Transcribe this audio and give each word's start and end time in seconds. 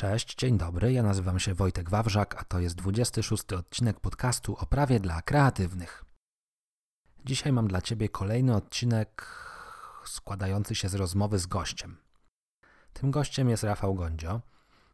Cześć, 0.00 0.36
dzień 0.36 0.58
dobry. 0.58 0.92
Ja 0.92 1.02
nazywam 1.02 1.38
się 1.38 1.54
Wojtek 1.54 1.90
Wawrzak, 1.90 2.40
a 2.40 2.44
to 2.44 2.60
jest 2.60 2.74
26 2.74 3.52
odcinek 3.52 4.00
podcastu 4.00 4.56
o 4.60 4.66
prawie 4.66 5.00
dla 5.00 5.22
kreatywnych. 5.22 6.04
Dzisiaj 7.24 7.52
mam 7.52 7.68
dla 7.68 7.82
Ciebie 7.82 8.08
kolejny 8.08 8.56
odcinek 8.56 9.26
składający 10.04 10.74
się 10.74 10.88
z 10.88 10.94
rozmowy 10.94 11.38
z 11.38 11.46
gościem. 11.46 11.96
Tym 12.92 13.10
gościem 13.10 13.48
jest 13.48 13.62
Rafał 13.62 13.94
Gondzio, 13.94 14.40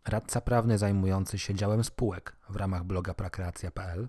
radca 0.04 0.40
prawny 0.40 0.78
zajmujący 0.78 1.38
się 1.38 1.54
działem 1.54 1.84
spółek 1.84 2.36
w 2.48 2.56
ramach 2.56 2.84
bloga 2.84 3.14
prakreacja.pl 3.14 4.08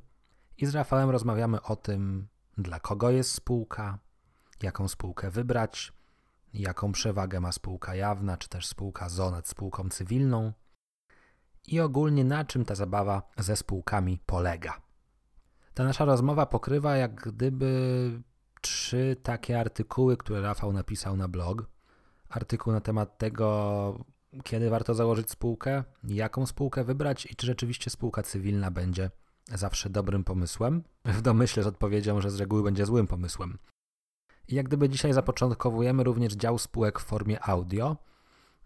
i 0.57 0.65
z 0.65 0.75
Rafałem 0.75 1.09
rozmawiamy 1.09 1.61
o 1.61 1.75
tym, 1.75 2.27
dla 2.57 2.79
kogo 2.79 3.09
jest 3.09 3.31
spółka, 3.31 3.99
jaką 4.61 4.87
spółkę 4.87 5.31
wybrać, 5.31 5.93
jaką 6.53 6.91
przewagę 6.91 7.39
ma 7.39 7.51
spółka 7.51 7.95
jawna, 7.95 8.37
czy 8.37 8.49
też 8.49 8.67
spółka 8.67 9.09
z 9.09 9.47
spółką 9.47 9.89
cywilną 9.89 10.53
i 11.67 11.79
ogólnie 11.79 12.23
na 12.23 12.45
czym 12.45 12.65
ta 12.65 12.75
zabawa 12.75 13.21
ze 13.37 13.55
spółkami 13.55 14.19
polega. 14.25 14.81
Ta 15.73 15.83
nasza 15.83 16.05
rozmowa 16.05 16.45
pokrywa 16.45 16.97
jak 16.97 17.15
gdyby 17.15 18.21
trzy 18.61 19.15
takie 19.23 19.59
artykuły, 19.59 20.17
które 20.17 20.41
Rafał 20.41 20.73
napisał 20.73 21.17
na 21.17 21.27
blog. 21.27 21.65
Artykuł 22.29 22.73
na 22.73 22.81
temat 22.81 23.17
tego, 23.17 24.05
kiedy 24.43 24.69
warto 24.69 24.93
założyć 24.93 25.31
spółkę, 25.31 25.83
jaką 26.03 26.45
spółkę 26.45 26.83
wybrać 26.83 27.25
i 27.25 27.35
czy 27.35 27.45
rzeczywiście 27.45 27.89
spółka 27.89 28.23
cywilna 28.23 28.71
będzie 28.71 29.11
zawsze 29.45 29.89
dobrym 29.89 30.23
pomysłem. 30.23 30.83
W 31.05 31.21
domyśle 31.21 31.63
z 31.63 31.67
odpowiedzią, 31.67 32.21
że 32.21 32.31
z 32.31 32.39
reguły 32.39 32.63
będzie 32.63 32.85
złym 32.85 33.07
pomysłem. 33.07 33.57
I 34.47 34.55
jak 34.55 34.67
gdyby 34.67 34.89
dzisiaj 34.89 35.13
zapoczątkowujemy 35.13 36.03
również 36.03 36.33
dział 36.33 36.57
spółek 36.57 36.99
w 36.99 37.03
formie 37.03 37.43
audio. 37.43 37.97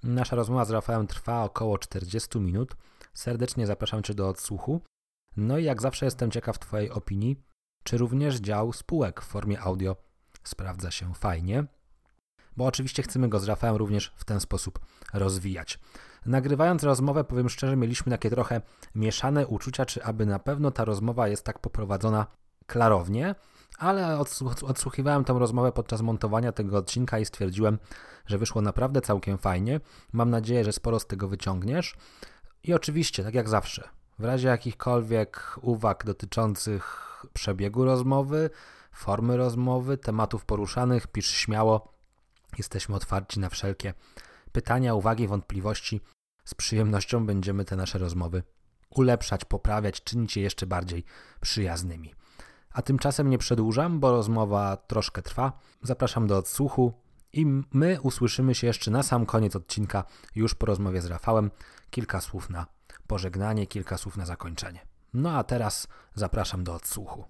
Nasza 0.03 0.35
rozmowa 0.35 0.65
z 0.65 0.71
Rafałem 0.71 1.07
trwa 1.07 1.43
około 1.43 1.77
40 1.77 2.39
minut. 2.39 2.75
Serdecznie 3.13 3.67
zapraszam 3.67 4.03
Cię 4.03 4.13
do 4.13 4.29
odsłuchu. 4.29 4.81
No 5.37 5.57
i 5.57 5.63
jak 5.63 5.81
zawsze 5.81 6.05
jestem 6.05 6.31
ciekaw 6.31 6.59
Twojej 6.59 6.91
opinii, 6.91 7.43
czy 7.83 7.97
również 7.97 8.35
dział 8.35 8.73
spółek 8.73 9.21
w 9.21 9.25
formie 9.25 9.59
audio 9.59 9.95
sprawdza 10.43 10.91
się 10.91 11.13
fajnie, 11.13 11.65
bo 12.57 12.65
oczywiście 12.65 13.03
chcemy 13.03 13.29
go 13.29 13.39
z 13.39 13.47
Rafałem 13.47 13.75
również 13.75 14.13
w 14.15 14.25
ten 14.25 14.39
sposób 14.39 14.79
rozwijać. 15.13 15.79
Nagrywając 16.25 16.83
rozmowę, 16.83 17.23
powiem 17.23 17.49
szczerze, 17.49 17.75
mieliśmy 17.75 18.11
takie 18.11 18.29
trochę 18.29 18.61
mieszane 18.95 19.47
uczucia, 19.47 19.85
czy 19.85 20.03
aby 20.03 20.25
na 20.25 20.39
pewno 20.39 20.71
ta 20.71 20.85
rozmowa 20.85 21.27
jest 21.27 21.43
tak 21.43 21.59
poprowadzona 21.59 22.27
klarownie, 22.67 23.35
ale 23.77 24.19
odsłuchiwałem 24.67 25.23
tę 25.23 25.33
rozmowę 25.33 25.71
podczas 25.71 26.01
montowania 26.01 26.51
tego 26.51 26.77
odcinka 26.77 27.19
i 27.19 27.25
stwierdziłem, 27.25 27.79
że 28.25 28.37
wyszło 28.37 28.61
naprawdę 28.61 29.01
całkiem 29.01 29.37
fajnie. 29.37 29.79
Mam 30.13 30.29
nadzieję, 30.29 30.63
że 30.63 30.71
sporo 30.71 30.99
z 30.99 31.07
tego 31.07 31.27
wyciągniesz. 31.27 31.95
I 32.63 32.73
oczywiście, 32.73 33.23
tak 33.23 33.33
jak 33.33 33.49
zawsze, 33.49 33.89
w 34.19 34.23
razie 34.23 34.47
jakichkolwiek 34.47 35.59
uwag 35.61 36.05
dotyczących 36.05 37.07
przebiegu 37.33 37.85
rozmowy, 37.85 38.49
formy 38.91 39.37
rozmowy, 39.37 39.97
tematów 39.97 40.45
poruszanych, 40.45 41.07
pisz 41.07 41.29
śmiało. 41.29 41.93
Jesteśmy 42.57 42.95
otwarci 42.95 43.39
na 43.39 43.49
wszelkie 43.49 43.93
pytania, 44.51 44.93
uwagi, 44.93 45.27
wątpliwości. 45.27 46.01
Z 46.45 46.55
przyjemnością 46.55 47.25
będziemy 47.25 47.65
te 47.65 47.75
nasze 47.75 47.99
rozmowy 47.99 48.43
ulepszać, 48.95 49.45
poprawiać, 49.45 50.03
czynić 50.03 50.37
je 50.37 50.43
jeszcze 50.43 50.65
bardziej 50.65 51.03
przyjaznymi. 51.41 52.13
A 52.73 52.81
tymczasem 52.81 53.29
nie 53.29 53.37
przedłużam, 53.37 53.99
bo 53.99 54.11
rozmowa 54.11 54.77
troszkę 54.77 55.21
trwa. 55.21 55.59
Zapraszam 55.81 56.27
do 56.27 56.37
odsłuchu 56.37 56.93
i 57.33 57.45
my 57.73 58.01
usłyszymy 58.01 58.55
się 58.55 58.67
jeszcze 58.67 58.91
na 58.91 59.03
sam 59.03 59.25
koniec 59.25 59.55
odcinka, 59.55 60.03
już 60.35 60.55
po 60.55 60.65
rozmowie 60.65 61.01
z 61.01 61.05
Rafałem. 61.05 61.51
Kilka 61.89 62.21
słów 62.21 62.49
na 62.49 62.65
pożegnanie, 63.07 63.67
kilka 63.67 63.97
słów 63.97 64.17
na 64.17 64.25
zakończenie. 64.25 64.79
No 65.13 65.31
a 65.31 65.43
teraz 65.43 65.87
zapraszam 66.15 66.63
do 66.63 66.75
odsłuchu. 66.75 67.25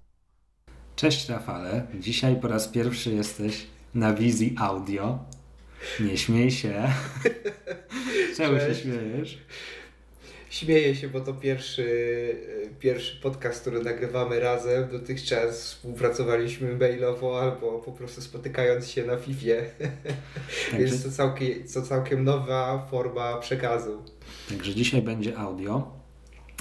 Cześć 0.96 1.30
Rafale, 1.30 1.88
dzisiaj 2.00 2.40
po 2.40 2.48
raz 2.48 2.68
pierwszy 2.68 3.14
jesteś 3.14 3.68
na 3.94 4.14
wizji 4.14 4.56
audio. 4.58 5.20
Nie 6.00 6.18
śmiej 6.18 6.52
się. 6.52 6.94
Czemu 8.38 8.60
się 8.60 8.76
śmiejesz? 8.76 9.38
Śmieję 10.52 10.96
się, 10.96 11.10
bo 11.10 11.22
to 11.22 11.34
pierwszy, 11.34 11.88
pierwszy 12.80 13.22
podcast, 13.22 13.62
który 13.62 13.84
nagrywamy 13.84 14.40
razem. 14.40 14.90
Dotychczas 14.92 15.62
współpracowaliśmy 15.62 16.78
mailowo 16.78 17.42
albo 17.42 17.80
po 17.80 17.92
prostu 17.92 18.22
spotykając 18.22 18.90
się 18.90 19.06
na 19.06 19.18
FIFie. 19.18 19.66
Więc 20.80 21.04
to 21.04 21.12
całkiem, 21.12 21.64
to 21.74 21.82
całkiem 21.82 22.24
nowa 22.24 22.88
forma 22.92 23.38
przekazu. 23.38 24.02
Także 24.50 24.76
dzisiaj 24.76 25.02
będzie 25.02 25.38
audio. 25.38 25.92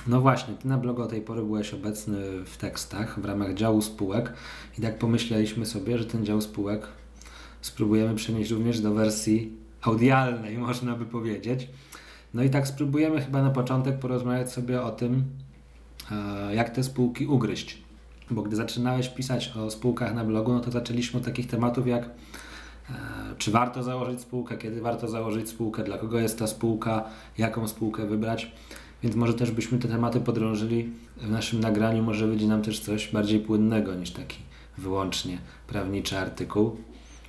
No 0.06 0.20
właśnie, 0.20 0.54
ty 0.54 0.68
na 0.68 0.78
blogu 0.78 1.06
tej 1.06 1.20
pory 1.20 1.42
byłeś 1.42 1.74
obecny 1.74 2.44
w 2.44 2.56
tekstach 2.56 3.20
w 3.20 3.24
ramach 3.24 3.54
działu 3.54 3.82
spółek 3.82 4.32
i 4.78 4.82
tak 4.82 4.98
pomyśleliśmy 4.98 5.66
sobie, 5.66 5.98
że 5.98 6.04
ten 6.04 6.26
dział 6.26 6.40
spółek 6.40 6.86
spróbujemy 7.60 8.14
przenieść 8.14 8.50
również 8.50 8.80
do 8.80 8.94
wersji 8.94 9.52
audialnej, 9.82 10.58
można 10.68 10.94
by 10.94 11.06
powiedzieć. 11.06 11.68
No 12.34 12.42
i 12.42 12.50
tak 12.50 12.68
spróbujemy 12.68 13.20
chyba 13.20 13.42
na 13.42 13.50
początek 13.50 13.98
porozmawiać 13.98 14.52
sobie 14.52 14.82
o 14.82 14.90
tym, 14.90 15.24
e, 16.10 16.54
jak 16.54 16.70
te 16.70 16.82
spółki 16.82 17.26
ugryźć. 17.26 17.82
Bo 18.30 18.42
gdy 18.42 18.56
zaczynałeś 18.56 19.08
pisać 19.08 19.52
o 19.56 19.70
spółkach 19.70 20.14
na 20.14 20.24
blogu, 20.24 20.52
no 20.52 20.60
to 20.60 20.70
zaczęliśmy 20.70 21.20
od 21.20 21.26
takich 21.26 21.46
tematów 21.46 21.86
jak 21.86 22.04
e, 22.04 22.10
czy 23.38 23.50
warto 23.50 23.82
założyć 23.82 24.20
spółkę, 24.20 24.56
kiedy 24.58 24.80
warto 24.80 25.08
założyć 25.08 25.48
spółkę, 25.48 25.84
dla 25.84 25.98
kogo 25.98 26.18
jest 26.18 26.38
ta 26.38 26.46
spółka, 26.46 27.04
jaką 27.38 27.68
spółkę 27.68 28.06
wybrać. 28.06 28.52
Więc 29.02 29.16
może 29.16 29.34
też 29.34 29.50
byśmy 29.50 29.78
te 29.78 29.88
tematy 29.88 30.20
podrążyli 30.20 30.90
w 31.16 31.30
naszym 31.30 31.60
nagraniu, 31.60 32.02
może 32.02 32.26
wyjdzie 32.26 32.46
nam 32.46 32.62
też 32.62 32.80
coś 32.80 33.12
bardziej 33.12 33.40
płynnego 33.40 33.94
niż 33.94 34.10
taki 34.10 34.38
wyłącznie 34.78 35.38
prawniczy 35.66 36.18
artykuł. 36.18 36.76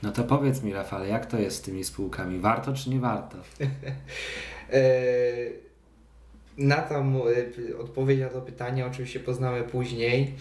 No 0.03 0.11
to 0.11 0.23
powiedz 0.23 0.63
mi, 0.63 0.73
Rafale, 0.73 1.07
jak 1.07 1.25
to 1.25 1.39
jest 1.39 1.57
z 1.57 1.61
tymi 1.61 1.83
spółkami? 1.83 2.39
Warto 2.39 2.73
czy 2.73 2.89
nie 2.89 2.99
warto? 2.99 3.37
E, 4.71 5.61
na 6.57 6.81
tą 6.81 7.23
e, 7.27 7.77
odpowiedź 7.77 8.19
na 8.19 8.29
to 8.29 8.41
pytanie 8.41 8.85
oczywiście 8.85 9.19
poznamy 9.19 9.63
później. 9.63 10.33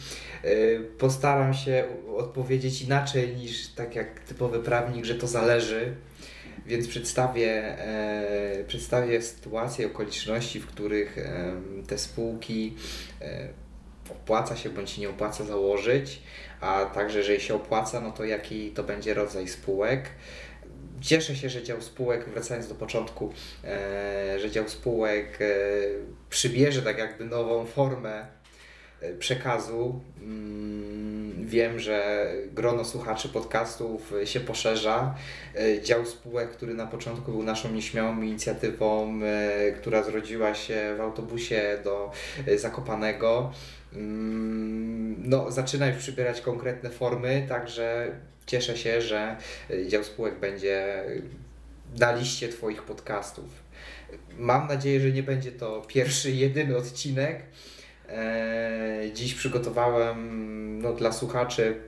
E, 0.44 0.80
postaram 0.80 1.54
się 1.54 1.84
odpowiedzieć 2.16 2.82
inaczej 2.82 3.36
niż 3.36 3.68
tak 3.68 3.94
jak 3.94 4.20
typowy 4.20 4.58
prawnik, 4.58 5.04
że 5.04 5.14
to 5.14 5.26
zależy. 5.26 5.94
Więc 6.66 6.88
przedstawię, 6.88 7.76
przedstawię 8.66 9.22
sytuację, 9.22 9.86
okoliczności, 9.86 10.60
w 10.60 10.66
których 10.66 11.16
te 11.86 11.98
spółki 11.98 12.76
opłaca 14.10 14.56
się 14.56 14.70
bądź 14.70 14.98
nie 14.98 15.08
opłaca 15.08 15.44
założyć, 15.44 16.22
a 16.60 16.84
także 16.84 17.18
jeżeli 17.18 17.40
się 17.40 17.54
opłaca, 17.54 18.00
no 18.00 18.12
to 18.12 18.24
jaki 18.24 18.70
to 18.70 18.82
będzie 18.82 19.14
rodzaj 19.14 19.48
spółek. 19.48 20.10
Cieszę 21.00 21.36
się, 21.36 21.50
że 21.50 21.62
dział 21.62 21.82
spółek, 21.82 22.28
wracając 22.28 22.68
do 22.68 22.74
początku, 22.74 23.32
e, 23.64 24.38
że 24.40 24.50
dział 24.50 24.68
spółek 24.68 25.38
e, 25.40 25.46
przybierze 26.30 26.82
tak 26.82 26.98
jakby 26.98 27.24
nową 27.24 27.66
formę 27.66 28.26
e, 29.00 29.12
przekazu. 29.12 30.00
Mm, 30.20 31.46
wiem, 31.46 31.78
że 31.78 32.26
grono 32.52 32.84
słuchaczy 32.84 33.28
podcastów 33.28 34.12
się 34.24 34.40
poszerza. 34.40 35.14
Dział 35.82 36.06
spółek, 36.06 36.50
który 36.50 36.74
na 36.74 36.86
początku 36.86 37.32
był 37.32 37.42
naszą 37.42 37.72
nieśmiałą 37.72 38.22
inicjatywą, 38.22 39.20
która 39.76 40.02
zrodziła 40.02 40.54
się 40.54 40.94
w 40.96 41.00
autobusie 41.00 41.78
do 41.84 42.10
Zakopanego, 42.56 43.52
mm, 43.92 45.16
no, 45.28 45.50
zaczyna 45.50 45.86
już 45.86 45.96
przybierać 45.96 46.40
konkretne 46.40 46.90
formy, 46.90 47.46
także 47.48 48.10
cieszę 48.50 48.76
się, 48.76 49.00
że 49.00 49.36
e, 49.70 49.86
dział 49.86 50.04
spółek 50.04 50.38
będzie 50.38 51.04
na 51.98 52.12
liście 52.12 52.48
Twoich 52.48 52.82
podcastów. 52.82 53.44
Mam 54.38 54.68
nadzieję, 54.68 55.00
że 55.00 55.10
nie 55.10 55.22
będzie 55.22 55.52
to 55.52 55.82
pierwszy, 55.88 56.30
jedyny 56.46 56.76
odcinek. 56.76 57.42
E, 58.08 59.02
dziś 59.14 59.34
przygotowałem 59.34 60.82
no, 60.82 60.92
dla 60.92 61.12
słuchaczy 61.12 61.80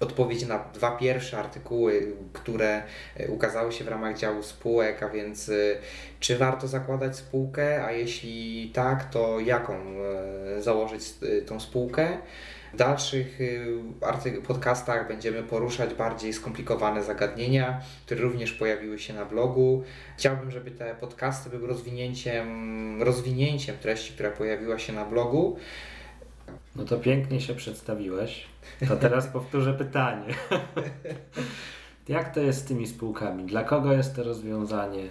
odpowiedzi 0.00 0.46
na 0.46 0.58
dwa 0.58 0.96
pierwsze 0.96 1.38
artykuły, 1.38 2.12
które 2.32 2.82
e, 3.16 3.28
ukazały 3.28 3.72
się 3.72 3.84
w 3.84 3.88
ramach 3.88 4.18
działu 4.18 4.42
spółek, 4.42 5.02
a 5.02 5.08
więc 5.08 5.50
czy 6.20 6.38
warto 6.38 6.68
zakładać 6.68 7.16
spółkę, 7.16 7.84
a 7.84 7.92
jeśli 7.92 8.70
tak, 8.74 9.10
to 9.10 9.40
jaką 9.40 9.74
założyć 10.58 11.02
tą 11.46 11.60
spółkę. 11.60 12.18
W 12.72 12.76
dalszych 12.76 13.40
y, 13.40 14.42
podcastach 14.46 15.08
będziemy 15.08 15.42
poruszać 15.42 15.94
bardziej 15.94 16.32
skomplikowane 16.32 17.02
zagadnienia, 17.02 17.80
które 18.06 18.20
również 18.20 18.52
pojawiły 18.52 18.98
się 18.98 19.14
na 19.14 19.24
blogu. 19.24 19.84
Chciałbym, 20.16 20.50
żeby 20.50 20.70
te 20.70 20.94
podcasty 20.94 21.50
były 21.50 21.66
rozwinięciem, 21.66 23.02
rozwinięciem 23.02 23.76
treści, 23.78 24.12
która 24.12 24.30
pojawiła 24.30 24.78
się 24.78 24.92
na 24.92 25.04
blogu. 25.04 25.56
No 26.76 26.84
to 26.84 26.96
pięknie 26.96 27.40
się 27.40 27.54
przedstawiłeś. 27.54 28.46
To 28.88 28.96
teraz 28.96 29.26
powtórzę 29.36 29.74
pytanie. 29.74 30.34
Jak 32.08 32.34
to 32.34 32.40
jest 32.40 32.58
z 32.58 32.64
tymi 32.64 32.86
spółkami? 32.86 33.44
Dla 33.44 33.64
kogo 33.64 33.92
jest 33.92 34.16
to 34.16 34.22
rozwiązanie? 34.22 35.08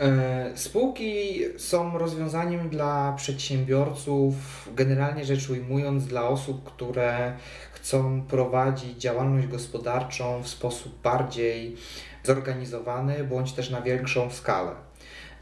E, 0.00 0.50
spółki 0.54 1.40
są 1.58 1.98
rozwiązaniem 1.98 2.68
dla 2.68 3.12
przedsiębiorców, 3.16 4.34
generalnie 4.76 5.24
rzecz 5.24 5.50
ujmując, 5.50 6.06
dla 6.06 6.28
osób, 6.28 6.64
które 6.64 7.36
chcą 7.72 8.22
prowadzić 8.22 8.98
działalność 8.98 9.46
gospodarczą 9.46 10.42
w 10.42 10.48
sposób 10.48 11.02
bardziej 11.02 11.76
zorganizowany 12.24 13.24
bądź 13.24 13.52
też 13.52 13.70
na 13.70 13.80
większą 13.80 14.30
skalę. 14.30 14.72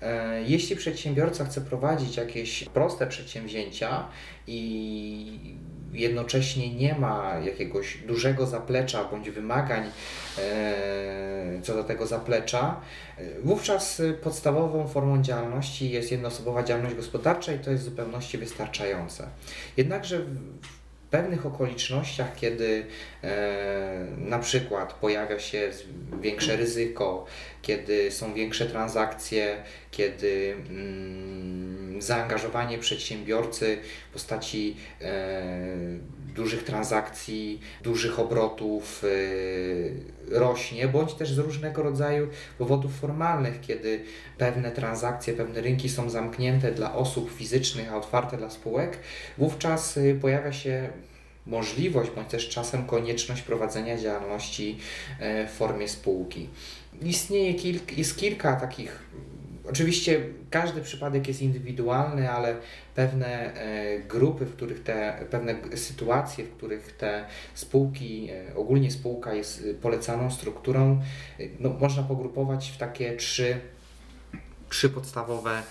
E, 0.03 0.43
jeśli 0.43 0.77
przedsiębiorca 0.77 1.45
chce 1.45 1.61
prowadzić 1.61 2.17
jakieś 2.17 2.65
proste 2.65 3.07
przedsięwzięcia 3.07 4.09
i 4.47 5.57
jednocześnie 5.93 6.75
nie 6.75 6.95
ma 6.95 7.35
jakiegoś 7.45 7.99
dużego 7.99 8.47
zaplecza 8.47 9.05
bądź 9.05 9.31
wymagań 9.31 9.91
e, 10.39 11.63
co 11.63 11.75
do 11.75 11.85
tego 11.85 12.07
zaplecza, 12.07 12.81
wówczas 13.43 14.03
podstawową 14.23 14.89
formą 14.89 15.23
działalności 15.23 15.91
jest 15.91 16.13
jednoosobowa 16.13 16.63
działalność 16.63 16.97
gospodarcza 16.97 17.53
i 17.53 17.59
to 17.59 17.71
jest 17.71 17.83
w 17.83 17.85
zupełności 17.85 18.39
wystarczające. 18.39 19.29
Jednakże 19.77 20.19
w 20.19 21.11
pewnych 21.11 21.47
okolicznościach, 21.47 22.37
kiedy 22.37 22.87
e, 23.23 24.07
na 24.19 24.39
przykład 24.39 24.93
pojawia 24.93 25.39
się 25.39 25.71
większe 26.21 26.57
ryzyko, 26.57 27.27
kiedy 27.63 28.11
są 28.11 28.35
większe 28.35 28.67
transakcje, 28.67 29.63
kiedy 29.99 30.57
mm, 30.71 32.03
zaangażowanie 32.03 32.79
przedsiębiorcy 32.79 33.79
w 34.11 34.13
postaci 34.13 34.77
e, 35.01 35.43
dużych 36.35 36.65
transakcji, 36.65 37.61
dużych 37.83 38.19
obrotów 38.19 39.05
e, 39.05 40.39
rośnie, 40.39 40.89
bądź 40.89 41.15
też 41.15 41.33
z 41.33 41.39
różnego 41.39 41.83
rodzaju 41.83 42.29
powodów 42.59 43.01
formalnych, 43.01 43.61
kiedy 43.61 44.01
pewne 44.39 44.71
transakcje, 44.71 45.35
pewne 45.35 45.61
rynki 45.61 45.89
są 45.89 46.11
zamknięte 46.11 46.73
dla 46.73 46.95
osób 46.95 47.31
fizycznych, 47.31 47.93
a 47.93 47.97
otwarte 47.97 48.37
dla 48.37 48.51
spółek, 48.51 48.99
wówczas 49.39 49.99
e, 49.99 50.15
pojawia 50.15 50.53
się 50.53 50.89
możliwość, 51.47 52.11
bądź 52.11 52.29
też 52.29 52.49
czasem 52.49 52.87
konieczność 52.87 53.43
prowadzenia 53.43 53.99
działalności 53.99 54.79
w 55.21 55.51
formie 55.57 55.89
spółki. 55.89 56.49
Istnieje 57.03 57.55
kilk, 57.55 57.99
jest 57.99 58.17
kilka 58.17 58.57
takich 58.57 59.03
Oczywiście 59.71 60.21
każdy 60.51 60.81
przypadek 60.81 61.29
jest 61.29 61.43
indywidualny, 61.43 62.31
ale 62.31 62.57
pewne 62.95 63.55
e, 63.55 63.99
grupy, 63.99 64.45
w 64.47 64.57
których 64.57 64.83
te, 64.83 65.27
pewne 65.31 65.77
sytuacje, 65.77 66.45
w 66.45 66.53
których 66.57 66.93
te 66.93 67.25
spółki, 67.55 68.29
e, 68.31 68.57
ogólnie 68.57 68.91
spółka 68.91 69.35
jest 69.35 69.65
polecaną 69.83 70.31
strukturą, 70.31 71.01
e, 71.41 71.45
no, 71.61 71.71
można 71.71 72.03
pogrupować 72.03 72.71
w 72.71 72.77
takie 72.77 73.17
trzy, 73.17 73.61
trzy 74.69 74.91
podstawowe 74.91 75.63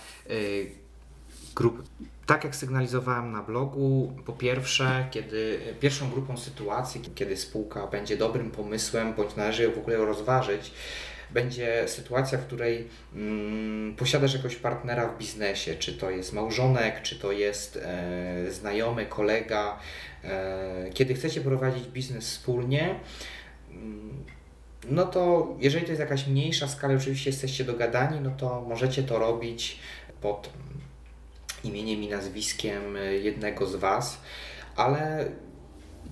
grupy. 1.55 1.83
Tak 2.25 2.43
jak 2.43 2.55
sygnalizowałem 2.55 3.31
na 3.31 3.43
blogu, 3.43 4.13
po 4.25 4.33
pierwsze, 4.33 5.07
kiedy 5.11 5.59
pierwszą 5.79 6.09
grupą 6.09 6.37
sytuacji, 6.37 7.01
kiedy 7.15 7.37
spółka 7.37 7.87
będzie 7.87 8.17
dobrym 8.17 8.51
pomysłem, 8.51 9.13
bądź 9.13 9.35
należy 9.35 9.63
ją 9.63 9.71
w 9.71 9.77
ogóle 9.77 9.97
rozważyć, 9.97 10.71
będzie 11.31 11.87
sytuacja, 11.87 12.37
w 12.37 12.45
której 12.45 12.87
mm, 13.15 13.95
posiadasz 13.95 14.33
jakiegoś 14.33 14.55
partnera 14.55 15.07
w 15.07 15.17
biznesie, 15.17 15.75
czy 15.75 15.93
to 15.93 16.09
jest 16.09 16.33
małżonek, 16.33 17.01
czy 17.01 17.19
to 17.19 17.31
jest 17.31 17.77
e, 17.77 18.51
znajomy, 18.51 19.05
kolega. 19.05 19.79
E, 20.23 20.89
kiedy 20.93 21.13
chcecie 21.13 21.41
prowadzić 21.41 21.87
biznes 21.87 22.29
wspólnie, 22.29 22.99
mm, 23.71 24.23
no 24.89 25.05
to 25.05 25.55
jeżeli 25.59 25.85
to 25.85 25.91
jest 25.91 25.99
jakaś 25.99 26.27
mniejsza 26.27 26.67
skala, 26.67 26.95
oczywiście 26.95 27.29
jesteście 27.29 27.63
dogadani, 27.63 28.21
no 28.21 28.31
to 28.37 28.61
możecie 28.61 29.03
to 29.03 29.19
robić 29.19 29.79
pod 30.21 30.49
imieniem 31.63 32.03
i 32.03 32.07
nazwiskiem 32.07 32.97
jednego 33.23 33.65
z 33.65 33.75
Was, 33.75 34.21
ale 34.75 35.31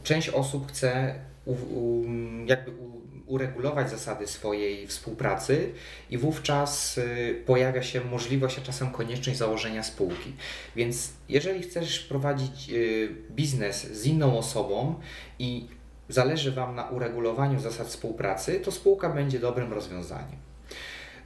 część 0.05 0.29
osób 0.29 0.67
chce 0.67 1.15
u, 1.45 1.51
u, 1.53 2.05
jakby 2.45 2.71
u, 2.71 3.01
uregulować 3.27 3.89
zasady 3.89 4.27
swojej 4.27 4.87
współpracy 4.87 5.71
i 6.09 6.17
wówczas 6.17 6.97
y, 6.97 7.43
pojawia 7.45 7.83
się 7.83 8.01
możliwość, 8.01 8.59
a 8.59 8.61
czasem 8.61 8.91
konieczność 8.91 9.39
założenia 9.39 9.83
spółki. 9.83 10.33
Więc 10.75 11.13
jeżeli 11.29 11.61
chcesz 11.61 11.99
prowadzić 11.99 12.69
y, 12.69 13.09
biznes 13.31 13.91
z 13.91 14.05
inną 14.05 14.37
osobą 14.37 14.95
i 15.39 15.67
zależy 16.09 16.51
Wam 16.51 16.75
na 16.75 16.89
uregulowaniu 16.89 17.59
zasad 17.59 17.87
współpracy, 17.87 18.59
to 18.59 18.71
spółka 18.71 19.09
będzie 19.09 19.39
dobrym 19.39 19.73
rozwiązaniem. 19.73 20.37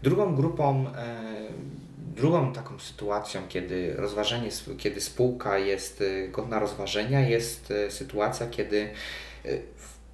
Drugą 0.03 0.35
grupą, 0.35 0.85
e, 0.87 1.15
drugą 1.99 2.53
taką 2.53 2.79
sytuacją, 2.79 3.41
kiedy 3.49 3.93
rozważenie, 3.97 4.49
kiedy 4.77 5.01
spółka 5.01 5.57
jest 5.57 6.01
y, 6.01 6.29
godna 6.31 6.59
rozważenia, 6.59 7.19
jest 7.19 7.73
sytuacja, 7.89 8.47
kiedy 8.47 8.89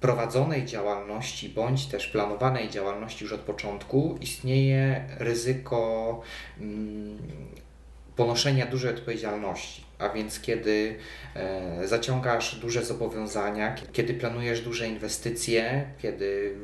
prowadzonej 0.00 0.64
działalności 0.64 1.48
bądź 1.48 1.86
też 1.86 2.06
planowanej 2.06 2.68
działalności 2.68 3.24
już 3.24 3.32
od 3.32 3.40
początku 3.40 4.18
istnieje 4.20 5.04
ryzyko 5.18 6.22
mm, 6.60 7.18
ponoszenia 8.16 8.66
dużej 8.66 8.94
odpowiedzialności. 8.94 9.84
A 9.98 10.08
więc 10.08 10.40
kiedy 10.40 10.96
e, 11.34 11.88
zaciągasz 11.88 12.54
duże 12.54 12.84
zobowiązania, 12.84 13.74
kiedy 13.92 14.14
planujesz 14.14 14.60
duże 14.60 14.88
inwestycje, 14.88 15.90
kiedy 16.02 16.56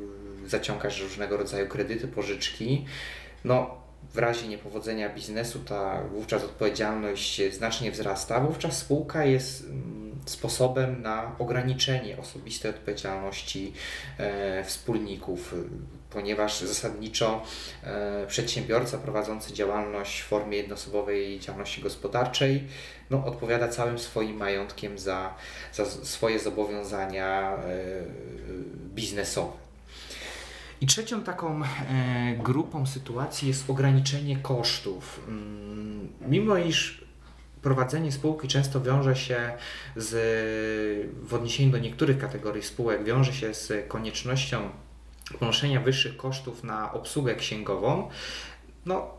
zaciągasz 0.45 1.01
różnego 1.01 1.37
rodzaju 1.37 1.67
kredyty, 1.67 2.07
pożyczki, 2.07 2.85
no 3.45 3.82
w 4.13 4.17
razie 4.17 4.47
niepowodzenia 4.47 5.09
biznesu 5.09 5.59
ta 5.59 6.01
wówczas 6.03 6.43
odpowiedzialność 6.43 7.41
znacznie 7.51 7.91
wzrasta, 7.91 8.39
wówczas 8.39 8.77
spółka 8.77 9.25
jest 9.25 9.63
mm, 9.63 10.15
sposobem 10.25 11.01
na 11.01 11.35
ograniczenie 11.39 12.17
osobistej 12.17 12.71
odpowiedzialności 12.71 13.73
e, 14.17 14.63
wspólników, 14.63 15.55
ponieważ 16.09 16.61
zasadniczo 16.61 17.43
e, 17.83 18.27
przedsiębiorca 18.27 18.97
prowadzący 18.97 19.53
działalność 19.53 20.21
w 20.21 20.25
formie 20.25 20.57
jednoosobowej 20.57 21.39
działalności 21.39 21.81
gospodarczej 21.81 22.67
no, 23.09 23.25
odpowiada 23.25 23.67
całym 23.67 23.99
swoim 23.99 24.37
majątkiem 24.37 24.99
za, 24.99 25.33
za 25.73 25.85
swoje 25.85 26.39
zobowiązania 26.39 27.53
e, 27.55 27.57
biznesowe. 28.95 29.63
I 30.83 30.85
trzecią 30.85 31.23
taką 31.23 31.61
grupą 32.37 32.85
sytuacji 32.85 33.47
jest 33.47 33.69
ograniczenie 33.69 34.37
kosztów. 34.37 35.19
Mm, 35.27 36.07
mimo 36.21 36.57
iż 36.57 37.05
prowadzenie 37.61 38.11
spółki 38.11 38.47
często 38.47 38.81
wiąże 38.81 39.15
się 39.15 39.53
z, 39.95 40.11
w 41.27 41.33
odniesieniu 41.33 41.71
do 41.71 41.77
niektórych 41.77 42.17
kategorii 42.17 42.63
spółek, 42.63 43.03
wiąże 43.03 43.33
się 43.33 43.53
z 43.53 43.87
koniecznością 43.87 44.69
ponoszenia 45.39 45.81
wyższych 45.81 46.17
kosztów 46.17 46.63
na 46.63 46.93
obsługę 46.93 47.35
księgową. 47.35 48.09
No, 48.85 49.11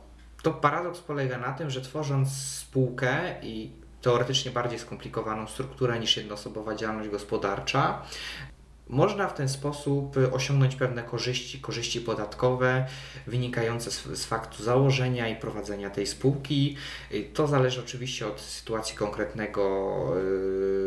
to 0.43 0.51
paradoks 0.51 1.01
polega 1.01 1.39
na 1.39 1.53
tym, 1.53 1.71
że 1.71 1.81
tworząc 1.81 2.33
spółkę 2.33 3.35
i 3.43 3.71
teoretycznie 4.03 4.51
bardziej 4.51 4.79
skomplikowaną 4.79 5.47
strukturę 5.47 5.99
niż 5.99 6.17
jednoosobowa 6.17 6.75
działalność 6.75 7.11
gospodarcza, 7.11 8.03
można 8.89 9.29
w 9.29 9.35
ten 9.35 9.49
sposób 9.49 10.17
osiągnąć 10.33 10.77
pewne 10.77 11.03
korzyści, 11.03 11.61
korzyści 11.61 12.01
podatkowe 12.01 12.87
wynikające 13.27 13.91
z, 13.91 14.05
z, 14.05 14.25
faktu 14.25 14.63
założenia 14.63 15.29
i 15.29 15.37
prowadzenia 15.37 15.91
tej 15.91 16.07
spółki. 16.07 16.77
To 17.35 17.47
zależy 17.47 17.81
oczywiście 17.81 18.27
od 18.27 18.41
sytuacji 18.41 18.97
konkretnego 18.97 19.63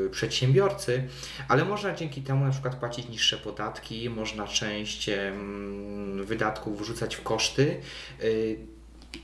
yy, 0.03 0.09
przedsiębiorcy, 0.11 1.03
ale 1.47 1.65
można 1.65 1.95
dzięki 1.95 2.21
temu 2.21 2.45
na 2.45 2.51
przykład 2.51 2.75
płacić 2.75 3.09
niższe 3.09 3.37
podatki, 3.37 4.09
można 4.09 4.47
część 4.47 5.07
yy, 5.07 6.25
wydatków 6.25 6.81
wrzucać 6.81 7.15
w 7.15 7.23
koszty. 7.23 7.81
Yy, 8.21 8.57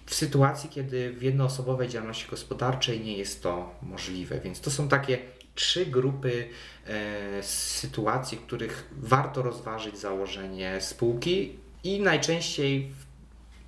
w 0.05 0.15
sytuacji, 0.15 0.69
kiedy 0.69 1.13
w 1.13 1.21
jednoosobowej 1.21 1.89
działalności 1.89 2.27
gospodarczej 2.29 3.01
nie 3.01 3.17
jest 3.17 3.43
to 3.43 3.75
możliwe. 3.81 4.39
Więc 4.39 4.61
to 4.61 4.71
są 4.71 4.89
takie 4.89 5.19
trzy 5.55 5.85
grupy 5.85 6.47
e, 6.87 7.43
sytuacji, 7.43 8.37
w 8.37 8.41
których 8.41 8.89
warto 8.91 9.41
rozważyć 9.41 9.97
założenie 9.97 10.81
spółki 10.81 11.55
i 11.83 11.99
najczęściej 11.99 12.91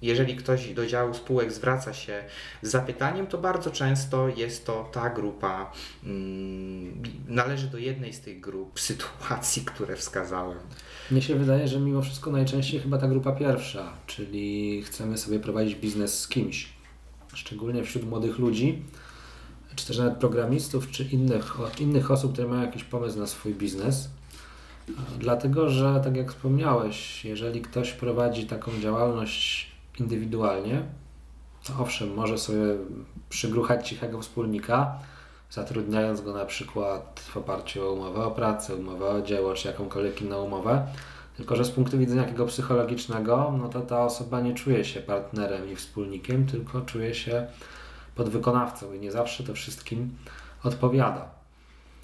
jeżeli 0.06 0.36
ktoś 0.36 0.74
do 0.74 0.88
działu 0.88 1.14
spółek 1.14 1.52
zwraca 1.52 1.94
się 1.94 2.24
z 2.62 2.70
zapytaniem, 2.70 3.28
to 3.28 3.38
bardzo 3.38 3.72
często 3.72 4.28
jest 4.28 4.66
to 4.66 4.90
ta 4.92 5.10
grupa, 5.10 5.72
mm, 6.04 7.04
należy 7.28 7.68
do 7.68 7.78
jednej 7.78 8.14
z 8.14 8.22
tych 8.22 8.40
grup 8.40 8.80
sytuacji, 8.90 9.66
które 9.66 9.96
wskazałem. 9.96 10.58
Mnie 11.12 11.22
się 11.22 11.36
wydaje, 11.36 11.68
że 11.68 11.80
mimo 11.80 12.02
wszystko 12.02 12.32
najczęściej 12.32 12.80
chyba 12.80 12.98
ta 12.98 13.08
grupa 13.08 13.32
pierwsza, 13.32 13.94
czyli 14.08 14.84
chcemy 14.84 15.18
sobie 15.18 15.40
prowadzić 15.40 15.76
biznes 15.76 16.20
z 16.20 16.28
kimś, 16.28 16.70
szczególnie 17.34 17.84
wśród 17.84 18.10
młodych 18.10 18.40
ludzi 18.40 18.84
czy 19.86 19.90
też 19.90 19.98
nawet 19.98 20.18
programistów, 20.18 20.92
czy 20.92 21.04
innych, 21.04 21.58
innych 21.80 22.12
osób, 22.12 22.34
które 22.34 22.48
mają 22.48 22.62
jakiś 22.62 22.84
pomysł 22.84 23.20
na 23.20 23.28
swój 23.28 23.54
biznes. 23.54 24.10
Dlatego, 25.20 25.70
że 25.70 26.02
tak 26.04 26.16
jak 26.16 26.32
wspomniałeś, 26.32 27.26
jeżeli 27.26 27.62
ktoś 27.62 27.92
prowadzi 27.92 28.46
taką 28.46 28.72
działalność 28.80 29.72
indywidualnie, 30.00 30.82
owszem, 31.80 32.14
może 32.14 32.38
sobie 32.38 32.62
przygruchać 33.30 33.90
cichego 33.90 34.22
wspólnika, 34.22 35.00
zatrudniając 35.52 36.22
go 36.22 36.34
na 36.34 36.46
przykład 36.46 37.20
w 37.20 37.38
oparciu 37.38 37.88
o 37.88 37.94
umowę 37.94 38.26
o 38.26 38.32
pracę, 38.32 38.76
umowę 38.76 39.10
o 39.10 39.22
dzieło 39.22 39.54
czy 39.54 39.68
jakąkolwiek 39.68 40.22
inną 40.22 40.44
umowę, 40.44 40.88
tylko 41.38 41.56
że 41.56 41.66
z 41.66 41.72
punktu 41.72 41.98
widzenia 41.98 42.24
takiego 42.24 42.46
psychologicznego, 42.46 43.54
no 43.62 43.70
to 43.70 43.82
ta 43.82 44.06
osoba 44.06 44.42
nie 44.42 44.54
czuje 44.54 44.86
się 44.86 45.00
partnerem 45.00 45.72
i 45.72 45.76
wspólnikiem, 45.76 46.46
tylko 46.46 46.82
czuje 46.82 47.14
się 47.14 47.48
podwykonawcą 48.16 48.94
i 48.94 49.00
nie 49.00 49.12
zawsze 49.12 49.44
to 49.44 49.54
wszystkim 49.54 50.18
odpowiada. 50.64 51.30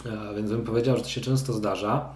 E, 0.05 0.35
więc 0.35 0.49
bym 0.49 0.63
powiedział, 0.63 0.97
że 0.97 1.03
to 1.03 1.09
się 1.09 1.21
często 1.21 1.53
zdarza, 1.53 2.09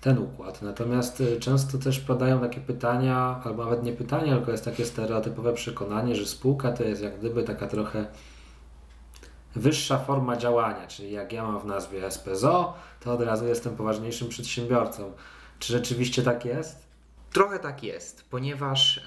ten 0.00 0.18
układ. 0.18 0.62
Natomiast 0.62 1.20
e, 1.20 1.40
często 1.40 1.78
też 1.78 2.00
padają 2.00 2.40
takie 2.40 2.60
pytania, 2.60 3.40
albo 3.44 3.64
nawet 3.64 3.82
nie 3.82 3.92
pytania, 3.92 4.36
tylko 4.36 4.50
jest 4.50 4.64
takie 4.64 4.84
stereotypowe 4.86 5.52
przekonanie, 5.52 6.16
że 6.16 6.26
spółka 6.26 6.72
to 6.72 6.82
jest 6.82 7.02
jak 7.02 7.18
gdyby 7.18 7.44
taka 7.44 7.66
trochę 7.66 8.06
wyższa 9.56 9.98
forma 9.98 10.36
działania, 10.36 10.86
czyli 10.86 11.12
jak 11.12 11.32
ja 11.32 11.42
mam 11.42 11.60
w 11.60 11.66
nazwie 11.66 12.10
SPZO, 12.10 12.74
to 13.00 13.12
od 13.12 13.20
razu 13.20 13.46
jestem 13.46 13.76
poważniejszym 13.76 14.28
przedsiębiorcą. 14.28 15.12
Czy 15.58 15.72
rzeczywiście 15.72 16.22
tak 16.22 16.44
jest? 16.44 16.86
Trochę 17.32 17.58
tak 17.58 17.82
jest, 17.82 18.24
ponieważ 18.30 19.00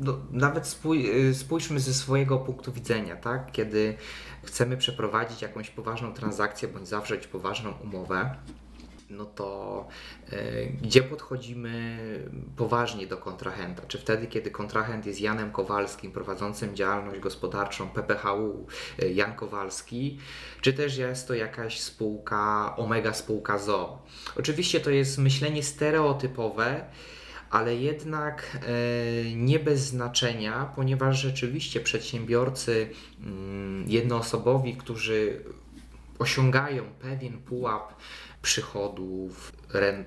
no, 0.00 0.18
nawet 0.30 0.66
spój, 0.66 1.28
y, 1.28 1.34
spójrzmy 1.34 1.80
ze 1.80 1.94
swojego 1.94 2.38
punktu 2.38 2.72
widzenia, 2.72 3.16
tak? 3.16 3.52
Kiedy 3.52 3.96
chcemy 4.44 4.76
przeprowadzić 4.76 5.42
jakąś 5.42 5.70
poważną 5.70 6.12
transakcję 6.12 6.68
bądź 6.68 6.88
zawrzeć 6.88 7.26
poważną 7.26 7.72
umowę, 7.72 8.36
no 9.10 9.24
to 9.24 9.88
y, 10.32 10.72
gdzie 10.82 11.02
podchodzimy 11.02 11.98
poważnie 12.56 13.06
do 13.06 13.16
kontrahenta? 13.16 13.82
Czy 13.88 13.98
wtedy, 13.98 14.26
kiedy 14.26 14.50
kontrahent 14.50 15.06
jest 15.06 15.20
Janem 15.20 15.52
Kowalskim, 15.52 16.12
prowadzącym 16.12 16.76
działalność 16.76 17.20
gospodarczą 17.20 17.88
PPHU 17.88 18.66
y, 19.02 19.12
Jan 19.12 19.34
Kowalski, 19.34 20.18
czy 20.60 20.72
też 20.72 20.96
jest 20.96 21.28
to 21.28 21.34
jakaś 21.34 21.80
spółka, 21.80 22.74
omega 22.76 23.14
spółka 23.14 23.58
ZO? 23.58 24.02
Oczywiście 24.38 24.80
to 24.80 24.90
jest 24.90 25.18
myślenie 25.18 25.62
stereotypowe, 25.62 26.84
ale 27.56 27.76
jednak 27.76 28.56
e, 28.56 29.34
nie 29.34 29.58
bez 29.58 29.80
znaczenia, 29.80 30.72
ponieważ 30.76 31.20
rzeczywiście 31.20 31.80
przedsiębiorcy 31.80 32.88
mm, 33.20 33.84
jednoosobowi, 33.88 34.76
którzy 34.76 35.44
osiągają 36.18 36.84
pewien 37.00 37.38
pułap 37.38 37.94
przychodów, 38.42 39.52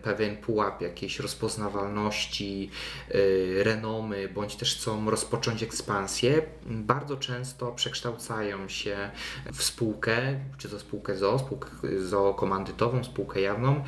pewien 0.04 0.38
pułap 0.38 0.82
jakiejś 0.82 1.20
rozpoznawalności, 1.20 2.70
e, 3.10 3.64
renomy, 3.64 4.30
bądź 4.30 4.56
też 4.56 4.76
chcą 4.76 5.10
rozpocząć 5.10 5.64
ekspansję, 5.64 6.42
bardzo 6.66 7.18
często 7.18 7.72
przekształcają 7.72 8.70
się 8.70 9.12
w 9.54 9.64
spółkę, 9.64 10.40
czy 10.58 10.70
to 10.70 10.80
spółkę 10.80 11.16
ZO, 11.16 11.40
spółkę 11.40 11.70
ZO 12.00 12.34
komandytową, 12.34 13.04
spółkę 13.04 13.42
jawną. 13.42 13.84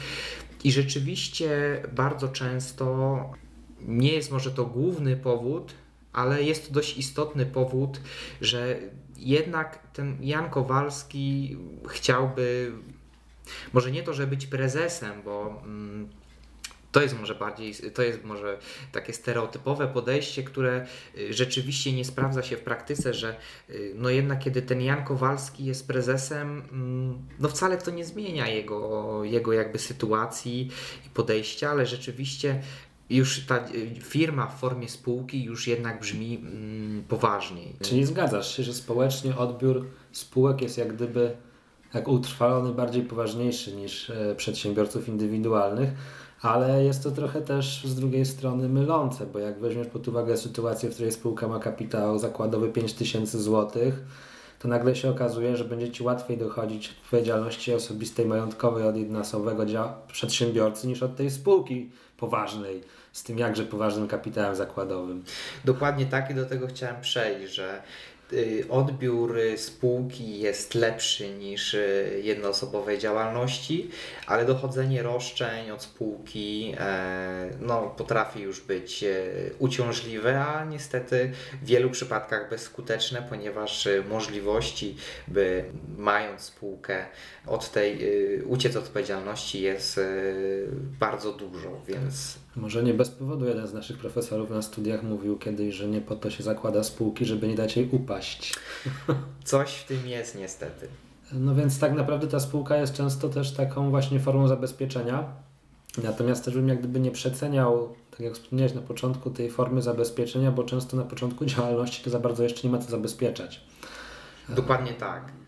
I 0.63 0.71
rzeczywiście 0.71 1.81
bardzo 1.93 2.29
często 2.29 2.85
nie 3.87 4.13
jest 4.13 4.31
może 4.31 4.51
to 4.51 4.65
główny 4.65 5.17
powód, 5.17 5.73
ale 6.13 6.43
jest 6.43 6.67
to 6.67 6.73
dość 6.73 6.97
istotny 6.97 7.45
powód, 7.45 8.01
że 8.41 8.79
jednak 9.17 9.87
ten 9.93 10.17
Jan 10.21 10.49
Kowalski 10.49 11.57
chciałby, 11.87 12.71
może 13.73 13.91
nie 13.91 14.03
to, 14.03 14.13
żeby 14.13 14.27
być 14.27 14.47
prezesem, 14.47 15.21
bo 15.21 15.61
mm, 15.65 16.09
to 16.91 17.01
jest 17.01 17.19
może 17.19 17.35
bardziej, 17.35 17.73
to 17.93 18.01
jest 18.01 18.23
może 18.23 18.57
takie 18.91 19.13
stereotypowe 19.13 19.87
podejście, 19.87 20.43
które 20.43 20.85
y, 21.17 21.33
rzeczywiście 21.33 21.93
nie 21.93 22.05
sprawdza 22.05 22.43
się 22.43 22.57
w 22.57 22.61
praktyce, 22.61 23.13
że 23.13 23.35
y, 23.69 23.93
no 23.95 24.09
jednak 24.09 24.39
kiedy 24.39 24.61
ten 24.61 24.81
Jan 24.81 25.03
Kowalski 25.03 25.65
jest 25.65 25.87
prezesem, 25.87 26.63
mm, 26.71 27.17
no 27.39 27.49
wcale 27.49 27.77
to 27.77 27.91
nie 27.91 28.05
zmienia 28.05 28.47
jego, 28.47 29.21
jego 29.23 29.53
jakby 29.53 29.79
sytuacji 29.79 30.69
i 31.07 31.09
podejścia, 31.09 31.69
ale 31.69 31.85
rzeczywiście 31.85 32.61
już 33.15 33.45
ta 33.45 33.57
y, 33.57 33.95
firma 34.01 34.47
w 34.47 34.59
formie 34.59 34.89
spółki 34.89 35.43
już 35.43 35.67
jednak 35.67 35.99
brzmi 35.99 36.35
mm, 36.35 37.03
poważniej. 37.03 37.75
Czyli 37.81 38.05
zgadzasz 38.05 38.57
się, 38.57 38.63
że 38.63 38.73
społecznie 38.73 39.37
odbiór 39.37 39.85
spółek 40.11 40.61
jest 40.61 40.77
jak 40.77 40.95
gdyby 40.95 41.31
jak 41.93 42.07
utrwalony, 42.07 42.73
bardziej 42.73 43.03
poważniejszy 43.03 43.75
niż 43.75 44.09
e, 44.09 44.35
przedsiębiorców 44.35 45.07
indywidualnych, 45.07 45.89
ale 46.41 46.83
jest 46.83 47.03
to 47.03 47.11
trochę 47.11 47.41
też 47.41 47.83
z 47.85 47.95
drugiej 47.95 48.25
strony 48.25 48.69
mylące, 48.69 49.25
bo 49.25 49.39
jak 49.39 49.59
weźmiesz 49.59 49.87
pod 49.87 50.07
uwagę 50.07 50.37
sytuację, 50.37 50.89
w 50.89 50.93
której 50.93 51.11
spółka 51.11 51.47
ma 51.47 51.59
kapitał 51.59 52.19
zakładowy 52.19 52.69
5000 52.69 53.41
zł, 53.41 53.91
to 54.61 54.67
nagle 54.67 54.95
się 54.95 55.09
okazuje, 55.09 55.57
że 55.57 55.65
będzie 55.65 55.91
Ci 55.91 56.03
łatwiej 56.03 56.37
dochodzić 56.37 56.89
odpowiedzialności 57.03 57.73
osobistej, 57.73 58.25
majątkowej 58.25 58.83
od 58.83 58.95
jednoosobowego 58.95 59.65
przedsiębiorcy 60.11 60.87
niż 60.87 61.03
od 61.03 61.15
tej 61.15 61.31
spółki 61.31 61.89
poważnej 62.17 62.81
z 63.13 63.23
tym 63.23 63.37
jakże 63.37 63.63
poważnym 63.63 64.07
kapitałem 64.07 64.55
zakładowym. 64.55 65.23
Dokładnie 65.65 66.05
tak 66.05 66.31
i 66.31 66.35
do 66.35 66.45
tego 66.45 66.67
chciałem 66.67 67.01
przejść, 67.01 67.53
że 67.53 67.81
odbiór 68.69 69.39
spółki 69.57 70.39
jest 70.39 70.75
lepszy 70.75 71.29
niż 71.29 71.73
y, 71.73 72.21
jednoosobowej 72.23 72.99
działalności, 72.99 73.89
ale 74.27 74.45
dochodzenie 74.45 75.03
roszczeń 75.03 75.71
od 75.71 75.83
spółki 75.83 76.75
e, 76.79 77.49
no, 77.59 77.81
potrafi 77.97 78.41
już 78.41 78.61
być 78.61 79.03
e, 79.03 79.07
uciążliwe, 79.59 80.45
a 80.45 80.65
niestety 80.65 81.31
w 81.61 81.65
wielu 81.65 81.89
przypadkach 81.89 82.49
bezskuteczne, 82.49 83.21
ponieważ 83.29 83.87
e, 83.87 84.03
możliwości, 84.09 84.95
by 85.27 85.65
mając 85.97 86.41
spółkę 86.41 87.05
od 87.47 87.71
tej 87.71 87.99
uciec 88.45 88.75
od 88.75 88.83
odpowiedzialności 88.83 89.61
jest 89.61 89.99
bardzo 90.99 91.33
dużo, 91.33 91.81
więc 91.87 92.37
może 92.55 92.83
nie 92.83 92.93
bez 92.93 93.09
powodu 93.09 93.45
jeden 93.45 93.67
z 93.67 93.73
naszych 93.73 93.97
profesorów 93.97 94.49
na 94.49 94.61
studiach 94.61 95.03
mówił 95.03 95.37
kiedyś, 95.37 95.75
że 95.75 95.87
nie 95.87 96.01
po 96.01 96.15
to 96.15 96.29
się 96.29 96.43
zakłada 96.43 96.83
spółki, 96.83 97.25
żeby 97.25 97.47
nie 97.47 97.55
dać 97.55 97.77
jej 97.77 97.89
upaść. 97.91 98.55
Coś 99.43 99.75
w 99.75 99.87
tym 99.87 100.07
jest 100.07 100.35
niestety. 100.35 100.87
No 101.33 101.55
więc 101.55 101.79
tak 101.79 101.93
naprawdę 101.93 102.27
ta 102.27 102.39
spółka 102.39 102.77
jest 102.77 102.93
często 102.93 103.29
też 103.29 103.53
taką 103.53 103.89
właśnie 103.89 104.19
formą 104.19 104.47
zabezpieczenia. 104.47 105.23
Natomiast 106.03 106.45
też 106.45 106.53
bym 106.53 106.67
jak 106.67 106.79
gdyby 106.79 106.99
nie 106.99 107.11
przeceniał, 107.11 107.95
tak 108.11 108.19
jak 108.19 108.33
wspomniałeś 108.33 108.73
na 108.73 108.81
początku, 108.81 109.29
tej 109.29 109.51
formy 109.51 109.81
zabezpieczenia, 109.81 110.51
bo 110.51 110.63
często 110.63 110.97
na 110.97 111.03
początku 111.03 111.45
działalności 111.45 112.03
to 112.03 112.09
za 112.09 112.19
bardzo 112.19 112.43
jeszcze 112.43 112.67
nie 112.67 112.71
ma 112.71 112.77
co 112.77 112.91
zabezpieczać. 112.91 113.61
Dokładnie 114.49 114.93
tak 114.93 115.40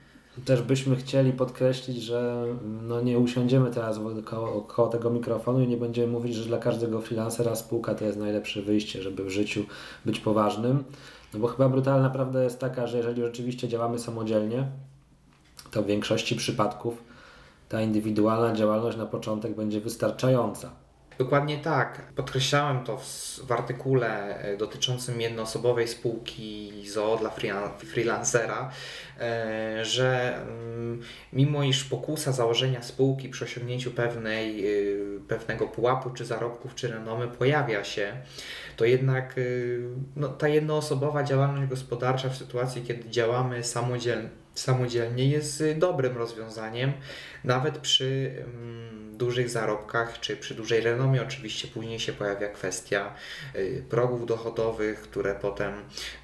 też 0.45 0.61
byśmy 0.61 0.95
chcieli 0.95 1.33
podkreślić, 1.33 2.03
że 2.03 2.45
no 2.87 3.01
nie 3.01 3.19
usiądziemy 3.19 3.71
teraz 3.71 3.99
koło, 4.25 4.61
koło 4.61 4.87
tego 4.87 5.09
mikrofonu 5.09 5.61
i 5.61 5.67
nie 5.67 5.77
będziemy 5.77 6.07
mówić, 6.07 6.35
że 6.35 6.45
dla 6.45 6.57
każdego 6.57 7.01
freelancera 7.01 7.55
spółka 7.55 7.95
to 7.95 8.05
jest 8.05 8.17
najlepsze 8.17 8.61
wyjście, 8.61 9.01
żeby 9.01 9.23
w 9.23 9.29
życiu 9.29 9.65
być 10.05 10.19
poważnym. 10.19 10.83
No 11.33 11.39
bo 11.39 11.47
chyba 11.47 11.69
brutalna 11.69 12.09
prawda 12.09 12.43
jest 12.43 12.59
taka, 12.59 12.87
że 12.87 12.97
jeżeli 12.97 13.21
rzeczywiście 13.21 13.67
działamy 13.67 13.99
samodzielnie, 13.99 14.67
to 15.71 15.83
w 15.83 15.85
większości 15.85 16.35
przypadków 16.35 17.03
ta 17.69 17.81
indywidualna 17.81 18.55
działalność 18.55 18.97
na 18.97 19.05
początek 19.05 19.55
będzie 19.55 19.81
wystarczająca. 19.81 20.82
Dokładnie 21.17 21.57
tak. 21.57 22.01
Podkreślałem 22.15 22.83
to 22.83 22.97
w, 22.97 23.05
w, 23.47 23.51
artykule 23.51 24.39
e, 24.39 24.57
dotyczącym 24.57 25.21
jednoosobowej 25.21 25.87
spółki 25.87 26.71
ZOO 26.89 27.17
dla 27.17 27.31
freelancera, 27.77 28.71
e, 29.19 29.85
że 29.85 30.37
mm, 30.37 31.01
mimo 31.33 31.63
iż 31.63 31.83
pokusa 31.83 32.31
założenia 32.31 32.81
spółki 32.81 33.29
przy 33.29 33.45
osiągnięciu 33.45 33.91
pewnej, 33.91 34.67
e, 34.67 34.69
pewnego 35.27 35.67
pułapu, 35.67 36.09
czy 36.09 36.25
zarobków, 36.25 36.75
czy 36.75 36.87
renomy 36.87 37.27
pojawia 37.27 37.83
się, 37.83 38.13
to 38.75 38.85
jednak 38.85 39.35
no, 40.15 40.27
ta 40.27 40.47
jednoosobowa 40.47 41.23
działalność 41.23 41.69
gospodarcza 41.69 42.29
w 42.29 42.37
sytuacji, 42.37 42.81
kiedy 42.81 43.09
działamy 43.09 43.63
samodzielnie, 43.63 44.29
samodzielnie 44.55 45.27
jest 45.29 45.63
dobrym 45.75 46.17
rozwiązaniem, 46.17 46.93
nawet 47.43 47.77
przy 47.77 48.31
mm, 48.37 49.17
dużych 49.17 49.49
zarobkach 49.49 50.19
czy 50.19 50.37
przy 50.37 50.55
dużej 50.55 50.81
renomie. 50.81 51.21
Oczywiście 51.21 51.67
później 51.67 51.99
się 51.99 52.13
pojawia 52.13 52.49
kwestia 52.49 53.15
y, 53.55 53.83
progów 53.89 54.25
dochodowych, 54.25 55.01
które 55.01 55.35
potem 55.35 55.73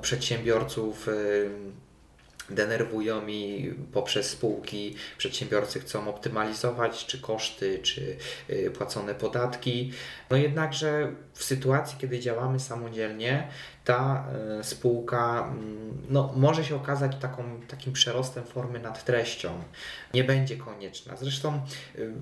przedsiębiorców 0.02 1.08
y, 1.08 1.50
denerwują 2.52 3.22
mi 3.22 3.74
poprzez 3.94 4.30
spółki. 4.30 4.96
Przedsiębiorcy 5.18 5.80
chcą 5.80 6.10
optymalizować 6.10 7.06
czy 7.06 7.22
koszty, 7.22 7.80
czy 7.80 8.18
y, 8.50 8.72
płacone 8.72 9.16
podatki. 9.16 9.92
No 10.30 10.38
jednakże 10.38 11.12
w 11.34 11.44
sytuacji, 11.44 11.98
kiedy 12.00 12.20
działamy 12.20 12.60
samodzielnie, 12.60 13.48
ta 13.86 14.28
y, 14.60 14.64
spółka 14.64 15.48
mm, 15.52 15.98
no, 16.10 16.34
może 16.36 16.64
się 16.64 16.76
okazać 16.76 17.12
taką, 17.20 17.44
takim 17.68 17.94
przerostem 17.94 18.44
formy 18.44 18.80
nad 18.80 19.06
treścią. 19.06 19.50
Nie 20.14 20.24
będzie 20.24 20.58
konieczna. 20.58 21.16
Zresztą 21.18 21.62
y, 21.96 22.14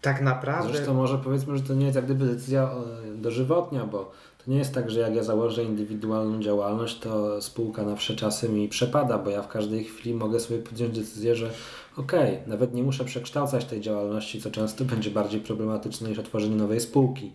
tak 0.00 0.20
naprawdę. 0.20 0.72
Zresztą 0.72 0.94
może 0.94 1.18
powiedzmy, 1.18 1.56
że 1.56 1.62
to 1.62 1.74
nie 1.74 1.84
jest 1.84 1.96
jak 1.96 2.04
gdyby 2.04 2.26
decyzja 2.26 2.70
dożywotnia, 3.14 3.84
bo 3.84 4.12
To 4.46 4.52
nie 4.52 4.58
jest 4.58 4.74
tak, 4.74 4.90
że 4.90 5.00
jak 5.00 5.14
ja 5.14 5.22
założę 5.22 5.64
indywidualną 5.64 6.42
działalność, 6.42 6.98
to 6.98 7.42
spółka 7.42 7.82
na 7.82 7.96
wsze 7.96 8.16
czasy 8.16 8.48
mi 8.48 8.68
przepada, 8.68 9.18
bo 9.18 9.30
ja 9.30 9.42
w 9.42 9.48
każdej 9.48 9.84
chwili 9.84 10.14
mogę 10.14 10.40
sobie 10.40 10.58
podjąć 10.58 10.98
decyzję, 10.98 11.36
że 11.36 11.50
okej, 11.96 12.34
okay, 12.34 12.48
nawet 12.48 12.74
nie 12.74 12.82
muszę 12.82 13.04
przekształcać 13.04 13.64
tej 13.64 13.80
działalności, 13.80 14.40
co 14.40 14.50
często 14.50 14.84
będzie 14.94 15.10
bardziej 15.10 15.40
problematyczne 15.40 16.08
niż 16.08 16.18
otworzenie 16.18 16.56
nowej 16.56 16.80
spółki. 16.80 17.32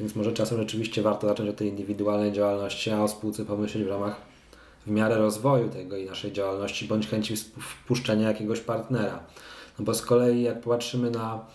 Więc 0.00 0.16
może 0.16 0.32
czasem 0.32 0.58
rzeczywiście 0.58 1.02
warto 1.02 1.28
zacząć 1.28 1.50
od 1.50 1.56
tej 1.56 1.68
indywidualnej 1.68 2.32
działalności, 2.32 2.90
a 2.90 3.02
o 3.02 3.08
spółce 3.08 3.44
pomyśleć 3.44 3.84
w 3.84 3.88
ramach 3.88 4.20
w 4.86 4.90
miarę 4.90 5.18
rozwoju 5.18 5.68
tego 5.68 5.96
i 5.96 6.06
naszej 6.06 6.32
działalności, 6.32 6.88
bądź 6.88 7.08
chęci 7.08 7.36
wpuszczenia 7.36 8.28
jakiegoś 8.28 8.60
partnera. 8.60 9.20
No 9.78 9.84
bo 9.84 9.94
z 9.94 10.02
kolei 10.02 10.42
jak 10.42 10.60
popatrzymy 10.60 11.10
na 11.10 11.46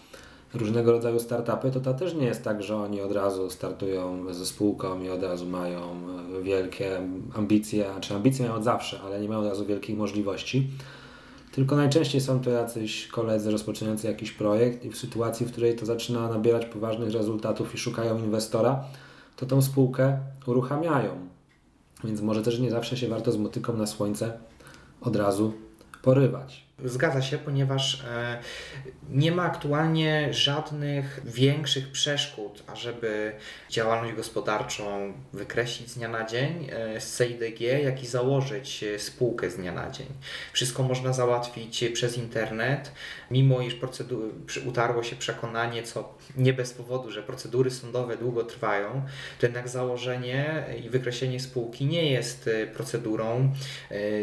różnego 0.55 0.91
rodzaju 0.91 1.19
startupy, 1.19 1.71
to 1.71 1.79
to 1.79 1.93
też 1.93 2.13
nie 2.13 2.25
jest 2.25 2.43
tak, 2.43 2.63
że 2.63 2.75
oni 2.75 3.01
od 3.01 3.11
razu 3.11 3.49
startują 3.49 4.33
ze 4.33 4.45
spółką 4.45 5.01
i 5.01 5.09
od 5.09 5.23
razu 5.23 5.45
mają 5.45 5.81
wielkie 6.43 7.01
ambicje, 7.35 7.85
czy 8.01 8.15
ambicje 8.15 8.45
mają 8.45 8.57
od 8.57 8.63
zawsze, 8.63 8.99
ale 9.05 9.21
nie 9.21 9.27
mają 9.27 9.39
od 9.39 9.47
razu 9.47 9.65
wielkich 9.65 9.97
możliwości. 9.97 10.67
Tylko 11.51 11.75
najczęściej 11.75 12.21
są 12.21 12.39
to 12.39 12.49
jacyś 12.49 13.07
koledzy 13.07 13.51
rozpoczynający 13.51 14.07
jakiś 14.07 14.31
projekt 14.31 14.85
i 14.85 14.89
w 14.89 14.97
sytuacji, 14.97 15.45
w 15.45 15.51
której 15.51 15.75
to 15.75 15.85
zaczyna 15.85 16.29
nabierać 16.29 16.65
poważnych 16.65 17.11
rezultatów 17.11 17.75
i 17.75 17.77
szukają 17.77 18.17
inwestora, 18.17 18.83
to 19.35 19.45
tą 19.45 19.61
spółkę 19.61 20.17
uruchamiają. 20.45 21.11
Więc 22.03 22.21
może 22.21 22.41
też 22.41 22.59
nie 22.59 22.71
zawsze 22.71 22.97
się 22.97 23.07
warto 23.07 23.31
z 23.31 23.37
motyką 23.37 23.77
na 23.77 23.87
słońce 23.87 24.37
od 25.01 25.15
razu 25.15 25.53
porywać. 26.01 26.64
Zgadza 26.83 27.21
się, 27.21 27.37
ponieważ 27.37 28.03
e, 28.03 28.39
nie 29.09 29.31
ma 29.31 29.43
aktualnie 29.43 30.33
żadnych 30.33 31.21
większych 31.25 31.91
przeszkód, 31.91 32.63
ażeby 32.67 33.35
działalność 33.69 34.15
gospodarczą 34.15 35.13
wykreślić 35.33 35.89
z 35.89 35.95
dnia 35.95 36.07
na 36.07 36.25
dzień 36.25 36.67
e, 36.71 37.01
z 37.01 37.17
CIDG, 37.17 37.59
jak 37.83 38.03
i 38.03 38.07
założyć 38.07 38.83
e, 38.83 38.99
spółkę 38.99 39.49
z 39.49 39.55
dnia 39.55 39.71
na 39.71 39.91
dzień. 39.91 40.07
Wszystko 40.53 40.83
można 40.83 41.13
załatwić 41.13 41.85
przez 41.93 42.17
internet, 42.17 42.91
mimo 43.31 43.61
iż 43.61 43.73
procedury, 43.73 44.29
utarło 44.65 45.03
się 45.03 45.15
przekonanie, 45.15 45.83
co 45.83 46.17
nie 46.37 46.53
bez 46.53 46.73
powodu, 46.73 47.11
że 47.11 47.23
procedury 47.23 47.71
sądowe 47.71 48.17
długo 48.17 48.43
trwają, 48.43 49.01
to 49.39 49.45
jednak 49.45 49.69
założenie 49.69 50.63
i 50.85 50.89
wykreślenie 50.89 51.39
spółki 51.39 51.85
nie 51.85 52.11
jest 52.11 52.49
procedurą 52.73 53.53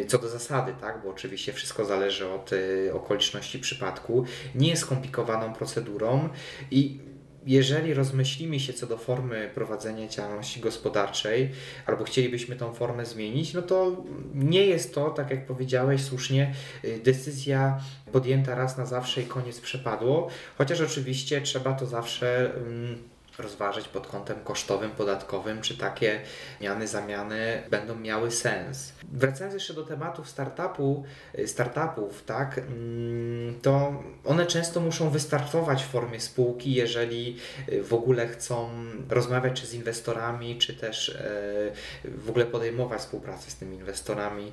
co 0.08 0.18
do 0.18 0.28
zasady, 0.28 0.74
tak? 0.80 1.02
bo 1.02 1.10
oczywiście 1.10 1.52
wszystko 1.52 1.84
zależy 1.84 2.28
od 2.28 2.41
od 2.42 2.52
y, 2.52 2.90
okoliczności 2.94 3.58
przypadku. 3.58 4.24
Nie 4.54 4.68
jest 4.68 4.82
skomplikowaną 4.82 5.52
procedurą 5.52 6.28
i 6.70 7.00
jeżeli 7.46 7.94
rozmyślimy 7.94 8.60
się 8.60 8.72
co 8.72 8.86
do 8.86 8.98
formy 8.98 9.50
prowadzenia 9.54 10.08
działalności 10.08 10.60
gospodarczej, 10.60 11.50
albo 11.86 12.04
chcielibyśmy 12.04 12.56
tą 12.56 12.72
formę 12.72 13.06
zmienić, 13.06 13.54
no 13.54 13.62
to 13.62 14.04
nie 14.34 14.66
jest 14.66 14.94
to, 14.94 15.10
tak 15.10 15.30
jak 15.30 15.46
powiedziałeś 15.46 16.02
słusznie, 16.02 16.54
y, 16.84 17.00
decyzja 17.04 17.80
podjęta 18.12 18.54
raz 18.54 18.78
na 18.78 18.86
zawsze 18.86 19.22
i 19.22 19.24
koniec 19.24 19.60
przepadło, 19.60 20.28
chociaż 20.58 20.80
oczywiście 20.80 21.40
trzeba 21.40 21.72
to 21.72 21.86
zawsze. 21.86 22.52
Um, 22.56 23.11
rozważyć 23.38 23.88
pod 23.88 24.06
kątem 24.06 24.40
kosztowym, 24.44 24.90
podatkowym, 24.90 25.60
czy 25.60 25.78
takie 25.78 26.20
zmiany, 26.60 26.88
zamiany 26.88 27.62
będą 27.70 27.96
miały 27.96 28.30
sens. 28.30 28.92
Wracając 29.12 29.54
jeszcze 29.54 29.74
do 29.74 29.82
tematów 29.82 30.28
startupu, 30.28 31.04
y, 31.38 31.48
startupów, 31.48 32.22
tak, 32.24 32.58
mm, 32.58 33.60
to 33.60 34.02
one 34.24 34.46
często 34.46 34.80
muszą 34.80 35.10
wystartować 35.10 35.82
w 35.82 35.86
formie 35.86 36.20
spółki, 36.20 36.74
jeżeli 36.74 37.36
y, 37.68 37.82
w 37.82 37.94
ogóle 37.94 38.28
chcą 38.28 38.70
rozmawiać 39.08 39.60
czy 39.60 39.66
z 39.66 39.74
inwestorami, 39.74 40.58
czy 40.58 40.74
też 40.74 41.08
y, 41.08 41.72
w 42.04 42.30
ogóle 42.30 42.46
podejmować 42.46 43.00
współpracę 43.00 43.50
z 43.50 43.56
tymi 43.56 43.76
inwestorami. 43.76 44.52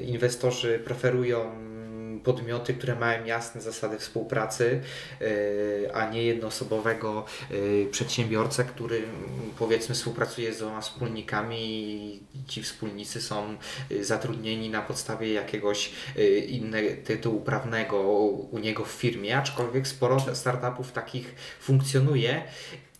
Inwestorzy 0.00 0.78
preferują 0.84 1.52
podmioty, 2.24 2.74
które 2.74 2.96
mają 2.96 3.24
jasne 3.24 3.60
zasady 3.60 3.98
współpracy, 3.98 4.80
e, 5.20 5.96
a 5.96 6.10
nie 6.10 6.22
jednoosobowego 6.22 7.24
e, 7.50 7.90
przedsiębiorcę, 7.90 8.64
który 8.64 9.02
powiedzmy 9.58 9.94
współpracuje 9.94 10.54
z 10.54 10.58
dwoma 10.58 10.80
wspólnikami 10.80 11.58
i 12.34 12.44
ci 12.48 12.62
wspólnicy 12.62 13.22
są 13.22 13.56
e, 13.90 14.04
zatrudnieni 14.04 14.70
na 14.70 14.82
podstawie 14.82 15.32
jakiegoś 15.32 15.92
innego 16.48 16.88
tytułu 17.04 17.40
prawnego 17.40 18.00
u 18.50 18.58
niego 18.58 18.84
w 18.84 18.90
firmie, 18.90 19.38
aczkolwiek 19.38 19.88
sporo 19.88 20.34
startupów 20.34 20.92
takich 20.92 21.34
funkcjonuje. 21.60 22.42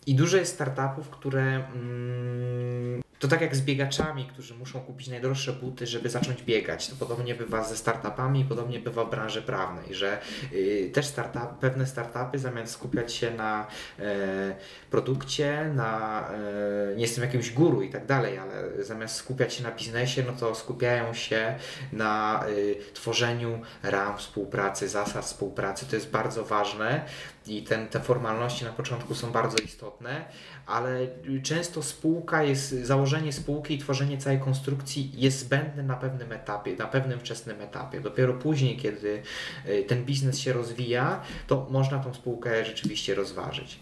I 0.05 0.15
dużo 0.15 0.37
jest 0.37 0.53
startupów, 0.53 1.09
które 1.09 1.41
mm, 1.75 3.02
to 3.23 3.27
tak 3.27 3.41
jak 3.41 3.55
z 3.55 3.61
biegaczami, 3.61 4.25
którzy 4.25 4.55
muszą 4.55 4.81
kupić 4.81 5.07
najdroższe 5.07 5.53
buty, 5.53 5.87
żeby 5.87 6.09
zacząć 6.09 6.43
biegać. 6.43 6.87
To 6.87 6.95
podobnie 6.95 7.35
bywa 7.35 7.63
ze 7.63 7.77
startupami, 7.77 8.45
podobnie 8.45 8.79
bywa 8.79 9.05
w 9.05 9.09
branży 9.09 9.41
prawnej, 9.41 9.95
że 9.95 10.19
y, 10.53 10.91
też 10.93 11.05
startup, 11.05 11.59
pewne 11.59 11.87
startupy 11.87 12.39
zamiast 12.39 12.73
skupiać 12.73 13.13
się 13.13 13.31
na 13.31 13.67
e, 13.99 14.55
produkcie, 14.91 15.71
na 15.75 16.23
e, 16.29 16.95
nie 16.95 17.01
jestem 17.01 17.23
jakimś 17.23 17.51
guru 17.51 17.81
i 17.81 17.89
tak 17.89 18.05
dalej, 18.05 18.37
ale 18.37 18.83
zamiast 18.83 19.15
skupiać 19.15 19.53
się 19.53 19.63
na 19.63 19.71
biznesie, 19.71 20.23
no 20.27 20.33
to 20.33 20.55
skupiają 20.55 21.13
się 21.13 21.55
na 21.91 22.43
y, 22.49 22.75
tworzeniu 22.93 23.61
ram 23.83 24.17
współpracy, 24.17 24.89
zasad 24.89 25.25
współpracy. 25.25 25.85
To 25.85 25.95
jest 25.95 26.09
bardzo 26.09 26.45
ważne 26.45 27.05
i 27.47 27.63
ten, 27.63 27.87
te 27.87 27.99
formalności 27.99 28.65
na 28.65 28.71
początku 28.71 29.15
są 29.15 29.31
bardzo 29.31 29.57
istotne, 29.57 30.25
ale 30.65 31.07
często 31.43 31.83
spółka 31.83 32.43
jest, 32.43 32.69
założenie 32.69 33.33
spółki 33.33 33.73
i 33.73 33.77
tworzenie 33.77 34.17
całej 34.17 34.39
konstrukcji 34.39 35.11
jest 35.13 35.39
zbędne 35.39 35.83
na 35.83 35.95
pewnym 35.95 36.31
etapie, 36.31 36.75
na 36.75 36.85
pewnym 36.85 37.19
wczesnym 37.19 37.61
etapie. 37.61 38.01
Dopiero 38.01 38.33
później, 38.33 38.77
kiedy 38.77 39.21
y, 39.67 39.83
ten 39.87 40.05
biznes 40.05 40.39
się 40.39 40.53
rozwija, 40.53 41.21
to 41.47 41.67
można 41.69 41.99
tą 41.99 42.13
spółkę 42.13 42.65
rzeczywiście 42.65 43.15
rozważyć. 43.15 43.79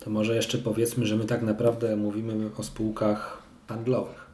To 0.00 0.10
może 0.10 0.36
jeszcze 0.36 0.58
powiedzmy, 0.58 1.06
że 1.06 1.16
my 1.16 1.24
tak 1.24 1.42
naprawdę 1.42 1.96
mówimy 1.96 2.50
o 2.56 2.62
spółkach 2.62 3.42
handlowych, 3.68 4.26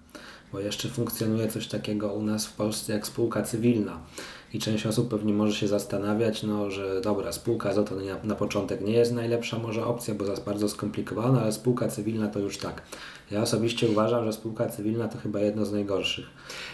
bo 0.53 0.61
jeszcze 0.61 0.89
funkcjonuje 0.89 1.49
coś 1.49 1.67
takiego 1.67 2.13
u 2.13 2.23
nas 2.23 2.47
w 2.47 2.53
Polsce 2.53 2.93
jak 2.93 3.07
spółka 3.07 3.43
cywilna. 3.43 4.01
I 4.55 4.59
część 4.59 4.87
osób 4.87 5.09
pewnie 5.09 5.33
może 5.33 5.55
się 5.55 5.69
zastanawiać, 5.69 6.43
no, 6.43 6.71
że 6.71 7.01
dobra, 7.01 7.33
spółka 7.33 7.73
z 7.73 7.89
to 7.89 7.95
na, 7.97 8.03
na 8.25 8.35
początek 8.35 8.81
nie 8.81 8.93
jest 8.93 9.13
najlepsza 9.13 9.59
może 9.59 9.87
opcja, 9.87 10.15
bo 10.15 10.25
jest 10.25 10.45
bardzo 10.45 10.69
skomplikowana, 10.69 11.41
ale 11.41 11.53
spółka 11.53 11.89
cywilna 11.89 12.29
to 12.29 12.39
już 12.39 12.59
tak. 12.59 12.83
Ja 13.31 13.43
osobiście 13.43 13.89
uważam, 13.89 14.25
że 14.25 14.33
spółka 14.33 14.69
cywilna 14.69 15.09
to 15.09 15.19
chyba 15.19 15.41
jedno 15.41 15.65
z 15.65 15.73
najgorszych 15.73 16.27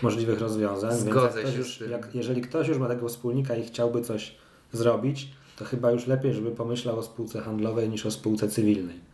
możliwych 0.03 0.41
rozwiązań. 0.41 0.99
Zgodzę 0.99 1.53
się 1.53 1.59
już, 1.59 1.81
jak, 1.81 2.15
Jeżeli 2.15 2.43
ktoś 2.43 2.69
już 2.69 2.79
ma 2.79 2.89
tego 2.89 3.09
wspólnika 3.09 3.57
i 3.57 3.65
chciałby 3.65 4.03
coś 4.03 4.35
zrobić, 4.73 5.29
to 5.59 5.65
chyba 5.65 5.91
już 5.91 6.07
lepiej, 6.07 6.35
żeby 6.35 6.51
pomyślał 6.51 6.99
o 6.99 7.03
spółce 7.03 7.41
handlowej 7.41 7.89
niż 7.89 8.07
o 8.07 8.11
spółce 8.11 8.49
cywilnej. 8.49 9.12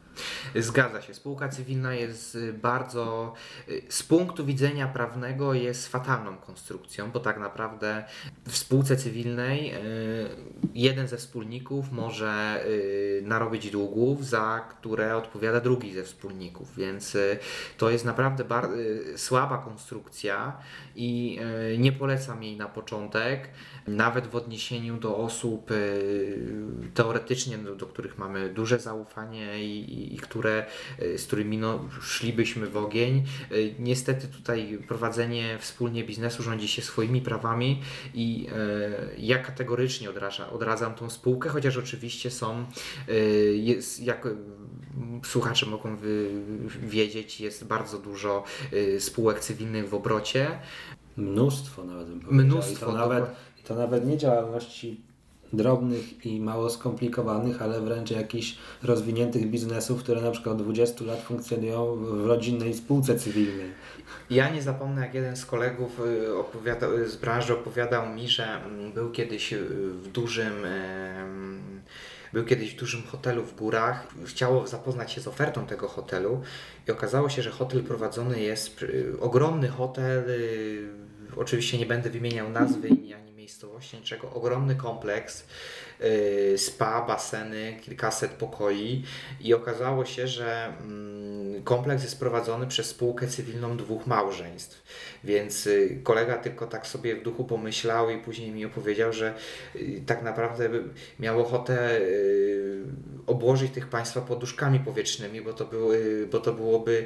Zgadza 0.54 1.02
się. 1.02 1.14
Spółka 1.14 1.48
cywilna 1.48 1.94
jest 1.94 2.34
y, 2.34 2.52
bardzo, 2.52 3.32
y, 3.68 3.82
z 3.88 4.02
punktu 4.02 4.46
widzenia 4.46 4.88
prawnego, 4.88 5.54
jest 5.54 5.88
fatalną 5.88 6.36
konstrukcją, 6.36 7.10
bo 7.10 7.20
tak 7.20 7.38
naprawdę 7.38 8.04
w 8.48 8.56
spółce 8.56 8.96
cywilnej 8.96 9.74
y, 9.74 9.78
jeden 10.74 11.08
ze 11.08 11.16
wspólników 11.16 11.92
może 11.92 12.64
narobić 13.22 13.70
długów, 13.70 14.26
za 14.26 14.66
które 14.70 15.16
odpowiada 15.16 15.60
drugi 15.60 15.92
ze 15.92 16.02
wspólników, 16.02 16.76
więc 16.76 17.16
to 17.76 17.90
jest 17.90 18.04
naprawdę 18.04 18.44
słaba 19.16 19.58
konstrukcja 19.58 20.56
i 20.96 21.40
nie 21.78 21.92
polecam 21.92 22.42
jej 22.42 22.56
na 22.56 22.68
początek, 22.68 23.50
nawet 23.88 24.26
w 24.26 24.36
odniesieniu 24.36 24.96
do 24.96 25.16
osób 25.16 25.70
teoretycznie, 26.94 27.58
do, 27.58 27.74
do 27.74 27.86
których 27.86 28.18
mamy 28.18 28.48
duże 28.48 28.78
zaufanie 28.78 29.64
i, 29.64 30.14
i, 30.14 30.16
które, 30.16 30.66
e, 30.98 31.18
z 31.18 31.26
którymi 31.26 31.58
no, 31.58 31.88
szlibyśmy 32.02 32.66
w 32.66 32.76
ogień. 32.76 33.24
E, 33.50 33.54
niestety 33.78 34.28
tutaj 34.28 34.78
prowadzenie 34.88 35.58
wspólnie 35.58 36.04
biznesu 36.04 36.42
rządzi 36.42 36.68
się 36.68 36.82
swoimi 36.82 37.20
prawami 37.20 37.82
i 38.14 38.46
ja 39.18 39.38
kategorycznie 39.38 40.10
odraża, 40.10 40.50
odradzam 40.50 40.94
tą 40.94 41.10
spółkę, 41.10 41.48
chociaż 41.48 41.76
oczywiście 41.76 42.30
są, 42.30 42.66
jest, 43.52 44.00
jak 44.00 44.28
słuchacze 45.24 45.66
mogą 45.66 45.96
wy, 45.96 46.30
wiedzieć, 46.82 47.40
jest 47.40 47.66
bardzo 47.66 47.98
dużo 47.98 48.44
spółek 48.98 49.40
cywilnych 49.40 49.88
w 49.88 49.94
obrocie. 49.94 50.58
Mnóstwo 51.16 51.84
nawet 51.84 52.08
bym 52.08 52.20
powiedział. 52.20 52.46
Mnóstwo. 52.46 52.92
Nawet, 52.92 53.24
to 53.68 53.74
nawet 53.74 54.06
nie 54.06 54.16
działalności 54.16 55.00
drobnych 55.52 56.26
i 56.26 56.40
mało 56.40 56.70
skomplikowanych, 56.70 57.62
ale 57.62 57.80
wręcz 57.80 58.10
jakichś 58.10 58.56
rozwiniętych 58.82 59.50
biznesów, 59.50 60.02
które 60.02 60.20
na 60.20 60.30
przykład 60.30 60.54
od 60.54 60.62
20 60.62 61.04
lat 61.04 61.20
funkcjonują 61.20 61.96
w 61.96 62.26
rodzinnej 62.26 62.74
spółce 62.74 63.18
cywilnej. 63.18 63.70
Ja 64.30 64.50
nie 64.50 64.62
zapomnę, 64.62 65.02
jak 65.02 65.14
jeden 65.14 65.36
z 65.36 65.46
kolegów 65.46 66.00
y, 67.00 67.08
z 67.08 67.16
branży 67.16 67.52
opowiadał 67.52 68.14
mi, 68.14 68.28
że 68.28 68.64
mm, 68.64 68.92
był 68.92 69.10
kiedyś 69.10 69.52
y, 69.52 69.64
w 69.92 70.08
dużym 70.08 70.52
był 72.32 72.44
kiedyś 72.44 72.74
w 72.74 72.78
dużym 72.78 73.02
hotelu 73.02 73.42
w 73.42 73.56
górach, 73.56 74.06
chciało 74.26 74.66
zapoznać 74.66 75.12
się 75.12 75.20
z 75.20 75.28
ofertą 75.28 75.66
tego 75.66 75.88
hotelu 75.88 76.42
i 76.88 76.90
okazało 76.90 77.28
się, 77.28 77.42
że 77.42 77.50
hotel 77.50 77.82
prowadzony 77.82 78.40
jest, 78.40 78.84
ogromny 79.20 79.68
hotel, 79.68 80.24
oczywiście 81.36 81.78
nie 81.78 81.86
będę 81.86 82.10
wymieniał 82.10 82.50
nazwy 82.50 82.88
ani 83.18 83.32
miejscowości, 83.32 83.96
niczego, 83.96 84.32
ogromny 84.32 84.74
kompleks, 84.74 85.44
Y, 86.04 86.58
spa, 86.58 87.02
baseny, 87.02 87.76
kilkaset 87.82 88.30
pokoi 88.30 89.02
i 89.40 89.54
okazało 89.54 90.04
się, 90.04 90.28
że 90.28 90.72
mm, 90.80 91.62
kompleks 91.62 92.02
jest 92.02 92.20
prowadzony 92.20 92.66
przez 92.66 92.86
spółkę 92.86 93.26
cywilną 93.26 93.76
dwóch 93.76 94.06
małżeństw. 94.06 94.82
Więc 95.24 95.66
y, 95.66 96.00
kolega 96.02 96.36
tylko 96.36 96.66
tak 96.66 96.86
sobie 96.86 97.16
w 97.16 97.22
duchu 97.22 97.44
pomyślał 97.44 98.10
i 98.10 98.18
później 98.18 98.50
mi 98.50 98.64
opowiedział, 98.64 99.12
że 99.12 99.34
y, 99.76 100.02
tak 100.06 100.22
naprawdę 100.22 100.70
miał 101.20 101.40
ochotę 101.40 102.00
obłożyć 103.26 103.72
tych 103.72 103.86
państwa 103.86 104.20
poduszkami 104.20 104.80
powietrznymi, 104.80 105.40
bo 105.40 105.52
to, 105.52 105.64
były, 105.64 106.28
bo 106.32 106.38
to 106.38 106.52
byłoby 106.52 107.04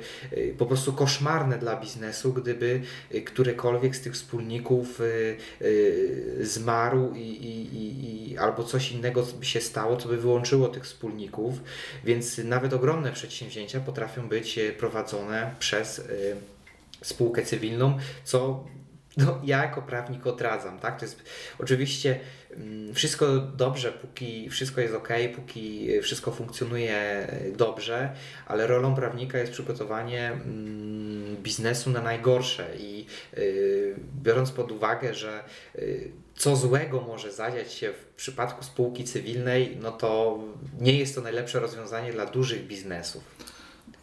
po 0.59 0.67
prostu 0.67 0.93
koszmarne 0.93 1.59
dla 1.59 1.77
biznesu, 1.77 2.33
gdyby 2.33 2.81
którykolwiek 3.25 3.97
z 3.97 4.01
tych 4.01 4.12
wspólników 4.13 5.01
zmarł 6.41 7.15
i, 7.15 7.21
i, 7.21 8.33
i 8.33 8.39
albo 8.39 8.65
coś 8.65 8.93
innego 8.93 9.23
by 9.23 9.45
się 9.45 9.61
stało, 9.61 9.97
co 9.97 10.09
by 10.09 10.17
wyłączyło 10.17 10.69
tych 10.69 10.85
wspólników, 10.85 11.55
więc 12.05 12.39
nawet 12.39 12.73
ogromne 12.73 13.13
przedsięwzięcia 13.13 13.81
potrafią 13.81 14.29
być 14.29 14.59
e, 14.59 14.73
prowadzone 14.73 15.55
przez 15.59 16.01
spółkę 17.03 17.43
cywilną, 17.43 17.99
co 18.25 18.65
no, 19.17 19.41
ja 19.45 19.63
jako 19.63 19.83
prawnik 19.83 20.27
odradzam, 20.27 20.79
tak? 20.79 20.99
To 20.99 21.05
jest 21.05 21.23
oczywiście 21.59 22.21
mm, 22.51 22.95
wszystko 22.95 23.39
dobrze, 23.39 23.93
póki 23.93 24.51
wszystko 24.51 24.81
jest 24.81 24.95
ok, 24.95 25.09
póki 25.37 25.89
wszystko 26.03 26.31
funkcjonuje 26.31 27.27
dobrze, 27.57 28.13
ale 28.47 28.67
rolą 28.67 28.95
prawnika 28.95 29.39
jest 29.39 29.53
przygotowanie 29.53 30.33
mm, 30.33 31.37
biznesu 31.43 31.91
na 31.91 32.03
najgorsze 32.03 32.67
i 32.79 33.07
biorąc 34.23 34.51
pod 34.51 34.73
uwagę, 34.73 35.15
że 35.15 35.45
co 36.35 36.57
złego 36.57 37.01
może 37.01 37.33
zadziać 37.33 37.73
się 37.73 37.93
w 37.93 38.15
przypadku 38.17 38.65
spółki 38.65 39.05
cywilnej, 39.05 39.79
no 39.83 39.93
to 39.93 40.39
nie 40.81 40.99
jest 40.99 41.15
to 41.15 41.21
najlepsze 41.21 41.61
rozwiązanie 41.61 42.13
dla 42.13 42.27
dużych 42.27 42.67
biznesów. 42.67 43.23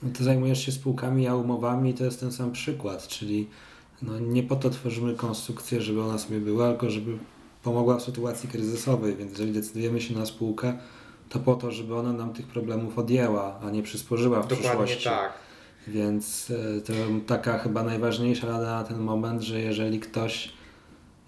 No 0.04 0.10
ty 0.18 0.24
zajmujesz 0.24 0.66
się 0.66 0.72
spółkami, 0.72 1.28
a 1.28 1.36
umowami 1.36 1.94
to 1.94 2.04
jest 2.04 2.20
ten 2.20 2.32
sam 2.32 2.52
przykład, 2.52 3.08
czyli 3.08 3.48
no 4.02 4.20
nie 4.20 4.44
po 4.44 4.56
to 4.56 4.70
tworzymy 4.70 5.16
konstrukcję, 5.16 5.82
żeby 5.82 6.04
ona 6.04 6.18
sobie 6.18 6.40
była, 6.40 6.70
tylko 6.70 6.90
żeby 6.90 7.18
pomogła 7.64 7.98
w 7.98 8.02
sytuacji 8.04 8.50
kryzysowej, 8.50 9.16
więc 9.16 9.32
jeżeli 9.32 9.52
decydujemy 9.52 10.02
się 10.02 10.14
na 10.16 10.26
spółkę, 10.26 10.74
to 11.30 11.40
po 11.40 11.56
to, 11.56 11.72
żeby 11.72 11.96
ona 11.96 12.14
nam 12.14 12.34
tych 12.34 12.48
problemów 12.48 12.98
odjęła, 13.00 13.60
a 13.64 13.70
nie 13.70 13.84
przysporzyła 13.84 14.42
w 14.42 14.48
Dokładnie 14.48 14.70
przyszłości. 14.70 15.04
tak. 15.04 15.34
Więc 15.88 16.52
e, 16.78 16.82
to 16.82 16.94
taka 17.28 17.58
chyba 17.58 17.84
najważniejsza 17.84 18.48
rada 18.48 18.76
na 18.76 18.84
ten 18.84 19.00
moment, 19.00 19.42
że 19.42 19.62
jeżeli 19.62 20.00
ktoś 20.00 20.54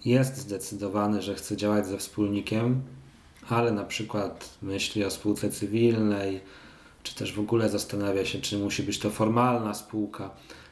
jest 0.04 0.36
zdecydowany, 0.36 1.22
że 1.22 1.34
chce 1.34 1.56
działać 1.56 1.86
ze 1.86 1.98
wspólnikiem, 1.98 2.82
ale 3.48 3.72
na 3.72 3.84
przykład 3.84 4.58
myśli 4.62 5.04
o 5.04 5.10
spółce 5.10 5.50
cywilnej, 5.50 6.40
czy 7.02 7.14
też 7.14 7.32
w 7.32 7.40
ogóle 7.40 7.68
zastanawia 7.68 8.24
się, 8.24 8.40
czy 8.40 8.58
musi 8.58 8.82
być 8.82 8.98
to 8.98 9.10
formalna 9.10 9.74
spółka, 9.74 10.30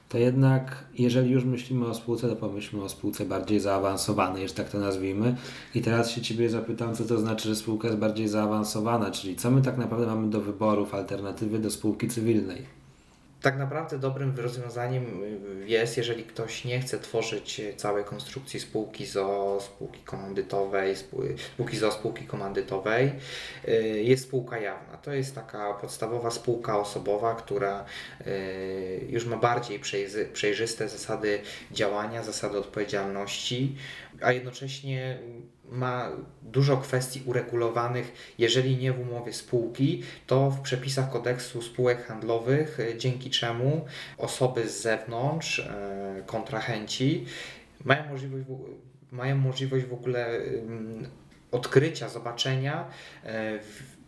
to 0.08 0.18
jednak 0.18 0.84
jeżeli 0.98 1.30
już 1.30 1.44
myślimy 1.44 1.86
o 1.86 1.94
spółce, 1.94 2.28
to 2.28 2.36
pomyślmy 2.36 2.84
o 2.84 2.88
spółce 2.88 3.24
bardziej 3.24 3.60
zaawansowanej, 3.60 4.48
że 4.48 4.54
tak 4.54 4.68
to 4.68 4.78
nazwijmy. 4.78 5.36
I 5.74 5.80
teraz 5.80 6.10
się 6.10 6.20
Ciebie 6.20 6.50
zapytam, 6.50 6.94
co 6.94 7.04
to 7.04 7.18
znaczy, 7.18 7.48
że 7.48 7.56
spółka 7.56 7.88
jest 7.88 8.00
bardziej 8.00 8.28
zaawansowana, 8.28 9.10
czyli 9.10 9.36
co 9.36 9.50
my 9.50 9.62
tak 9.62 9.78
naprawdę 9.78 10.06
mamy 10.06 10.30
do 10.30 10.40
wyborów, 10.40 10.94
alternatywy 10.94 11.58
do 11.58 11.70
spółki 11.70 12.08
cywilnej 12.08 12.79
tak 13.42 13.58
naprawdę 13.58 13.98
dobrym 13.98 14.36
rozwiązaniem 14.36 15.22
y, 15.62 15.68
jest, 15.68 15.96
jeżeli 15.96 16.24
ktoś 16.24 16.64
nie 16.64 16.80
chce 16.80 16.98
tworzyć 16.98 17.60
całej 17.76 18.04
konstrukcji 18.04 18.60
spółki 18.60 19.06
ZO, 19.06 19.58
spółki 19.60 20.00
komandytowej, 20.00 20.96
spółki 20.96 21.76
ZO, 21.76 21.92
spółki 21.92 22.26
komandytowej, 22.26 23.12
y, 23.68 24.02
jest 24.02 24.22
spółka 24.22 24.58
jawna. 24.58 24.96
To 24.96 25.12
jest 25.12 25.34
taka 25.34 25.74
podstawowa 25.74 26.30
spółka 26.30 26.78
osobowa, 26.78 27.34
która 27.34 27.84
y, 28.26 29.06
już 29.08 29.26
ma 29.26 29.36
bardziej 29.36 29.80
przejrzyste 30.32 30.88
zasady 30.88 31.40
działania, 31.70 32.22
zasady 32.22 32.58
odpowiedzialności, 32.58 33.76
a 34.20 34.32
jednocześnie 34.32 35.18
ma 35.70 36.10
dużo 36.42 36.76
kwestii 36.76 37.22
uregulowanych, 37.26 38.34
jeżeli 38.38 38.76
nie 38.76 38.92
w 38.92 39.00
umowie 39.00 39.32
spółki, 39.32 40.02
to 40.26 40.50
w 40.50 40.60
przepisach 40.60 41.10
kodeksu 41.10 41.62
spółek 41.62 42.06
handlowych, 42.06 42.80
e, 42.80 42.98
dzięki 42.98 43.30
czemu 43.30 43.84
osoby 44.18 44.68
z 44.68 44.82
zewnątrz, 44.82 45.58
e, 45.58 46.22
kontrahenci, 46.26 47.26
mają 47.84 48.08
możliwość, 48.08 48.44
mają 49.10 49.36
możliwość 49.36 49.84
w 49.84 49.92
ogóle 49.92 50.40
odkrycia, 51.50 52.08
zobaczenia, 52.08 52.84
e, 53.24 53.58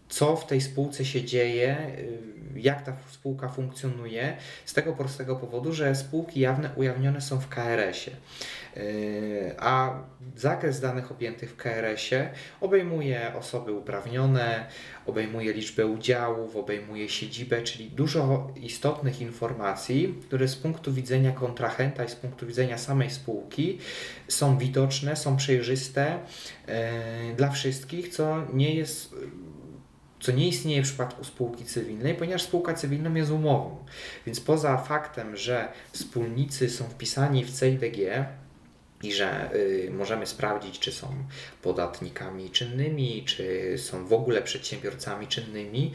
co 0.09 0.37
w 0.37 0.47
tej 0.47 0.61
spółce 0.61 1.05
się 1.05 1.25
dzieje, 1.25 1.77
jak 2.57 2.83
ta 2.83 2.97
spółka 3.11 3.49
funkcjonuje, 3.49 4.37
z 4.65 4.73
tego 4.73 4.93
prostego 4.93 5.37
powodu, 5.37 5.73
że 5.73 5.95
spółki 5.95 6.41
jawne 6.41 6.71
ujawnione 6.77 7.21
są 7.21 7.41
w 7.41 7.49
KRS-ie. 7.49 8.17
Yy, 8.77 9.55
a 9.59 10.03
zakres 10.37 10.81
danych 10.81 11.13
objętych 11.13 11.51
w 11.51 11.57
KRS-ie 11.57 12.31
obejmuje 12.61 13.33
osoby 13.39 13.73
uprawnione, 13.73 14.67
obejmuje 15.07 15.53
liczbę 15.53 15.87
udziałów, 15.87 16.57
obejmuje 16.57 17.09
siedzibę, 17.09 17.63
czyli 17.63 17.91
dużo 17.91 18.53
istotnych 18.57 19.21
informacji, 19.21 20.15
które 20.27 20.49
z 20.49 20.57
punktu 20.57 20.93
widzenia 20.93 21.33
kontrahenta 21.33 22.05
i 22.05 22.09
z 22.09 22.15
punktu 22.15 22.47
widzenia 22.47 22.79
samej 22.79 23.11
spółki 23.11 23.79
są 24.29 24.59
widoczne, 24.59 25.17
są 25.17 25.37
przejrzyste 25.37 26.19
yy, 26.69 26.75
dla 27.37 27.51
wszystkich, 27.51 28.09
co 28.09 28.47
nie 28.53 28.75
jest 28.75 29.15
co 30.23 30.33
nie 30.33 30.49
istnieje 30.49 30.83
w 30.83 30.85
przypadku 30.85 31.25
spółki 31.25 31.65
cywilnej, 31.65 32.15
ponieważ 32.15 32.43
spółka 32.43 32.75
cywilna 32.75 33.19
jest 33.19 33.31
umową. 33.31 33.85
Więc 34.27 34.41
poza 34.41 34.77
faktem, 34.77 35.37
że 35.37 35.69
wspólnicy 35.93 36.71
są 36.71 36.85
wpisani 36.85 37.45
w 37.45 37.61
CIDG, 37.61 38.27
i 39.03 39.13
że 39.13 39.55
y, 39.55 39.91
możemy 39.93 40.27
sprawdzić, 40.27 40.79
czy 40.79 40.93
są 40.93 41.09
podatnikami 41.63 42.51
czynnymi, 42.51 43.25
czy 43.27 43.75
są 43.79 44.07
w 44.07 44.13
ogóle 44.13 44.43
przedsiębiorcami 44.43 45.27
czynnymi. 45.27 45.93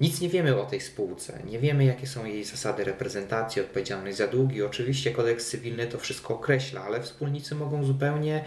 Nic 0.00 0.20
nie 0.20 0.28
wiemy 0.28 0.60
o 0.60 0.64
tej 0.64 0.80
spółce, 0.80 1.42
nie 1.44 1.58
wiemy 1.58 1.84
jakie 1.84 2.06
są 2.06 2.24
jej 2.24 2.44
zasady 2.44 2.84
reprezentacji, 2.84 3.62
odpowiedzialność 3.62 4.16
za 4.16 4.26
długi. 4.26 4.62
Oczywiście 4.62 5.10
kodeks 5.10 5.50
cywilny 5.50 5.86
to 5.86 5.98
wszystko 5.98 6.34
określa, 6.34 6.82
ale 6.84 7.02
wspólnicy 7.02 7.54
mogą 7.54 7.84
zupełnie 7.84 8.44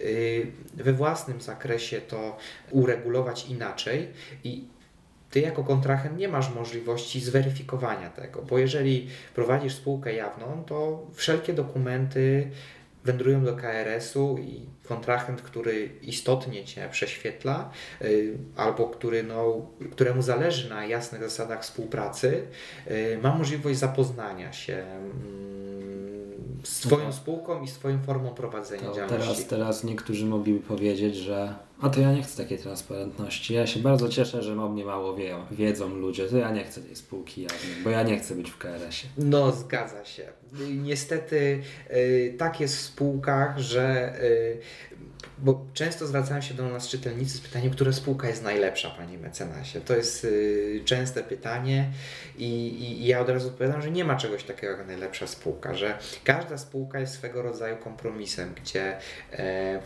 y, 0.00 0.46
we 0.74 0.92
własnym 0.92 1.40
zakresie 1.40 2.00
to 2.00 2.36
uregulować 2.70 3.46
inaczej 3.46 4.08
i 4.44 4.64
ty 5.30 5.40
jako 5.40 5.64
kontrahent 5.64 6.18
nie 6.18 6.28
masz 6.28 6.54
możliwości 6.54 7.20
zweryfikowania 7.20 8.10
tego, 8.10 8.42
bo 8.42 8.58
jeżeli 8.58 9.08
prowadzisz 9.34 9.74
spółkę 9.74 10.14
jawną, 10.14 10.64
to 10.66 11.06
wszelkie 11.14 11.52
dokumenty 11.52 12.50
wędrują 13.06 13.44
do 13.44 13.56
KRS-u 13.56 14.38
i 14.38 14.66
kontrahent, 14.84 15.42
który 15.42 15.90
istotnie 16.02 16.64
Cię 16.64 16.88
prześwietla, 16.90 17.70
y, 18.02 18.38
albo 18.56 18.88
który, 18.88 19.22
no, 19.22 19.70
któremu 19.92 20.22
zależy 20.22 20.70
na 20.70 20.86
jasnych 20.86 21.22
zasadach 21.22 21.62
współpracy, 21.62 22.42
y, 22.90 23.18
ma 23.22 23.34
możliwość 23.34 23.78
zapoznania 23.78 24.52
się 24.52 24.84
z 26.66 26.80
Twoją 26.80 27.12
spółką 27.12 27.62
i 27.62 27.68
z 27.68 27.72
Twoją 27.72 27.98
formą 28.02 28.30
prowadzenia 28.30 28.88
to 28.88 28.94
działalności. 28.94 29.26
Teraz, 29.26 29.46
teraz 29.46 29.84
niektórzy 29.84 30.26
mogliby 30.26 30.60
powiedzieć, 30.60 31.16
że 31.16 31.54
a 31.80 31.88
to 31.88 32.00
ja 32.00 32.12
nie 32.12 32.22
chcę 32.22 32.42
takiej 32.42 32.58
transparentności. 32.58 33.54
Ja 33.54 33.66
się 33.66 33.80
bardzo 33.80 34.08
cieszę, 34.08 34.42
że 34.42 34.62
o 34.62 34.68
mnie 34.68 34.84
mało 34.84 35.16
wie, 35.16 35.36
wiedzą 35.50 35.94
ludzie, 35.94 36.26
to 36.26 36.36
ja 36.36 36.50
nie 36.50 36.64
chcę 36.64 36.80
tej 36.80 36.96
spółki 36.96 37.42
jawnej, 37.42 37.84
bo 37.84 37.90
ja 37.90 38.02
nie 38.02 38.18
chcę 38.18 38.34
być 38.34 38.50
w 38.50 38.58
KRS-ie. 38.58 39.12
No, 39.18 39.52
zgadza 39.52 40.04
się. 40.04 40.22
Niestety 40.70 41.62
y, 41.90 42.34
tak 42.38 42.60
jest 42.60 42.76
w 42.76 42.80
spółkach, 42.80 43.58
że 43.58 44.14
y, 44.22 44.58
bo 45.38 45.66
często 45.74 46.06
zwracają 46.06 46.40
się 46.40 46.54
do 46.54 46.68
nas 46.68 46.88
czytelnicy 46.88 47.36
z 47.36 47.40
pytaniem, 47.40 47.70
która 47.70 47.92
spółka 47.92 48.28
jest 48.28 48.42
najlepsza, 48.42 48.90
panie 48.90 49.18
mecenasie. 49.18 49.80
To 49.80 49.96
jest 49.96 50.24
y, 50.24 50.82
częste 50.84 51.22
pytanie 51.22 51.90
i, 52.38 52.44
i, 52.44 53.02
i, 53.02 53.06
ja 53.06 53.20
od 53.20 53.28
razu 53.28 53.48
odpowiadam, 53.48 53.82
że 53.82 53.90
nie 53.90 54.04
ma 54.04 54.16
czegoś 54.16 54.44
takiego 54.44 54.72
jak 54.72 54.86
najlepsza 54.86 55.26
spółka, 55.26 55.74
że 55.74 55.98
każda 56.24 56.58
spółka 56.58 57.00
jest 57.00 57.14
swego 57.14 57.42
rodzaju 57.42 57.76
kompromisem, 57.76 58.54
gdzie 58.54 58.98
e, 59.32 59.80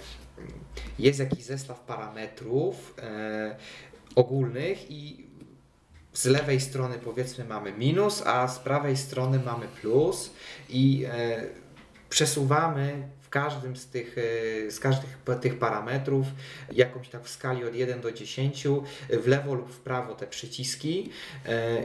jest 0.99 1.19
jakiś 1.19 1.45
zestaw 1.45 1.81
parametrów 1.81 2.95
e, 3.03 3.57
ogólnych 4.15 4.91
i 4.91 5.27
z 6.13 6.25
lewej 6.25 6.61
strony 6.61 6.99
powiedzmy 7.05 7.45
mamy 7.45 7.73
minus, 7.73 8.23
a 8.27 8.49
z 8.49 8.59
prawej 8.59 8.97
strony 8.97 9.39
mamy 9.39 9.67
plus 9.81 10.31
i 10.69 11.07
e, 11.09 11.43
przesuwamy 12.11 13.09
w 13.31 13.33
każdym 13.33 13.77
z 13.77 13.87
tych, 13.87 14.16
z 14.69 14.81
każdych 14.81 15.19
tych 15.40 15.59
parametrów, 15.59 16.27
jakąś 16.73 17.09
tak 17.09 17.25
w 17.25 17.29
skali 17.29 17.64
od 17.64 17.75
1 17.75 18.01
do 18.01 18.12
10, 18.12 18.66
w 19.11 19.27
lewo 19.27 19.55
lub 19.55 19.73
w 19.73 19.79
prawo 19.79 20.14
te 20.14 20.27
przyciski 20.27 21.11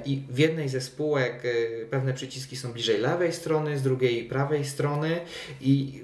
i 0.05 0.23
w 0.29 0.39
jednej 0.39 0.69
ze 0.69 0.81
spółek 0.81 1.43
pewne 1.89 2.13
przyciski 2.13 2.55
są 2.55 2.73
bliżej 2.73 2.97
lewej 2.97 3.33
strony, 3.33 3.77
z 3.77 3.81
drugiej 3.81 4.23
prawej 4.23 4.65
strony 4.65 5.21
i 5.61 6.03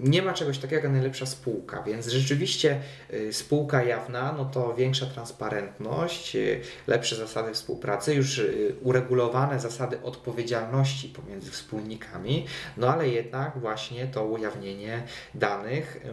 nie 0.00 0.22
ma 0.22 0.32
czegoś 0.32 0.58
takiego 0.58 0.82
jak 0.82 0.92
najlepsza 0.92 1.26
spółka, 1.26 1.82
więc 1.82 2.06
rzeczywiście 2.06 2.80
y, 3.12 3.32
spółka 3.32 3.82
jawna, 3.82 4.34
no 4.38 4.44
to 4.44 4.74
większa 4.74 5.06
transparentność, 5.06 6.36
y, 6.36 6.60
lepsze 6.86 7.16
zasady 7.16 7.54
współpracy, 7.54 8.14
już 8.14 8.38
y, 8.38 8.74
uregulowane 8.82 9.60
zasady 9.60 10.02
odpowiedzialności 10.02 11.08
pomiędzy 11.08 11.50
wspólnikami, 11.50 12.46
no 12.76 12.92
ale 12.92 13.08
jednak 13.08 13.58
właśnie 13.58 14.06
to 14.06 14.24
ujawnienie 14.24 15.02
danych 15.34 16.06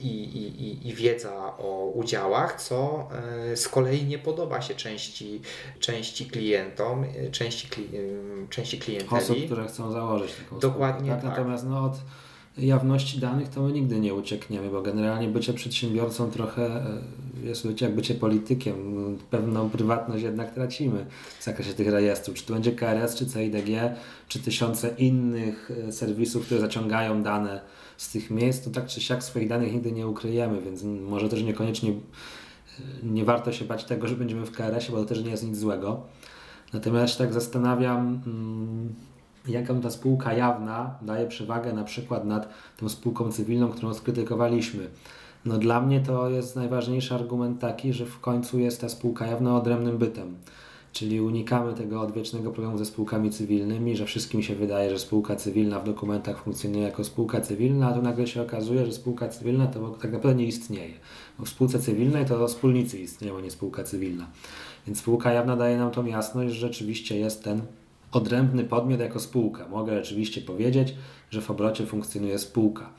i, 0.00 0.24
i, 0.24 0.88
i 0.88 0.94
wiedza 0.94 1.56
o 1.58 1.90
udziałach, 1.94 2.60
co 2.62 3.08
z 3.54 3.68
kolei 3.68 4.04
nie 4.04 4.18
podoba 4.18 4.62
się 4.62 4.74
części, 4.74 5.40
części 5.80 6.26
klientom, 6.26 7.06
części, 7.32 7.68
części 8.50 8.78
klienteli. 8.78 9.22
Osób, 9.22 9.44
które 9.44 9.66
chcą 9.66 9.92
założyć 9.92 10.34
taką 10.34 10.58
Dokładnie 10.58 11.10
spółkę. 11.10 11.22
Tak? 11.22 11.30
tak. 11.30 11.38
Natomiast 11.38 11.66
no, 11.66 11.84
od 11.84 11.94
jawności 12.58 13.18
danych, 13.18 13.48
to 13.48 13.62
my 13.62 13.72
nigdy 13.72 14.00
nie 14.00 14.14
uciekniemy, 14.14 14.70
bo 14.70 14.82
generalnie 14.82 15.28
bycie 15.28 15.52
przedsiębiorcą 15.52 16.30
trochę 16.30 16.66
e, 16.66 17.02
jest 17.44 17.80
jak 17.80 17.94
bycie 17.94 18.14
politykiem. 18.14 18.74
Pewną 19.30 19.70
prywatność 19.70 20.24
jednak 20.24 20.54
tracimy 20.54 21.06
w 21.40 21.44
zakresie 21.44 21.74
tych 21.74 21.88
rejestrów. 21.88 22.36
Czy 22.36 22.46
to 22.46 22.54
będzie 22.54 22.72
KRS, 22.72 23.14
czy 23.14 23.26
CIDG, 23.26 23.96
czy 24.28 24.38
tysiące 24.38 24.94
innych 24.98 25.70
e, 25.88 25.92
serwisów, 25.92 26.46
które 26.46 26.60
zaciągają 26.60 27.22
dane 27.22 27.60
z 27.96 28.12
tych 28.12 28.30
miejsc, 28.30 28.64
to 28.64 28.70
tak 28.70 28.86
czy 28.86 29.00
siak 29.00 29.24
swoich 29.24 29.48
danych 29.48 29.72
nigdy 29.72 29.92
nie 29.92 30.06
ukryjemy, 30.06 30.62
więc 30.62 30.82
może 30.82 31.28
też 31.28 31.42
niekoniecznie 31.42 31.90
e, 31.90 31.94
nie 33.02 33.24
warto 33.24 33.52
się 33.52 33.64
bać 33.64 33.84
tego, 33.84 34.08
że 34.08 34.16
będziemy 34.16 34.46
w 34.46 34.52
KRS-ie, 34.52 34.90
bo 34.90 34.96
to 34.96 35.04
też 35.04 35.24
nie 35.24 35.30
jest 35.30 35.46
nic 35.46 35.58
złego. 35.58 36.02
Natomiast 36.72 37.18
tak 37.18 37.32
zastanawiam, 37.32 38.22
mm, 38.26 38.94
jaką 39.48 39.80
ta 39.80 39.90
spółka 39.90 40.32
jawna 40.32 40.98
daje 41.02 41.26
przewagę 41.26 41.72
na 41.72 41.84
przykład 41.84 42.24
nad 42.24 42.48
tą 42.76 42.88
spółką 42.88 43.32
cywilną, 43.32 43.68
którą 43.68 43.94
skrytykowaliśmy. 43.94 44.88
No 45.44 45.58
dla 45.58 45.80
mnie 45.80 46.00
to 46.00 46.30
jest 46.30 46.56
najważniejszy 46.56 47.14
argument 47.14 47.60
taki, 47.60 47.92
że 47.92 48.06
w 48.06 48.20
końcu 48.20 48.58
jest 48.58 48.80
ta 48.80 48.88
spółka 48.88 49.26
jawna 49.26 49.56
odrębnym 49.56 49.98
bytem. 49.98 50.34
Czyli 50.92 51.20
unikamy 51.20 51.74
tego 51.74 52.00
odwiecznego 52.00 52.50
problemu 52.50 52.78
ze 52.78 52.84
spółkami 52.84 53.30
cywilnymi, 53.30 53.96
że 53.96 54.06
wszystkim 54.06 54.42
się 54.42 54.54
wydaje, 54.54 54.90
że 54.90 54.98
spółka 54.98 55.36
cywilna 55.36 55.80
w 55.80 55.84
dokumentach 55.84 56.42
funkcjonuje 56.42 56.82
jako 56.82 57.04
spółka 57.04 57.40
cywilna, 57.40 57.88
a 57.88 57.92
tu 57.92 58.02
nagle 58.02 58.26
się 58.26 58.42
okazuje, 58.42 58.86
że 58.86 58.92
spółka 58.92 59.28
cywilna 59.28 59.66
to 59.66 59.90
tak 59.90 60.12
naprawdę 60.12 60.34
nie 60.42 60.46
istnieje. 60.46 60.94
Bo 61.38 61.44
w 61.44 61.48
spółce 61.48 61.78
cywilnej 61.78 62.26
to 62.26 62.48
wspólnicy 62.48 62.98
istnieją, 62.98 63.38
a 63.38 63.40
nie 63.40 63.50
spółka 63.50 63.84
cywilna. 63.84 64.26
Więc 64.86 64.98
spółka 64.98 65.32
jawna 65.32 65.56
daje 65.56 65.78
nam 65.78 65.90
tą 65.90 66.06
jasność, 66.06 66.54
że 66.54 66.60
rzeczywiście 66.60 67.18
jest 67.18 67.44
ten 67.44 67.62
odrębny 68.16 68.64
podmiot 68.64 69.00
jako 69.00 69.20
spółka. 69.20 69.68
Mogę 69.68 69.98
oczywiście 69.98 70.40
powiedzieć, 70.40 70.94
że 71.30 71.40
w 71.40 71.50
obrocie 71.50 71.86
funkcjonuje 71.86 72.38
spółka, 72.38 72.90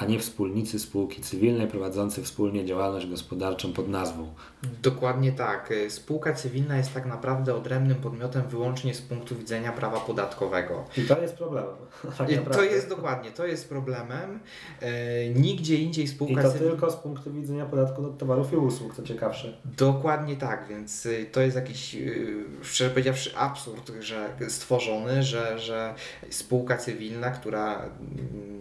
a 0.00 0.04
nie 0.04 0.18
wspólnicy 0.18 0.78
spółki 0.78 1.22
cywilnej 1.22 1.66
prowadzący 1.66 2.22
wspólnie 2.22 2.64
działalność 2.64 3.06
gospodarczą 3.06 3.72
pod 3.72 3.88
nazwą. 3.88 4.34
Dokładnie 4.82 5.32
tak. 5.32 5.72
Spółka 5.88 6.32
cywilna 6.32 6.76
jest 6.76 6.94
tak 6.94 7.06
naprawdę 7.06 7.54
odrębnym 7.54 7.96
podmiotem 7.96 8.42
wyłącznie 8.48 8.94
z 8.94 9.00
punktu 9.00 9.36
widzenia 9.36 9.72
prawa 9.72 10.00
podatkowego. 10.00 10.84
I 10.96 11.02
to 11.02 11.22
jest 11.22 11.34
problemem. 11.34 11.74
Tak 12.18 12.54
to 12.56 12.62
jest 12.62 12.88
dokładnie, 12.88 13.30
to 13.30 13.46
jest 13.46 13.68
problemem. 13.68 14.40
E, 14.80 15.28
nigdzie 15.28 15.76
indziej 15.76 16.08
spółka 16.08 16.40
I 16.40 16.44
to 16.44 16.52
cywilna... 16.52 16.70
tylko 16.70 16.90
z 16.90 16.96
punktu 16.96 17.32
widzenia 17.32 17.66
podatku 17.66 18.06
od 18.06 18.18
towarów 18.18 18.52
i 18.52 18.56
usług, 18.56 18.94
co 18.94 19.02
ciekawsze. 19.02 19.58
Dokładnie 19.64 20.36
tak, 20.36 20.66
więc 20.68 21.06
y, 21.06 21.26
to 21.32 21.40
jest 21.40 21.56
jakiś, 21.56 21.94
y, 21.94 22.44
szczerze 22.62 22.90
powiedziawszy, 22.90 23.36
absurd, 23.36 23.92
że 24.00 24.28
stworzony, 24.48 25.22
że, 25.22 25.58
że 25.58 25.94
spółka 26.30 26.76
cywilna, 26.76 27.30
która 27.30 27.76
mm, 27.76 28.60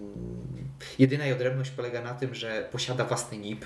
jedyna 0.99 1.25
jej 1.25 1.33
odrębność 1.33 1.71
polega 1.71 2.01
na 2.01 2.13
tym, 2.13 2.35
że 2.35 2.69
posiada 2.71 3.05
własny 3.05 3.37
NIP, 3.37 3.65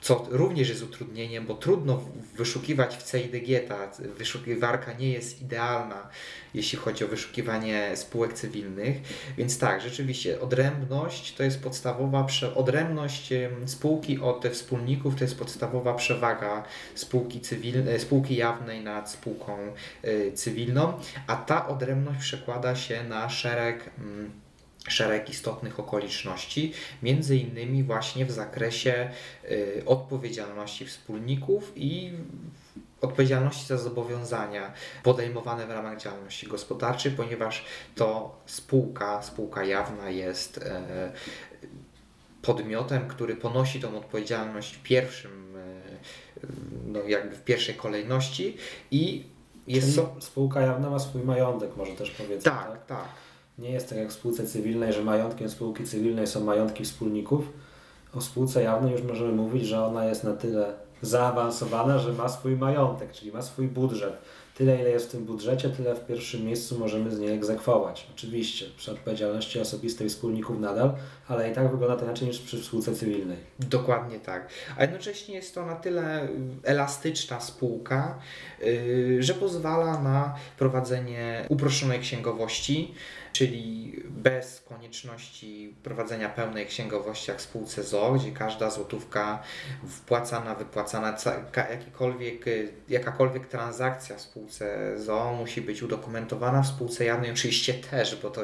co 0.00 0.26
również 0.30 0.68
jest 0.68 0.82
utrudnieniem, 0.82 1.46
bo 1.46 1.54
trudno 1.54 2.02
wyszukiwać 2.36 2.96
w 2.96 3.10
CIDG, 3.10 3.68
ta 3.68 3.90
wyszukiwarka 3.98 4.92
nie 4.92 5.12
jest 5.12 5.42
idealna, 5.42 6.08
jeśli 6.54 6.78
chodzi 6.78 7.04
o 7.04 7.08
wyszukiwanie 7.08 7.96
spółek 7.96 8.32
cywilnych, 8.32 8.96
więc 9.38 9.58
tak, 9.58 9.80
rzeczywiście 9.80 10.40
odrębność 10.40 11.34
to 11.34 11.42
jest 11.42 11.62
podstawowa, 11.62 12.26
odrębność 12.54 13.32
spółki 13.66 14.20
od 14.20 14.48
wspólników 14.48 15.16
to 15.16 15.24
jest 15.24 15.38
podstawowa 15.38 15.94
przewaga 15.94 16.64
spółki, 16.94 17.40
cywilnej, 17.40 18.00
spółki 18.00 18.36
jawnej 18.36 18.84
nad 18.84 19.10
spółką 19.10 19.58
e, 20.02 20.32
cywilną, 20.32 20.92
a 21.26 21.36
ta 21.36 21.68
odrębność 21.68 22.20
przekłada 22.20 22.76
się 22.76 23.04
na 23.04 23.28
szereg 23.28 23.90
mm, 23.98 24.45
szereg 24.88 25.30
istotnych 25.30 25.80
okoliczności, 25.80 26.72
między 27.02 27.36
innymi 27.36 27.82
właśnie 27.82 28.26
w 28.26 28.30
zakresie 28.30 29.10
y, 29.44 29.82
odpowiedzialności 29.86 30.86
wspólników 30.86 31.72
i 31.76 32.12
odpowiedzialności 33.00 33.66
za 33.66 33.78
zobowiązania 33.78 34.72
podejmowane 35.02 35.66
w 35.66 35.70
ramach 35.70 35.98
działalności 35.98 36.46
gospodarczej, 36.46 37.12
ponieważ 37.12 37.64
to 37.94 38.38
spółka, 38.46 39.22
spółka 39.22 39.64
jawna 39.64 40.10
jest 40.10 40.58
e, 40.58 41.12
podmiotem, 42.42 43.08
który 43.08 43.36
ponosi 43.36 43.80
tą 43.80 43.96
odpowiedzialność 43.96 44.78
pierwszym, 44.82 45.56
e, 45.56 46.46
no 46.86 47.00
jakby 47.00 47.36
w 47.36 47.42
pierwszej 47.42 47.74
kolejności 47.74 48.56
i 48.90 49.24
jest... 49.66 49.94
Czyli 49.94 50.06
spółka 50.20 50.60
jawna 50.60 50.90
ma 50.90 50.98
swój 50.98 51.22
majątek, 51.22 51.76
może 51.76 51.92
też 51.92 52.10
powiedzieć. 52.10 52.44
Tak, 52.44 52.68
tak. 52.68 52.86
tak. 52.86 53.08
Nie 53.58 53.70
jest 53.70 53.88
tak 53.88 53.98
jak 53.98 54.08
w 54.08 54.12
spółce 54.12 54.46
cywilnej, 54.46 54.92
że 54.92 55.02
majątkiem 55.02 55.50
spółki 55.50 55.84
cywilnej 55.84 56.26
są 56.26 56.44
majątki 56.44 56.84
wspólników. 56.84 57.52
O 58.14 58.20
spółce 58.20 58.62
jawnej 58.62 58.92
już 58.92 59.02
możemy 59.02 59.32
mówić, 59.32 59.66
że 59.66 59.84
ona 59.84 60.04
jest 60.04 60.24
na 60.24 60.32
tyle 60.32 60.72
zaawansowana, 61.02 61.98
że 61.98 62.12
ma 62.12 62.28
swój 62.28 62.56
majątek, 62.56 63.12
czyli 63.12 63.32
ma 63.32 63.42
swój 63.42 63.68
budżet. 63.68 64.12
Tyle, 64.54 64.80
ile 64.80 64.90
jest 64.90 65.08
w 65.08 65.10
tym 65.10 65.24
budżecie, 65.24 65.68
tyle 65.68 65.94
w 65.94 66.06
pierwszym 66.06 66.44
miejscu 66.44 66.78
możemy 66.78 67.10
z 67.10 67.18
niej 67.18 67.34
egzekwować. 67.34 68.06
Oczywiście, 68.14 68.66
przy 68.76 68.92
odpowiedzialności 68.92 69.60
osobistej 69.60 70.08
wspólników 70.08 70.60
nadal, 70.60 70.94
ale 71.28 71.50
i 71.50 71.54
tak 71.54 71.70
wygląda 71.70 71.96
to 71.96 72.04
inaczej 72.04 72.28
niż 72.28 72.38
przy 72.38 72.64
spółce 72.64 72.94
cywilnej. 72.94 73.36
Dokładnie 73.58 74.20
tak. 74.20 74.48
A 74.78 74.82
jednocześnie 74.82 75.34
jest 75.34 75.54
to 75.54 75.66
na 75.66 75.74
tyle 75.74 76.28
elastyczna 76.64 77.40
spółka, 77.40 78.18
yy, 78.60 79.22
że 79.22 79.34
pozwala 79.34 80.02
na 80.02 80.34
prowadzenie 80.58 81.46
uproszczonej 81.48 82.00
księgowości, 82.00 82.94
czyli 83.36 83.92
bez 84.08 84.60
konieczności 84.60 85.74
prowadzenia 85.82 86.28
pełnej 86.28 86.66
księgowości 86.66 87.30
jak 87.30 87.40
w 87.40 87.42
spółce 87.42 87.82
ZO, 87.82 88.12
gdzie 88.12 88.32
każda 88.32 88.70
złotówka 88.70 89.42
wpłacana, 89.88 90.54
wypłacana, 90.54 91.16
jakikolwiek, 91.70 92.44
jakakolwiek 92.88 93.46
transakcja 93.46 94.16
w 94.16 94.20
spółce 94.20 94.94
ZO 94.98 95.34
musi 95.38 95.60
być 95.62 95.82
udokumentowana, 95.82 96.62
w 96.62 96.66
spółce 96.66 97.04
jawnej. 97.04 97.30
Oczywiście 97.30 97.74
też, 97.74 98.16
bo 98.22 98.30
to 98.30 98.42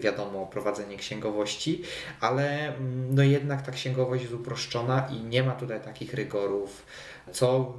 wiadomo 0.00 0.46
prowadzenie 0.46 0.96
księgowości, 0.96 1.82
ale 2.20 2.68
mm, 2.68 3.14
no 3.14 3.22
jednak 3.22 3.62
ta 3.62 3.72
księgowość 3.72 4.22
jest 4.22 4.34
uproszczona 4.34 5.08
i 5.12 5.24
nie 5.24 5.42
ma 5.42 5.52
tutaj 5.52 5.80
takich 5.80 6.14
rygorów 6.14 6.86
co 7.32 7.72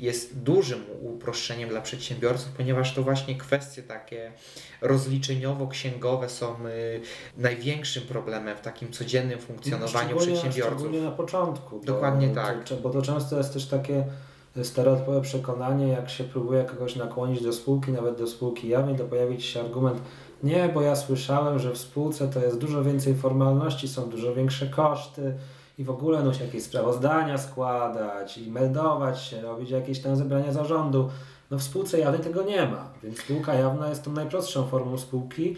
jest 0.00 0.38
dużym 0.38 0.84
uproszczeniem 1.02 1.68
dla 1.68 1.80
przedsiębiorców, 1.80 2.48
ponieważ 2.56 2.94
to 2.94 3.02
właśnie 3.02 3.34
kwestie 3.34 3.82
takie 3.82 4.32
rozliczeniowo-księgowe 4.82 6.28
są 6.28 6.66
y, 6.66 7.00
największym 7.36 8.02
problemem 8.02 8.56
w 8.56 8.60
takim 8.60 8.92
codziennym 8.92 9.38
funkcjonowaniu 9.38 10.08
szczególnie, 10.08 10.32
przedsiębiorców. 10.32 10.78
Szczególnie 10.78 11.00
na 11.00 11.10
początku. 11.10 11.80
Dokładnie 11.84 12.28
tak. 12.28 12.64
bo 12.82 12.90
to 12.90 13.02
często 13.02 13.38
jest 13.38 13.52
też 13.52 13.66
takie 13.66 14.04
stereotypowe 14.62 15.20
przekonanie, 15.20 15.88
jak 15.88 16.10
się 16.10 16.24
próbuje 16.24 16.64
kogoś 16.64 16.96
nakłonić 16.96 17.42
do 17.42 17.52
spółki, 17.52 17.92
nawet 17.92 18.18
do 18.18 18.26
spółki 18.26 18.68
jawnej, 18.68 18.96
to 18.96 19.04
pojawić 19.04 19.44
się 19.44 19.60
argument, 19.60 20.02
nie, 20.42 20.70
bo 20.74 20.82
ja 20.82 20.96
słyszałem, 20.96 21.58
że 21.58 21.72
w 21.72 21.78
spółce 21.78 22.28
to 22.28 22.40
jest 22.40 22.58
dużo 22.58 22.84
więcej 22.84 23.14
formalności, 23.14 23.88
są 23.88 24.10
dużo 24.10 24.34
większe 24.34 24.66
koszty, 24.66 25.34
i 25.78 25.84
w 25.84 25.90
ogóle 25.90 26.22
no, 26.22 26.34
się 26.34 26.44
jakieś 26.44 26.62
sprawozdania 26.62 27.38
składać 27.38 28.38
i 28.38 28.50
meldować 28.50 29.22
się, 29.22 29.40
robić 29.40 29.70
jakieś 29.70 30.00
tam 30.00 30.16
zebrania 30.16 30.52
zarządu. 30.52 31.10
No 31.50 31.58
w 31.58 31.62
spółce 31.62 31.98
jawnej 31.98 32.20
tego 32.20 32.42
nie 32.42 32.66
ma, 32.66 32.90
więc 33.02 33.18
spółka 33.18 33.54
jawna 33.54 33.88
jest 33.88 34.04
tą 34.04 34.12
najprostszą 34.12 34.66
formą 34.66 34.98
spółki, 34.98 35.56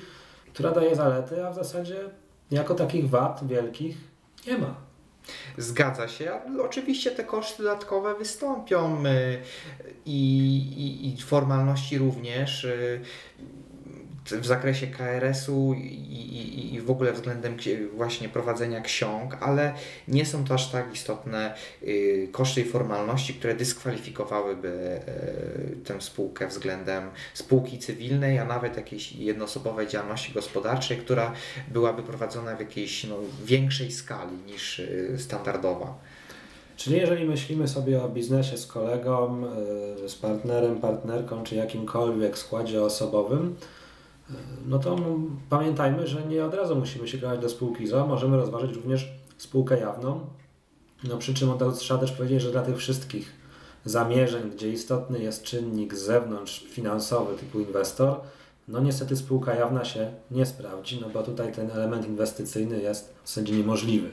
która 0.52 0.70
daje 0.70 0.96
zalety, 0.96 1.46
a 1.46 1.50
w 1.50 1.54
zasadzie 1.54 1.96
jako 2.50 2.74
takich 2.74 3.11
wad 3.11 3.46
wielkich 3.46 3.96
nie 4.46 4.59
ma. 4.59 4.74
Zgadza 5.59 6.09
się. 6.09 6.40
Oczywiście 6.64 7.11
te 7.11 7.24
koszty 7.24 7.62
dodatkowe 7.62 8.14
wystąpią 8.14 9.06
y, 9.06 9.38
i, 10.06 10.56
i, 10.76 11.14
i 11.14 11.22
formalności 11.22 11.98
również. 11.98 12.66
W 14.33 14.47
zakresie 14.47 14.87
KRS-u 14.87 15.75
i, 15.75 15.79
i, 15.79 16.75
i 16.75 16.81
w 16.81 16.90
ogóle 16.90 17.12
względem 17.12 17.57
właśnie 17.95 18.29
prowadzenia 18.29 18.81
ksiąg, 18.81 19.37
ale 19.40 19.75
nie 20.09 20.27
są 20.27 20.45
to 20.45 20.55
aż 20.55 20.71
tak 20.71 20.95
istotne 20.95 21.55
y, 21.83 22.29
koszty 22.33 22.61
i 22.61 22.64
formalności, 22.64 23.35
które 23.35 23.55
dyskwalifikowałyby 23.55 25.01
y, 25.73 25.85
tę 25.85 26.01
spółkę 26.01 26.49
względem 26.49 27.11
spółki 27.35 27.79
cywilnej, 27.79 28.38
a 28.38 28.45
nawet 28.45 28.77
jakiejś 28.77 29.12
jednoosobowej 29.12 29.88
działalności 29.88 30.33
gospodarczej, 30.33 30.99
która 30.99 31.33
byłaby 31.69 32.03
prowadzona 32.03 32.57
w 32.57 32.61
jakiejś 32.61 33.05
no, 33.05 33.16
większej 33.45 33.93
skali 33.93 34.37
niż 34.47 34.79
y, 34.79 35.16
standardowa. 35.19 35.99
Czyli 36.77 36.97
jeżeli 36.97 37.25
myślimy 37.25 37.69
sobie 37.69 38.03
o 38.03 38.09
biznesie 38.09 38.59
z 38.59 38.66
kolegą, 38.66 39.43
z 40.07 40.14
partnerem, 40.14 40.81
partnerką, 40.81 41.43
czy 41.43 41.55
jakimkolwiek 41.55 42.38
składzie 42.38 42.83
osobowym, 42.83 43.57
no 44.66 44.79
to 44.79 44.97
pamiętajmy, 45.49 46.07
że 46.07 46.25
nie 46.27 46.45
od 46.45 46.55
razu 46.55 46.77
musimy 46.77 47.09
się 47.09 47.19
kierować 47.19 47.40
do 47.40 47.49
spółki 47.49 47.87
ZO, 47.87 48.07
możemy 48.07 48.37
rozważyć 48.37 48.73
również 48.73 49.12
spółkę 49.38 49.81
jawną. 49.81 50.21
No 51.05 51.19
przy 51.19 51.35
czym 51.35 51.49
trzeba 51.77 52.01
też 52.01 52.12
powiedzieć, 52.12 52.43
że 52.43 52.53
dla 52.53 52.62
tych 52.62 52.77
wszystkich 52.77 53.33
zamierzeń, 53.85 54.51
gdzie 54.51 54.71
istotny 54.73 55.19
jest 55.19 55.43
czynnik 55.43 55.95
z 55.95 56.03
zewnątrz 56.03 56.64
finansowy 56.64 57.37
typu 57.37 57.61
inwestor, 57.61 58.21
no 58.69 58.81
niestety 58.81 59.16
spółka 59.16 59.55
jawna 59.55 59.85
się 59.85 60.12
nie 60.31 60.47
sprawdzi, 60.47 60.99
no 61.01 61.09
bo 61.09 61.23
tutaj 61.23 61.53
ten 61.53 61.71
element 61.71 62.07
inwestycyjny 62.07 62.83
jest 62.83 63.14
w 63.25 63.29
zasadzie 63.29 63.57
niemożliwy. 63.57 64.11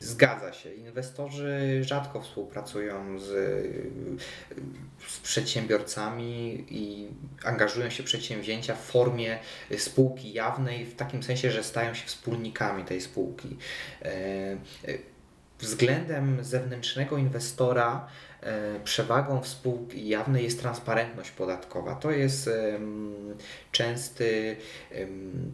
Zgadza 0.00 0.52
się. 0.52 0.74
Inwestorzy 0.74 1.80
rzadko 1.84 2.20
współpracują 2.20 3.18
z, 3.18 3.26
z, 5.08 5.20
przedsiębiorcami 5.20 6.64
i 6.70 7.08
angażują 7.44 7.90
się 7.90 8.02
w 8.02 8.06
przedsięwzięcia 8.06 8.74
w 8.74 8.84
formie 8.84 9.38
spółki 9.78 10.32
jawnej, 10.32 10.86
w 10.86 10.94
takim 10.94 11.22
sensie, 11.22 11.50
że 11.50 11.64
stają 11.64 11.94
się 11.94 12.06
wspólnikami 12.06 12.84
tej 12.84 13.00
spółki. 13.00 13.56
Względem 15.58 16.44
zewnętrznego 16.44 17.18
inwestora 17.18 18.08
E, 18.42 18.80
przewagą 18.84 19.40
w 19.40 19.48
spółki 19.48 20.08
jawnej 20.08 20.44
jest 20.44 20.60
transparentność 20.60 21.30
podatkowa. 21.30 21.94
To 21.94 22.10
jest 22.10 22.50
częsty, 23.72 24.56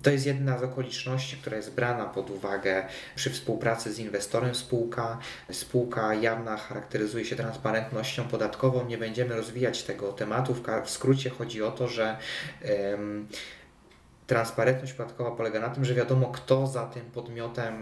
to 0.02 0.10
jest 0.10 0.26
jedna 0.26 0.58
z 0.58 0.62
okoliczności, 0.62 1.36
która 1.36 1.56
jest 1.56 1.74
brana 1.74 2.04
pod 2.04 2.30
uwagę 2.30 2.84
przy 3.16 3.30
współpracy 3.30 3.92
z 3.92 3.98
inwestorem 3.98 4.54
spółka. 4.54 5.18
Spółka 5.50 6.14
jawna 6.14 6.56
charakteryzuje 6.56 7.24
się 7.24 7.36
transparentnością 7.36 8.24
podatkową. 8.24 8.86
Nie 8.86 8.98
będziemy 8.98 9.36
rozwijać 9.36 9.82
tego 9.82 10.12
tematu. 10.12 10.54
W 10.84 10.90
skrócie 10.90 11.30
chodzi 11.30 11.62
o 11.62 11.70
to, 11.70 11.88
że 11.88 12.16
transparentność 14.26 14.92
podatkowa 14.92 15.30
polega 15.30 15.60
na 15.60 15.68
tym, 15.68 15.84
że 15.84 15.94
wiadomo, 15.94 16.26
kto 16.26 16.66
za 16.66 16.86
tym 16.86 17.02
podmiotem 17.02 17.74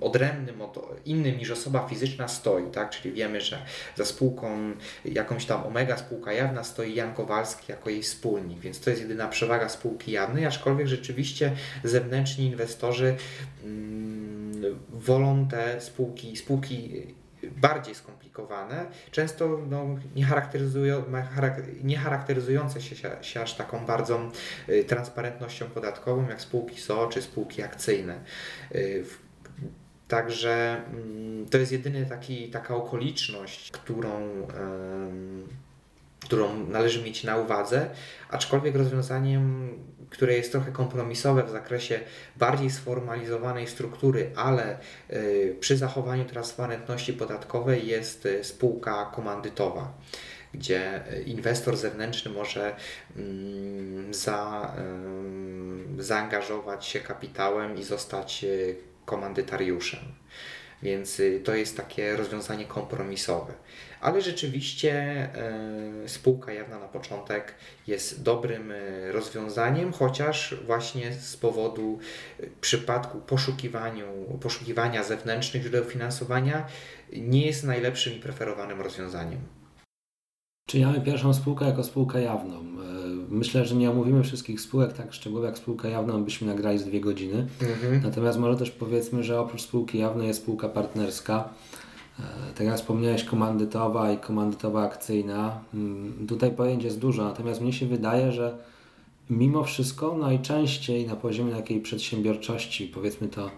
odrębnym, 0.00 0.62
od, 0.62 0.78
innym 1.04 1.38
niż 1.38 1.50
osoba 1.50 1.86
fizyczna 1.88 2.28
stoi, 2.28 2.70
tak? 2.70 2.90
Czyli 2.90 3.14
wiemy, 3.14 3.40
że 3.40 3.58
za 3.96 4.04
spółką 4.04 4.72
jakąś 5.04 5.46
tam 5.46 5.66
Omega, 5.66 5.96
spółka 5.96 6.32
jawna, 6.32 6.64
stoi 6.64 6.94
Jan 6.94 7.14
Kowalski 7.14 7.72
jako 7.72 7.90
jej 7.90 8.02
wspólnik, 8.02 8.60
więc 8.60 8.80
to 8.80 8.90
jest 8.90 9.02
jedyna 9.02 9.28
przewaga 9.28 9.68
spółki 9.68 10.12
jawnej, 10.12 10.46
aczkolwiek 10.46 10.86
rzeczywiście 10.86 11.52
zewnętrzni 11.84 12.46
inwestorzy 12.46 13.16
mm, 13.64 14.80
wolą 14.88 15.48
te 15.48 15.80
spółki, 15.80 16.36
spółki 16.36 17.06
bardziej 17.42 17.94
skomplikowane, 17.94 18.86
często 19.10 19.58
no, 19.70 19.86
nie, 20.14 20.24
charakteryzują, 20.24 21.04
nie 21.82 21.96
charakteryzujące 21.96 22.80
się, 22.80 22.96
się 23.22 23.40
aż 23.40 23.54
taką 23.54 23.86
bardzo 23.86 24.30
y, 24.68 24.84
transparentnością 24.84 25.66
podatkową 25.66 26.28
jak 26.28 26.40
spółki 26.40 26.80
SO 26.80 27.06
czy 27.06 27.22
spółki 27.22 27.62
akcyjne. 27.62 28.20
Y, 28.74 29.04
także 30.08 30.84
mm, 30.92 31.46
to 31.46 31.58
jest 31.58 31.72
jedyny 31.72 32.06
taki, 32.06 32.50
taka 32.50 32.76
okoliczność, 32.76 33.70
którą 33.70 34.46
którą 36.20 36.66
należy 36.66 37.02
mieć 37.02 37.24
na 37.24 37.36
uwadze, 37.36 37.90
aczkolwiek 38.30 38.76
rozwiązaniem, 38.76 39.70
które 40.10 40.34
jest 40.34 40.52
trochę 40.52 40.72
kompromisowe 40.72 41.42
w 41.42 41.50
zakresie 41.50 42.00
bardziej 42.36 42.70
sformalizowanej 42.70 43.66
struktury, 43.66 44.30
ale 44.36 44.78
y, 45.10 45.56
przy 45.60 45.76
zachowaniu 45.76 46.24
transparentności 46.24 47.12
podatkowej 47.12 47.86
jest 47.86 48.26
y, 48.26 48.44
spółka 48.44 49.10
komandytowa 49.14 49.92
gdzie 50.54 51.12
y, 51.12 51.22
inwestor 51.22 51.76
zewnętrzny 51.76 52.30
może 52.30 52.76
mm, 53.16 54.14
za, 54.14 54.74
zaangażować 55.98 56.86
się 56.86 57.00
kapitałem 57.00 57.78
i 57.78 57.82
zostać 57.82 58.44
komandytariuszem. 59.04 60.00
Więc 60.82 61.22
to 61.44 61.54
jest 61.54 61.76
takie 61.76 62.16
rozwiązanie 62.16 62.64
kompromisowe 62.64 63.52
ale 64.00 64.22
rzeczywiście 64.22 64.92
e, 64.94 66.08
spółka 66.08 66.52
jawna 66.52 66.78
na 66.78 66.88
początek 66.88 67.54
jest 67.86 68.22
dobrym 68.22 68.72
e, 68.72 69.12
rozwiązaniem, 69.12 69.92
chociaż 69.92 70.54
właśnie 70.66 71.12
z 71.12 71.36
powodu 71.36 71.98
e, 72.40 72.46
przypadku 72.60 73.20
poszukiwania 74.40 75.04
zewnętrznych 75.04 75.62
źródeł 75.62 75.84
finansowania 75.84 76.66
nie 77.12 77.46
jest 77.46 77.64
najlepszym 77.64 78.16
i 78.16 78.20
preferowanym 78.20 78.80
rozwiązaniem. 78.80 79.40
Czyli 80.68 80.84
mamy 80.84 81.00
pierwszą 81.00 81.34
spółkę 81.34 81.64
jako 81.64 81.84
spółkę 81.84 82.22
jawną. 82.22 82.64
Myślę, 83.30 83.66
że 83.66 83.74
nie 83.74 83.90
omówimy 83.90 84.22
wszystkich 84.22 84.60
spółek 84.60 84.92
tak 84.92 85.12
szczegółowo 85.14 85.46
jak 85.46 85.58
spółkę 85.58 85.90
jawną, 85.90 86.24
byśmy 86.24 86.46
nagrali 86.46 86.78
z 86.78 86.84
dwie 86.84 87.00
godziny. 87.00 87.46
Mhm. 87.60 88.02
Natomiast 88.02 88.38
może 88.38 88.58
też 88.58 88.70
powiedzmy, 88.70 89.24
że 89.24 89.40
oprócz 89.40 89.62
spółki 89.62 89.98
jawnej 89.98 90.26
jest 90.28 90.42
spółka 90.42 90.68
partnerska. 90.68 91.48
E, 92.18 92.22
tak 92.54 92.66
jak 92.66 92.76
wspomniałeś, 92.76 93.24
komandytowa 93.24 94.12
i 94.12 94.18
komandytowa 94.18 94.82
akcyjna. 94.82 95.60
Mm, 95.74 96.26
tutaj 96.26 96.50
pojęć 96.50 96.84
jest 96.84 96.98
dużo, 96.98 97.24
natomiast 97.24 97.60
mnie 97.60 97.72
się 97.72 97.86
wydaje, 97.86 98.32
że 98.32 98.58
mimo 99.30 99.64
wszystko 99.64 100.16
najczęściej 100.16 101.06
na 101.06 101.16
poziomie 101.16 101.52
takiej 101.52 101.80
przedsiębiorczości, 101.80 102.86
powiedzmy 102.94 103.28
to 103.28 103.50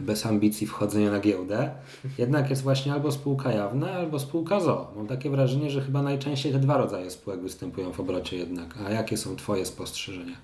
bez 0.00 0.26
ambicji 0.26 0.66
wchodzenia 0.66 1.10
na 1.10 1.20
giełdę, 1.20 1.70
jednak 2.18 2.50
jest 2.50 2.62
właśnie 2.62 2.92
albo 2.92 3.12
spółka 3.12 3.52
jawna, 3.52 3.92
albo 3.92 4.18
spółka 4.18 4.60
ZO. 4.60 4.92
Mam 4.96 5.06
takie 5.06 5.30
wrażenie, 5.30 5.70
że 5.70 5.80
chyba 5.80 6.02
najczęściej 6.02 6.52
te 6.52 6.58
dwa 6.58 6.76
rodzaje 6.76 7.10
spółek 7.10 7.40
występują 7.40 7.92
w 7.92 8.00
obrocie 8.00 8.36
jednak. 8.36 8.74
A 8.86 8.90
jakie 8.90 9.16
są 9.16 9.36
Twoje 9.36 9.66
spostrzeżenia? 9.66 10.36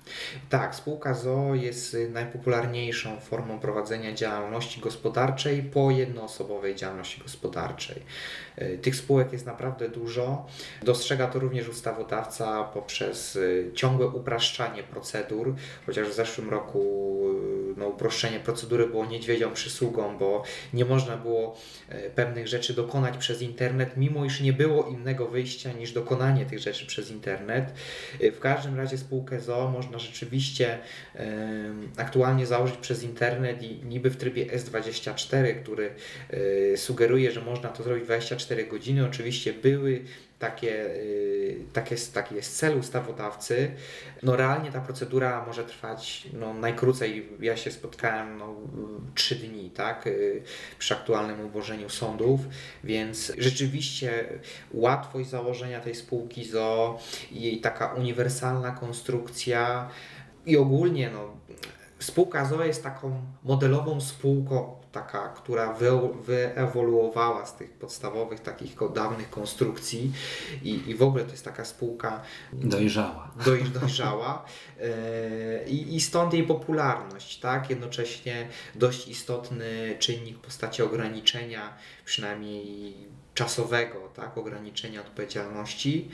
Tak, 0.49 0.75
spółka 0.75 1.13
ZO 1.13 1.55
jest 1.55 1.97
najpopularniejszą 2.09 3.19
formą 3.19 3.59
prowadzenia 3.59 4.13
działalności 4.13 4.81
gospodarczej 4.81 5.63
po 5.63 5.91
jednoosobowej 5.91 6.75
działalności 6.75 7.21
gospodarczej. 7.21 8.01
Y, 8.61 8.77
tych 8.77 8.95
spółek 8.95 9.33
jest 9.33 9.45
naprawdę 9.45 9.89
dużo. 9.89 10.45
Dostrzega 10.83 11.27
to 11.27 11.39
również 11.39 11.69
ustawodawca 11.69 12.63
poprzez 12.63 13.35
y, 13.35 13.71
ciągłe 13.73 14.07
upraszczanie 14.07 14.83
procedur, 14.83 15.55
chociaż 15.85 16.07
w 16.07 16.13
zeszłym 16.13 16.49
roku 16.49 16.79
y, 17.71 17.79
no, 17.79 17.87
uproszczenie 17.87 18.39
procedury 18.39 18.87
było 18.87 19.05
niedźwiedzią 19.05 19.53
przysługą, 19.53 20.17
bo 20.17 20.43
nie 20.73 20.85
można 20.85 21.17
było 21.17 21.57
pewnych 22.15 22.47
rzeczy 22.47 22.73
dokonać 22.73 23.17
przez 23.17 23.41
internet, 23.41 23.97
mimo 23.97 24.25
iż 24.25 24.41
nie 24.41 24.53
było 24.53 24.87
innego 24.87 25.27
wyjścia 25.27 25.71
niż 25.71 25.91
dokonanie 25.91 26.45
tych 26.45 26.59
rzeczy 26.59 26.85
przez 26.85 27.11
internet. 27.11 27.73
W 28.19 28.39
każdym 28.39 28.77
razie 28.77 28.97
spółkę 28.97 29.39
ZO 29.39 29.69
można 29.73 29.99
rzeczywiście 29.99 30.79
aktualnie 31.97 32.45
założyć 32.45 32.77
przez 32.77 33.03
internet 33.03 33.63
i 33.63 33.85
niby 33.85 34.09
w 34.09 34.17
trybie 34.17 34.45
S24, 34.45 35.61
który 35.61 35.89
sugeruje, 36.75 37.31
że 37.31 37.41
można 37.41 37.69
to 37.69 37.83
zrobić 37.83 38.05
24 38.05 38.44
24 38.45 38.67
godziny. 38.67 39.05
Oczywiście 39.05 39.53
były 39.53 40.03
takie, 40.39 40.85
y, 40.85 41.65
takie, 41.73 41.95
taki 42.13 42.35
jest 42.35 42.57
cel 42.57 42.77
ustawodawcy. 42.79 43.71
No 44.23 44.35
realnie 44.35 44.71
ta 44.71 44.81
procedura 44.81 45.45
może 45.45 45.63
trwać 45.63 46.27
no, 46.33 46.53
najkrócej, 46.53 47.29
ja 47.39 47.57
się 47.57 47.71
spotkałem 47.71 48.37
no, 48.37 48.55
3 49.15 49.35
dni, 49.35 49.69
tak, 49.69 50.07
y, 50.07 50.43
przy 50.79 50.93
aktualnym 50.93 51.45
ułożeniu 51.45 51.89
sądów, 51.89 52.39
więc 52.83 53.31
rzeczywiście 53.37 54.25
łatwość 54.73 55.29
założenia 55.29 55.79
tej 55.79 55.95
spółki 55.95 56.45
ZO 56.45 56.99
jej 57.31 57.61
taka 57.61 57.93
uniwersalna 57.93 58.71
konstrukcja 58.71 59.89
i 60.45 60.57
ogólnie 60.57 61.09
no, 61.09 61.37
spółka 61.99 62.45
ZO 62.45 62.65
jest 62.65 62.83
taką 62.83 63.21
modelową 63.43 64.01
spółką 64.01 64.84
taka, 64.95 65.29
która 65.29 65.73
wyewoluowała 66.25 67.45
z 67.45 67.55
tych 67.55 67.73
podstawowych, 67.73 68.39
takich 68.39 68.75
dawnych 68.93 69.29
konstrukcji 69.29 70.13
i, 70.63 70.89
i 70.89 70.95
w 70.95 71.03
ogóle 71.03 71.23
to 71.23 71.31
jest 71.31 71.45
taka 71.45 71.65
spółka 71.65 72.21
dojrzała. 72.53 73.31
Doj, 73.45 73.63
dojrzała 73.63 74.45
e, 74.81 75.67
i, 75.67 75.95
i 75.95 76.01
stąd 76.01 76.33
jej 76.33 76.43
popularność, 76.43 77.39
tak? 77.39 77.69
Jednocześnie 77.69 78.47
dość 78.75 79.07
istotny 79.07 79.95
czynnik 79.99 80.37
w 80.37 80.41
postaci 80.41 80.83
ograniczenia, 80.83 81.73
przynajmniej 82.05 82.93
czasowego, 83.33 84.09
tak, 84.15 84.37
ograniczenia 84.37 85.01
odpowiedzialności, 85.01 86.09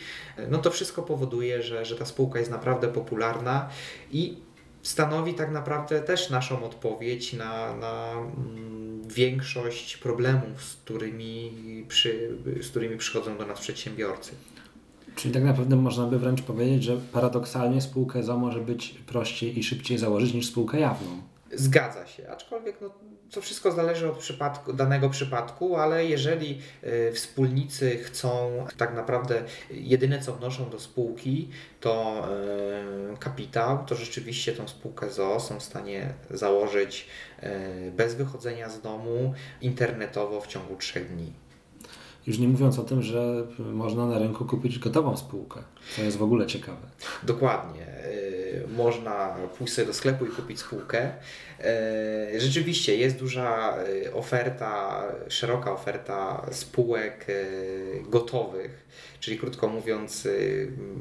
no 0.50 0.58
to 0.58 0.72
wszystko 0.72 1.04
powoduje, 1.04 1.64
że, 1.64 1.86
że 1.86 1.96
ta 1.96 2.06
spółka 2.06 2.40
jest 2.40 2.52
naprawdę 2.52 2.88
popularna 2.88 3.70
i 4.12 4.38
stanowi 4.84 5.34
tak 5.34 5.52
naprawdę 5.52 6.02
też 6.02 6.30
naszą 6.30 6.64
odpowiedź 6.64 7.34
na, 7.34 7.76
na 7.76 8.12
mm, 8.12 9.08
większość 9.08 9.98
problemów, 9.98 10.64
z 10.64 10.76
którymi, 10.76 11.52
przy, 11.88 12.38
z 12.62 12.70
którymi 12.70 12.98
przychodzą 12.98 13.38
do 13.38 13.46
nas 13.46 13.60
przedsiębiorcy. 13.60 14.32
Czyli 15.16 15.34
tak 15.34 15.44
naprawdę 15.44 15.76
można 15.76 16.08
by 16.08 16.20
wręcz 16.20 16.42
powiedzieć, 16.42 16.84
że 16.84 16.98
paradoksalnie 16.98 17.82
spółkę 17.82 18.24
ZO 18.24 18.38
może 18.38 18.60
być 18.60 18.90
prościej 18.90 19.60
i 19.60 19.64
szybciej 19.64 19.98
założyć 19.98 20.34
niż 20.34 20.48
spółkę 20.48 20.80
jawną. 20.80 21.31
Zgadza 21.54 22.08
się, 22.08 22.30
aczkolwiek 22.30 22.82
no, 22.82 22.89
to 23.32 23.41
wszystko 23.41 23.72
zależy 23.72 24.10
od 24.10 24.18
przypadku, 24.18 24.74
danego 24.74 25.10
przypadku, 25.10 25.76
ale 25.76 26.06
jeżeli 26.06 26.62
y, 26.84 27.12
wspólnicy 27.14 27.97
chcą 27.97 28.66
tak 28.78 28.95
naprawdę 28.95 29.43
jedyne 29.72 30.20
co 30.20 30.34
wnoszą 30.34 30.70
do 30.70 30.80
spółki 30.80 31.49
to 31.80 32.26
y, 33.14 33.18
kapitał, 33.18 33.86
to 33.86 33.95
rzeczywiście 33.95 34.52
tą 34.54 34.68
spółkę 34.68 35.10
ZO 35.10 35.39
są 35.39 35.60
w 35.60 35.64
stanie 35.64 36.14
założyć 36.30 37.08
y, 37.43 37.91
bez 37.91 38.16
wychodzenia 38.16 38.70
z 38.70 38.82
domu 38.82 39.34
internetowo 39.62 40.41
w 40.41 40.47
ciągu 40.47 40.76
trzech 40.76 41.16
dni. 41.16 41.34
Już 42.28 42.40
nie 42.40 42.48
mówiąc 42.48 42.80
o 42.80 42.84
tym, 42.84 43.02
że 43.02 43.44
można 43.60 44.06
na 44.06 44.20
rynku 44.20 44.46
kupić 44.46 44.80
gotową 44.80 45.18
spółkę, 45.18 45.64
co 45.96 46.04
jest 46.04 46.18
w 46.18 46.24
ogóle 46.24 46.48
ciekawe. 46.48 46.88
Dokładnie. 47.24 47.88
Y, 48.06 48.68
można 48.78 49.36
pójść 49.58 49.74
sobie 49.74 49.88
do 49.88 49.94
sklepu 49.94 50.26
i 50.26 50.30
kupić 50.30 50.60
spółkę. 50.60 51.12
Y, 52.36 52.40
rzeczywiście 52.40 52.96
jest 52.96 53.20
duża 53.20 53.78
y, 54.06 54.14
oferta, 54.14 55.04
szeroka 55.28 55.72
oferta 55.72 56.46
spółek 56.52 57.26
gotowych, 58.10 58.88
czyli 59.20 59.38
krótko 59.38 59.68
mówiąc, 59.68 60.28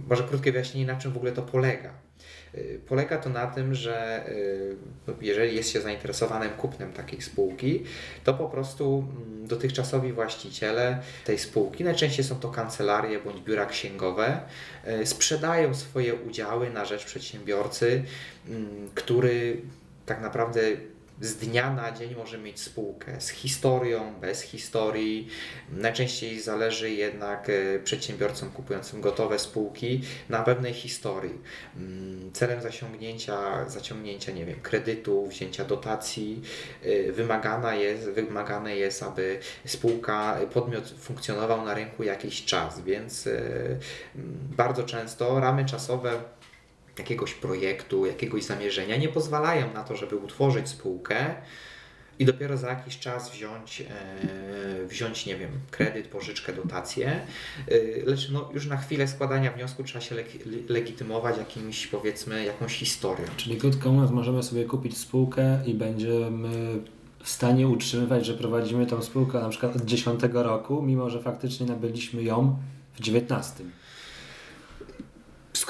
może 0.08 0.22
krótkie 0.22 0.52
wyjaśnienie, 0.52 0.86
na 0.86 0.98
czym 0.98 1.12
w 1.12 1.16
ogóle 1.16 1.32
to 1.32 1.42
polega. 1.42 2.09
Y, 2.54 2.80
polega 2.88 3.18
to 3.18 3.30
na 3.30 3.46
tym, 3.46 3.74
że 3.74 4.28
y, 4.28 4.76
jeżeli 5.20 5.56
jest 5.56 5.70
się 5.70 5.80
zainteresowanym 5.80 6.50
kupnem 6.50 6.92
takiej 6.92 7.22
spółki, 7.22 7.84
to 8.24 8.34
po 8.34 8.48
prostu 8.48 9.04
mm, 9.16 9.46
dotychczasowi 9.46 10.12
właściciele 10.12 10.98
tej 11.24 11.38
spółki, 11.38 11.84
najczęściej 11.84 12.24
są 12.24 12.40
to 12.40 12.48
kancelarie 12.48 13.18
bądź 13.18 13.40
biura 13.40 13.66
księgowe, 13.66 14.40
y, 15.02 15.06
sprzedają 15.06 15.74
swoje 15.74 16.14
udziały 16.14 16.70
na 16.70 16.84
rzecz 16.84 17.04
przedsiębiorcy, 17.04 18.04
mm, 18.48 18.90
który 18.94 19.60
tak 20.06 20.20
naprawdę 20.20 20.60
z 21.20 21.34
dnia 21.34 21.72
na 21.72 21.92
dzień 21.92 22.14
może 22.14 22.38
mieć 22.38 22.60
spółkę 22.60 23.20
z 23.20 23.28
historią, 23.28 24.14
bez 24.20 24.42
historii. 24.42 25.28
Najczęściej 25.72 26.40
zależy 26.40 26.90
jednak 26.90 27.50
e, 27.50 27.78
przedsiębiorcom 27.78 28.50
kupującym 28.50 29.00
gotowe 29.00 29.38
spółki 29.38 30.00
na 30.28 30.42
pewnej 30.42 30.74
historii. 30.74 31.38
Mm, 31.76 32.32
celem 32.32 32.62
zasiągnięcia, 32.62 33.68
zaciągnięcia, 33.68 34.32
nie 34.32 34.46
wiem, 34.46 34.60
kredytu, 34.60 35.26
wzięcia 35.26 35.64
dotacji 35.64 36.42
e, 36.82 37.12
wymagana 37.12 37.74
jest, 37.74 38.10
wymagane 38.10 38.76
jest, 38.76 39.02
aby 39.02 39.38
spółka, 39.66 40.38
podmiot 40.52 40.94
funkcjonował 40.98 41.64
na 41.64 41.74
rynku 41.74 42.02
jakiś 42.02 42.44
czas, 42.44 42.80
więc 42.80 43.26
e, 43.26 43.40
bardzo 44.56 44.82
często 44.82 45.40
ramy 45.40 45.64
czasowe 45.64 46.20
jakiegoś 47.00 47.34
projektu, 47.34 48.06
jakiegoś 48.06 48.44
zamierzenia 48.44 48.96
nie 48.96 49.08
pozwalają 49.08 49.72
na 49.74 49.84
to, 49.84 49.96
żeby 49.96 50.16
utworzyć 50.16 50.68
spółkę 50.68 51.34
i 52.20 52.24
dopiero 52.24 52.56
za 52.56 52.68
jakiś 52.68 52.98
czas 52.98 53.32
wziąć, 53.32 53.80
e, 53.80 54.86
wziąć 54.86 55.26
nie 55.26 55.36
wiem, 55.36 55.50
kredyt, 55.70 56.08
pożyczkę, 56.08 56.52
dotację. 56.52 57.20
E, 57.68 57.78
lecz 58.06 58.30
no, 58.30 58.50
już 58.54 58.66
na 58.66 58.76
chwilę 58.76 59.08
składania 59.08 59.52
wniosku 59.52 59.84
trzeba 59.84 60.00
się 60.00 60.14
legitymować 60.68 61.38
jakimś, 61.38 61.86
powiedzmy, 61.86 62.44
jakąś 62.44 62.74
historią. 62.74 63.26
Czyli 63.36 63.56
krótko 63.56 63.92
mówiąc, 63.92 64.10
możemy 64.10 64.42
sobie 64.42 64.64
kupić 64.64 64.98
spółkę 64.98 65.58
i 65.66 65.74
będziemy 65.74 66.80
w 67.22 67.28
stanie 67.28 67.68
utrzymywać, 67.68 68.26
że 68.26 68.34
prowadzimy 68.34 68.86
tą 68.86 69.02
spółkę 69.02 69.40
na 69.40 69.48
przykład 69.48 69.76
od 69.76 69.84
10 69.84 70.20
roku, 70.32 70.82
mimo 70.82 71.10
że 71.10 71.22
faktycznie 71.22 71.66
nabyliśmy 71.66 72.22
ją 72.22 72.56
w 72.94 73.00
19 73.00 73.64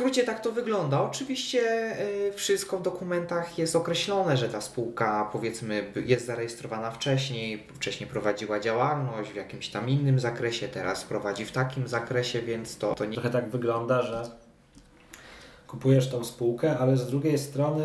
skrócie 0.00 0.24
tak 0.24 0.40
to 0.40 0.52
wygląda. 0.52 1.02
Oczywiście 1.02 1.60
y, 2.28 2.32
wszystko 2.32 2.78
w 2.78 2.82
dokumentach 2.82 3.58
jest 3.58 3.76
określone, 3.76 4.36
że 4.36 4.48
ta 4.48 4.60
spółka 4.60 5.28
powiedzmy 5.32 5.92
jest 6.06 6.26
zarejestrowana 6.26 6.90
wcześniej, 6.90 7.66
wcześniej 7.74 8.10
prowadziła 8.10 8.60
działalność 8.60 9.30
w 9.30 9.34
jakimś 9.34 9.68
tam 9.68 9.88
innym 9.88 10.20
zakresie, 10.20 10.68
teraz 10.68 11.04
prowadzi 11.04 11.44
w 11.44 11.52
takim 11.52 11.88
zakresie, 11.88 12.42
więc 12.42 12.78
to, 12.78 12.94
to 12.94 13.04
nie... 13.04 13.12
Trochę 13.12 13.30
tak 13.30 13.50
wygląda, 13.50 14.02
że 14.02 14.22
kupujesz 15.66 16.10
tą 16.10 16.24
spółkę, 16.24 16.78
ale 16.78 16.96
z 16.96 17.06
drugiej 17.06 17.38
strony 17.38 17.84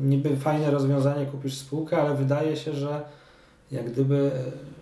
niby 0.00 0.36
fajne 0.36 0.70
rozwiązanie, 0.70 1.26
kupisz 1.26 1.58
spółkę, 1.58 1.96
ale 1.96 2.14
wydaje 2.14 2.56
się, 2.56 2.72
że 2.72 3.02
jak 3.72 3.90
gdyby 3.90 4.30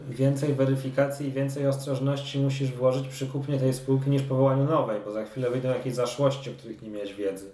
więcej 0.09 0.55
weryfikacji 0.55 1.29
i 1.29 1.33
więcej 1.33 1.67
ostrożności 1.67 2.39
musisz 2.39 2.73
włożyć 2.73 3.09
przy 3.09 3.27
kupnie 3.27 3.59
tej 3.59 3.75
spółki 3.75 4.11
niż 4.11 4.23
powołaniu 4.23 4.65
nowej, 4.65 5.01
bo 5.05 5.13
za 5.13 5.25
chwilę 5.25 5.51
wyjdą 5.51 5.69
jakieś 5.69 5.95
zaszłości, 5.95 6.51
o 6.51 6.53
których 6.53 6.83
nie 6.83 6.91
miałeś 6.91 7.15
wiedzy. 7.15 7.51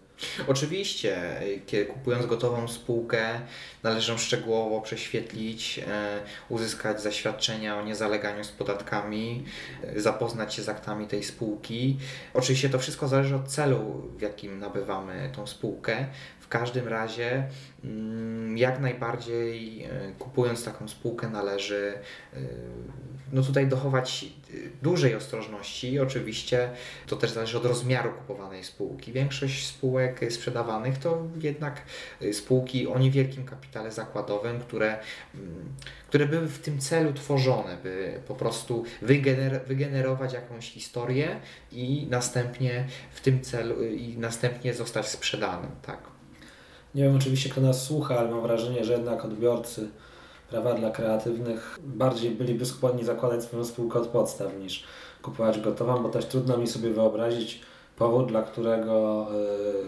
Oczywiście, 0.48 1.40
kiedy 1.66 1.86
kupując 1.86 2.26
gotową 2.26 2.68
spółkę, 2.68 3.40
należy 3.82 4.18
szczegółowo 4.18 4.80
prześwietlić, 4.80 5.78
e, 5.78 6.18
uzyskać 6.48 7.02
zaświadczenia 7.02 7.78
o 7.78 7.84
niezaleganiu 7.84 8.44
z 8.44 8.48
podatkami, 8.48 9.44
e, 9.82 10.00
zapoznać 10.00 10.54
się 10.54 10.62
z 10.62 10.68
aktami 10.68 11.06
tej 11.06 11.24
spółki. 11.24 11.98
Oczywiście 12.34 12.68
to 12.68 12.78
wszystko 12.78 13.08
zależy 13.08 13.36
od 13.36 13.48
celu, 13.48 14.02
w 14.18 14.22
jakim 14.22 14.58
nabywamy 14.58 15.30
tą 15.36 15.46
spółkę. 15.46 16.06
W 16.46 16.48
każdym 16.48 16.88
razie, 16.88 17.48
mm, 17.84 18.58
jak 18.58 18.80
najbardziej 18.80 19.84
e, 19.84 20.12
kupując 20.18 20.64
taką 20.64 20.88
spółkę, 20.88 21.28
należy 21.28 21.98
no 23.32 23.42
tutaj 23.42 23.66
dochować 23.66 24.26
dużej 24.82 25.14
ostrożności. 25.14 26.00
Oczywiście 26.00 26.70
to 27.06 27.16
też 27.16 27.30
zależy 27.30 27.58
od 27.58 27.64
rozmiaru 27.64 28.12
kupowanej 28.12 28.64
spółki. 28.64 29.12
Większość 29.12 29.66
spółek 29.66 30.20
sprzedawanych 30.30 30.98
to 30.98 31.22
jednak 31.40 31.82
spółki 32.32 32.86
o 32.86 32.98
niewielkim 32.98 33.44
kapitale 33.44 33.92
zakładowym, 33.92 34.60
które, 34.60 34.98
mm, 35.34 35.74
które 36.08 36.26
były 36.26 36.46
w 36.46 36.58
tym 36.58 36.78
celu 36.78 37.12
tworzone, 37.12 37.76
by 37.82 38.20
po 38.28 38.34
prostu 38.34 38.84
wygener 39.02 39.60
wygenerować 39.66 40.32
jakąś 40.32 40.70
historię 40.70 41.40
i 41.72 42.06
następnie 42.10 42.84
w 43.14 43.20
tym 43.20 43.40
celu 43.40 43.84
i 43.84 44.18
następnie 44.18 44.74
zostać 44.74 45.08
sprzedanym. 45.08 45.70
Tak. 45.82 46.15
Nie 46.96 47.02
wiem 47.02 47.16
oczywiście 47.16 47.50
kto 47.50 47.60
nas 47.60 47.84
słucha, 47.84 48.18
ale 48.18 48.30
mam 48.30 48.42
wrażenie, 48.42 48.84
że 48.84 48.92
jednak 48.92 49.24
odbiorcy 49.24 49.88
prawa 50.50 50.74
dla 50.74 50.90
kreatywnych 50.90 51.78
bardziej 51.82 52.30
byliby 52.30 52.66
skłonni 52.66 53.04
zakładać 53.04 53.42
swoją 53.44 53.64
spółkę 53.64 53.98
od 53.98 54.06
podstaw 54.08 54.58
niż 54.58 54.84
kupować 55.22 55.60
gotową, 55.60 56.02
bo 56.02 56.08
też 56.08 56.26
trudno 56.26 56.56
mi 56.56 56.66
sobie 56.66 56.90
wyobrazić 56.90 57.60
powód, 57.96 58.28
dla 58.28 58.42
którego 58.42 59.26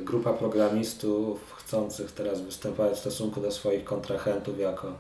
y, 0.01 0.05
grupa 0.05 0.33
programistów 0.33 1.55
chcących 1.57 2.13
teraz 2.13 2.41
występować 2.41 2.93
w 2.93 2.99
stosunku 3.01 3.41
do 3.41 3.51
swoich 3.51 3.85
kontrahentów 3.85 4.59
jako 4.59 4.93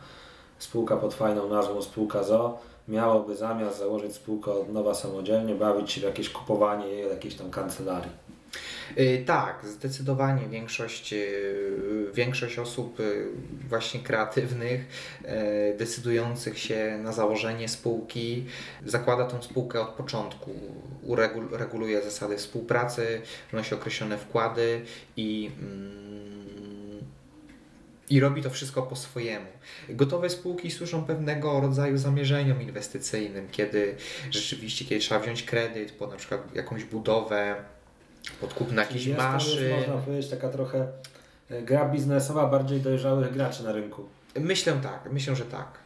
spółka 0.59 0.97
pod 0.97 1.15
fajną 1.15 1.49
nazwą 1.49 1.83
spółka 1.83 2.23
ZO 2.23 2.59
miałoby 2.89 3.37
zamiast 3.37 3.79
założyć 3.79 4.15
spółkę 4.15 4.53
od 4.53 4.73
nowa 4.73 4.95
samodzielnie, 4.95 5.55
bawić 5.55 5.93
się 5.93 6.01
w 6.01 6.05
jakieś 6.05 6.31
kupowanie 6.31 6.89
jakiejś 6.89 7.35
tam 7.35 7.51
kancelarii. 7.51 8.28
Y, 8.99 9.25
tak, 9.27 9.61
zdecydowanie 9.67 10.49
większość, 10.49 11.13
y, 11.13 12.11
większość 12.15 12.59
osób 12.59 13.01
y, 13.01 13.27
właśnie 13.69 14.01
kreatywnych, 14.01 14.81
decydujących 15.79 16.59
się 16.59 16.99
na 17.03 17.13
założenie 17.13 17.69
spółki, 17.69 18.47
zakłada 18.87 19.25
tą 19.25 19.43
spółkę 19.43 19.81
od 19.81 19.89
początku, 19.89 20.55
ureguluje 21.53 22.03
zasady 22.03 22.37
współpracy, 22.37 23.23
wnosi 23.53 23.75
określone 23.75 24.19
wkłady 24.19 24.81
i 25.17 25.51
mm, 25.63 25.99
i 28.11 28.21
robi 28.21 28.43
to 28.43 28.51
wszystko 28.51 28.83
po 28.83 28.97
swojemu. 28.97 29.47
Gotowe 29.89 30.31
spółki 30.31 30.71
służą 30.71 31.05
pewnego 31.05 31.61
rodzaju 31.61 31.99
zamierzeniom 31.99 32.63
inwestycyjnym, 32.63 33.49
kiedy 33.51 33.97
rzeczywiście, 34.31 34.85
kiedy 34.85 35.01
trzeba 35.01 35.21
wziąć 35.21 35.43
kredyt 35.43 35.93
po 35.93 36.07
na 36.07 36.17
przykład 36.17 36.55
jakąś 36.55 36.85
budowę, 36.85 37.65
podkup 38.41 38.73
na 38.73 38.83
jakiś 38.83 39.09
maszyn. 39.09 39.77
można 39.77 39.95
powiedzieć 39.95 40.31
taka 40.31 40.49
trochę 40.49 40.87
e, 41.51 41.63
gra 41.63 41.89
biznesowa 41.89 42.47
bardziej 42.47 42.81
dojrzałych 42.81 43.33
graczy 43.33 43.65
na 43.65 43.73
rynku. 43.73 44.03
Myślę 44.41 44.73
tak, 44.83 45.13
myślę, 45.13 45.37
że 45.37 45.45
tak. 45.45 45.79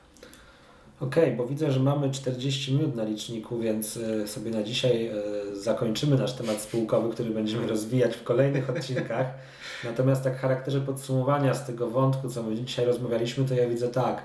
Okej, 1.00 1.24
okay, 1.24 1.36
bo 1.36 1.46
widzę, 1.46 1.72
że 1.72 1.80
mamy 1.80 2.10
40 2.10 2.74
minut 2.74 2.94
na 2.96 3.04
liczniku, 3.04 3.58
więc 3.58 3.96
e, 3.96 4.28
sobie 4.28 4.50
na 4.50 4.62
dzisiaj 4.62 5.06
e, 5.06 5.12
zakończymy 5.56 6.16
nasz 6.16 6.32
temat 6.32 6.60
spółkowy, 6.60 7.10
który 7.10 7.30
będziemy 7.30 7.66
rozwijać 7.66 8.16
w 8.16 8.22
kolejnych 8.22 8.70
odcinkach. 8.70 9.26
Natomiast 9.84 10.24
tak 10.24 10.36
w 10.36 10.40
charakterze 10.40 10.80
podsumowania 10.80 11.54
z 11.54 11.66
tego 11.66 11.90
wątku, 11.90 12.28
co 12.28 12.42
my 12.42 12.54
dzisiaj 12.54 12.86
rozmawialiśmy, 12.86 13.44
to 13.44 13.54
ja 13.54 13.68
widzę 13.68 13.88
tak. 13.88 14.22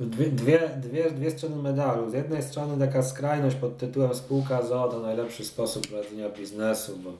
Dwie, 0.00 0.26
dwie, 0.26 0.70
dwie, 0.82 1.10
dwie 1.10 1.30
strony 1.30 1.56
medalu. 1.56 2.10
Z 2.10 2.12
jednej 2.12 2.42
strony 2.42 2.86
taka 2.86 3.02
skrajność 3.02 3.56
pod 3.56 3.78
tytułem 3.78 4.14
spółka 4.14 4.62
ZO 4.62 4.88
to 4.88 5.00
najlepszy 5.00 5.44
sposób 5.44 5.86
prowadzenia 5.86 6.28
biznesu, 6.28 6.98
bo 7.04 7.10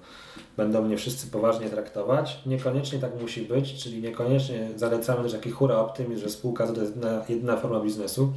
będą 0.57 0.83
mnie 0.83 0.97
wszyscy 0.97 1.27
poważnie 1.27 1.71
traktować. 1.71 2.41
Niekoniecznie 2.47 2.99
tak 2.99 3.21
musi 3.21 3.43
być, 3.43 3.83
czyli 3.83 4.03
niekoniecznie 4.03 4.69
zalecamy 4.77 5.23
też 5.23 5.33
taki 5.33 5.51
hura 5.51 5.79
optymizm, 5.79 6.23
że 6.23 6.31
spółka 6.31 6.67
ZO 6.67 6.73
to 6.73 6.81
jest 6.81 6.95
jedyna, 6.95 7.25
jedyna 7.29 7.57
forma 7.57 7.81
biznesu. 7.81 8.33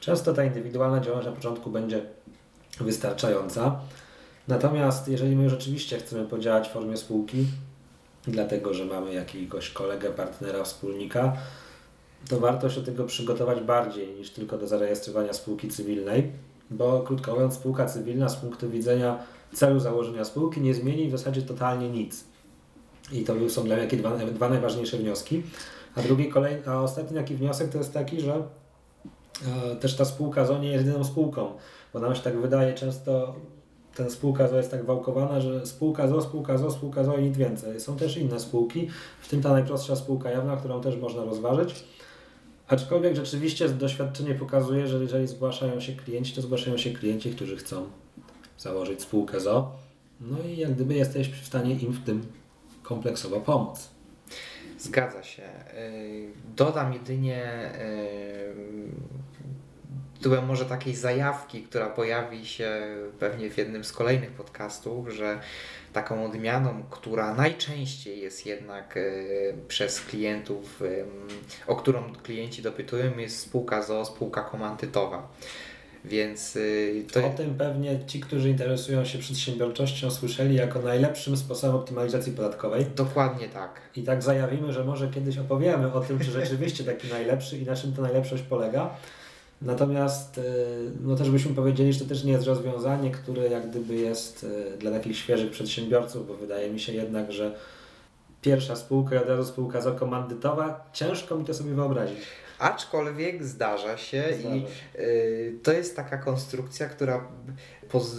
Często 0.00 0.32
ta 0.32 0.44
indywidualna 0.44 1.00
działalność 1.00 1.28
na 1.28 1.36
początku 1.36 1.70
będzie 1.70 2.02
wystarczająca. 2.80 3.80
Natomiast 4.48 5.08
jeżeli 5.08 5.36
my 5.36 5.50
rzeczywiście 5.50 5.98
chcemy 5.98 6.24
podziałać 6.24 6.68
w 6.68 6.72
formie 6.72 6.96
spółki, 6.96 7.46
dlatego 8.26 8.74
że 8.74 8.84
mamy 8.84 9.14
jakiegoś 9.14 9.70
kolegę, 9.70 10.10
partnera, 10.10 10.64
wspólnika, 10.64 11.36
to 12.28 12.40
warto 12.40 12.70
się 12.70 12.82
tego 12.82 13.04
przygotować 13.04 13.60
bardziej 13.60 14.14
niż 14.14 14.30
tylko 14.30 14.58
do 14.58 14.66
zarejestrowania 14.66 15.32
spółki 15.32 15.68
cywilnej, 15.68 16.32
bo 16.70 17.00
krótko 17.00 17.32
mówiąc, 17.32 17.54
spółka 17.54 17.86
cywilna 17.86 18.28
z 18.28 18.36
punktu 18.36 18.70
widzenia 18.70 19.18
celu 19.52 19.80
założenia 19.80 20.24
spółki 20.24 20.60
nie 20.60 20.74
zmieni 20.74 21.08
w 21.08 21.10
zasadzie 21.10 21.42
totalnie 21.42 21.90
nic. 21.90 22.24
I 23.12 23.24
to 23.24 23.34
są 23.48 23.64
dla 23.64 23.76
mnie 23.76 23.86
dwa, 23.86 24.16
dwa 24.16 24.48
najważniejsze 24.48 24.96
wnioski. 24.96 25.42
A 25.94 26.02
drugi, 26.02 26.28
kolejny, 26.28 26.68
a 26.68 26.80
ostatni 26.80 27.16
taki 27.16 27.34
wniosek 27.34 27.68
to 27.68 27.78
jest 27.78 27.92
taki, 27.92 28.20
że 28.20 28.34
e, 29.72 29.76
też 29.76 29.96
ta 29.96 30.04
spółka 30.04 30.44
ZO 30.44 30.58
nie 30.58 30.68
jest 30.68 30.86
jedyną 30.86 31.04
spółką, 31.04 31.52
bo 31.92 32.00
nam 32.00 32.14
się 32.14 32.22
tak 32.22 32.40
wydaje 32.40 32.74
często 32.74 33.34
ten 33.94 34.10
spółka 34.10 34.48
ZO 34.48 34.56
jest 34.56 34.70
tak 34.70 34.84
wałkowana, 34.84 35.40
że 35.40 35.66
spółka 35.66 36.08
ZO, 36.08 36.22
spółka 36.22 36.58
ZO, 36.58 36.70
spółka 36.70 37.04
ZO 37.04 37.16
i 37.16 37.22
nic 37.22 37.36
więcej. 37.36 37.80
Są 37.80 37.96
też 37.96 38.16
inne 38.16 38.40
spółki, 38.40 38.88
w 39.20 39.28
tym 39.28 39.42
ta 39.42 39.52
najprostsza 39.52 39.96
spółka 39.96 40.30
jawna, 40.30 40.56
którą 40.56 40.80
też 40.80 40.96
można 40.96 41.24
rozważyć. 41.24 41.84
Aczkolwiek 42.72 43.16
rzeczywiście 43.16 43.68
doświadczenie 43.68 44.34
pokazuje, 44.34 44.86
że 44.86 45.02
jeżeli 45.02 45.28
zgłaszają 45.28 45.80
się 45.80 45.92
klienci, 45.92 46.34
to 46.34 46.42
zgłaszają 46.42 46.76
się 46.76 46.90
klienci, 46.90 47.30
którzy 47.30 47.56
chcą 47.56 47.86
założyć 48.58 49.02
spółkę 49.02 49.40
ZO. 49.40 49.72
No 50.20 50.36
i 50.48 50.56
jak 50.56 50.74
gdyby 50.74 50.94
jesteś 50.94 51.28
w 51.28 51.46
stanie 51.46 51.74
im 51.74 51.92
w 51.92 52.04
tym 52.04 52.22
kompleksowo 52.82 53.40
pomóc. 53.40 53.88
Zgadza 54.78 55.22
się. 55.22 55.42
Y, 55.42 56.28
dodam 56.56 56.92
jedynie 56.92 57.72
tytułem 60.22 60.46
może 60.46 60.64
takiej 60.64 60.94
zajawki, 60.94 61.62
która 61.62 61.90
pojawi 61.90 62.46
się 62.46 62.80
pewnie 63.18 63.50
w 63.50 63.58
jednym 63.58 63.84
z 63.84 63.92
kolejnych 63.92 64.30
podcastów, 64.30 65.08
że 65.08 65.40
taką 65.92 66.24
odmianą, 66.24 66.82
która 66.90 67.34
najczęściej 67.34 68.20
jest 68.20 68.46
jednak 68.46 68.96
e, 68.96 69.00
przez 69.68 70.00
klientów, 70.00 70.82
o 71.66 71.76
którą 71.76 72.12
klienci 72.22 72.62
dopytują, 72.62 73.18
jest 73.18 73.38
spółka 73.38 73.82
ZO, 73.82 74.04
spółka 74.04 74.42
komandytowa. 74.42 75.28
Więc 76.04 76.56
y, 76.56 77.04
to... 77.12 77.26
O 77.26 77.30
tym 77.30 77.54
pewnie 77.54 77.98
ci, 78.06 78.20
którzy 78.20 78.50
interesują 78.50 79.04
się 79.04 79.18
przedsiębiorczością, 79.18 80.10
słyszeli 80.10 80.54
jako 80.54 80.80
najlepszym 80.80 81.36
sposobem 81.36 81.76
optymalizacji 81.76 82.32
podatkowej. 82.32 82.86
Dokładnie 82.96 83.48
tak. 83.48 83.80
I 83.96 84.02
tak 84.02 84.22
zajawimy, 84.22 84.72
że 84.72 84.84
może 84.84 85.08
kiedyś 85.08 85.38
opowiemy 85.38 85.92
o 85.92 86.00
tym, 86.00 86.18
czy 86.18 86.30
rzeczywiście 86.30 86.84
taki 86.84 87.08
najlepszy 87.08 87.58
i 87.58 87.66
na 87.66 87.76
czym 87.76 87.92
ta 87.92 88.02
najlepszość 88.02 88.42
polega. 88.42 88.96
Natomiast 89.64 90.38
y, 90.38 90.42
no 91.00 91.16
też 91.16 91.30
byśmy 91.30 91.54
powiedzieli, 91.54 91.92
że 91.92 92.00
to 92.00 92.06
też 92.06 92.24
nie 92.24 92.32
jest 92.32 92.46
rozwiązanie, 92.46 93.10
które 93.10 93.48
jak 93.48 93.70
gdyby 93.70 93.94
jest 93.94 94.44
y, 94.44 94.78
dla 94.78 94.90
takich 94.90 95.16
świeżych 95.16 95.50
przedsiębiorców, 95.50 96.28
bo 96.28 96.34
wydaje 96.34 96.70
mi 96.70 96.80
się 96.80 96.92
jednak, 96.92 97.32
że 97.32 97.54
pierwsza 98.42 98.76
spółka 98.76 99.16
i 99.16 99.18
od 99.18 99.28
razu 99.28 99.52
spółka 99.52 99.80
zakomandytowa, 99.80 100.90
ciężko 100.92 101.36
mi 101.36 101.44
to 101.44 101.54
sobie 101.54 101.74
wyobrazić. 101.74 102.18
Aczkolwiek 102.58 103.44
zdarza 103.44 103.96
się 103.96 104.24
zdarza 104.38 104.56
i 104.56 104.66
y, 104.98 105.58
to 105.62 105.72
jest 105.72 105.96
taka 105.96 106.18
konstrukcja, 106.18 106.88
która 106.88 107.28
poz... 107.90 108.16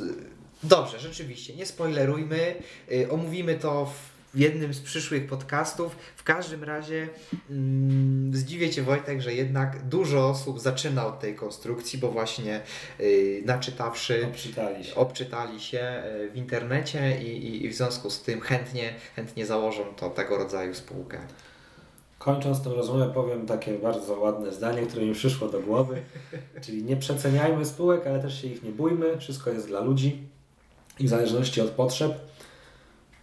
Dobrze, 0.64 1.00
rzeczywiście, 1.00 1.56
nie 1.56 1.66
spoilerujmy, 1.66 2.56
y, 2.92 3.12
omówimy 3.12 3.56
to 3.56 3.86
w 3.86 4.13
w 4.34 4.40
jednym 4.40 4.74
z 4.74 4.80
przyszłych 4.80 5.28
podcastów. 5.28 5.96
W 6.16 6.24
każdym 6.24 6.64
razie 6.64 7.10
mm, 7.50 8.36
zdziwię 8.36 8.70
Cię 8.70 8.84
Wojtek, 8.84 9.22
że 9.22 9.34
jednak 9.34 9.88
dużo 9.88 10.30
osób 10.30 10.60
zaczyna 10.60 11.08
od 11.08 11.20
tej 11.20 11.36
konstrukcji, 11.36 12.00
bo 12.00 12.12
właśnie 12.12 12.62
y, 13.00 13.44
naczytawszy 13.46 14.26
obczytali 14.26 14.84
się, 14.84 14.96
obczytali 14.96 15.60
się 15.60 16.04
y, 16.06 16.30
w 16.32 16.36
internecie 16.36 17.22
i, 17.22 17.48
i, 17.48 17.66
i, 17.66 17.70
w 17.70 17.76
związku 17.76 18.10
z 18.10 18.22
tym 18.22 18.42
chętnie, 18.42 18.94
chętnie 19.16 19.46
założą 19.46 19.84
to 19.98 20.10
tego 20.10 20.38
rodzaju 20.38 20.76
spółkę. 20.76 21.20
Kończąc 22.20 22.64
tę 22.64 22.70
rozmowę 22.70 23.12
powiem 23.14 23.46
takie 23.46 23.74
bardzo 23.74 24.20
ładne 24.20 24.54
zdanie, 24.54 24.82
które 24.82 25.06
mi 25.06 25.14
przyszło 25.14 25.48
do 25.48 25.60
głowy, 25.60 26.02
czyli 26.62 26.84
nie 26.84 26.98
przeceniajmy 26.98 27.66
spółek, 27.66 28.08
ale 28.08 28.20
też 28.20 28.42
się 28.42 28.48
ich 28.48 28.64
nie 28.64 28.72
bójmy, 28.72 29.18
wszystko 29.18 29.50
jest 29.50 29.68
dla 29.68 29.80
ludzi 29.80 30.28
i 31.00 31.06
w 31.06 31.10
zależności 31.10 31.62
od 31.62 31.70
potrzeb 31.70 32.33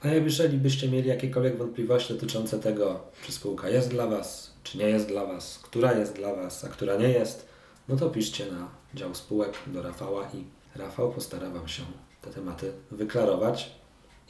a 0.03 0.09
jeżeli 0.09 0.59
byście 0.59 0.89
mieli 0.89 1.09
jakiekolwiek 1.09 1.59
wątpliwości 1.59 2.15
dotyczące 2.15 2.59
tego, 2.59 3.01
czy 3.27 3.33
spółka 3.33 3.69
jest 3.69 3.91
dla 3.91 4.07
Was, 4.07 4.55
czy 4.63 4.79
nie 4.79 4.89
jest 4.89 5.09
dla 5.09 5.27
Was, 5.27 5.61
która 5.63 5.93
jest 5.93 6.17
dla 6.17 6.35
Was, 6.35 6.65
a 6.65 6.69
która 6.69 6.97
nie 6.97 7.09
jest, 7.09 7.49
no 7.89 7.97
to 7.97 8.11
piszcie 8.11 8.47
na 8.53 8.69
dział 8.95 9.15
spółek 9.15 9.53
do 9.67 9.83
Rafała 9.83 10.29
i 10.35 10.45
Rafał 10.79 11.13
postara 11.13 11.51
Wam 11.51 11.69
się 11.69 11.83
te 12.23 12.31
tematy 12.31 12.73
wyklarować, 12.91 13.71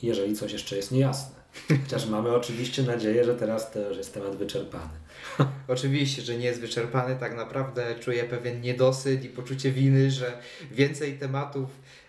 jeżeli 0.03 0.37
coś 0.37 0.53
jeszcze 0.53 0.77
jest 0.77 0.93
niejasne. 0.93 1.41
Chociaż 1.83 2.07
mamy 2.07 2.35
oczywiście 2.35 2.83
nadzieję, 2.83 3.25
że 3.25 3.35
teraz 3.35 3.71
to 3.71 3.89
już 3.89 3.97
jest 3.97 4.15
temat 4.15 4.37
wyczerpany. 4.37 4.93
Oczywiście, 5.69 6.23
że 6.23 6.37
nie 6.37 6.45
jest 6.45 6.61
wyczerpany, 6.61 7.17
tak 7.17 7.37
naprawdę 7.37 7.95
czuję 8.01 8.25
pewien 8.25 8.61
niedosyt 8.61 9.25
i 9.25 9.29
poczucie 9.29 9.73
winy, 9.73 10.11
że 10.11 10.39
więcej 10.71 11.19
tematów 11.19 11.69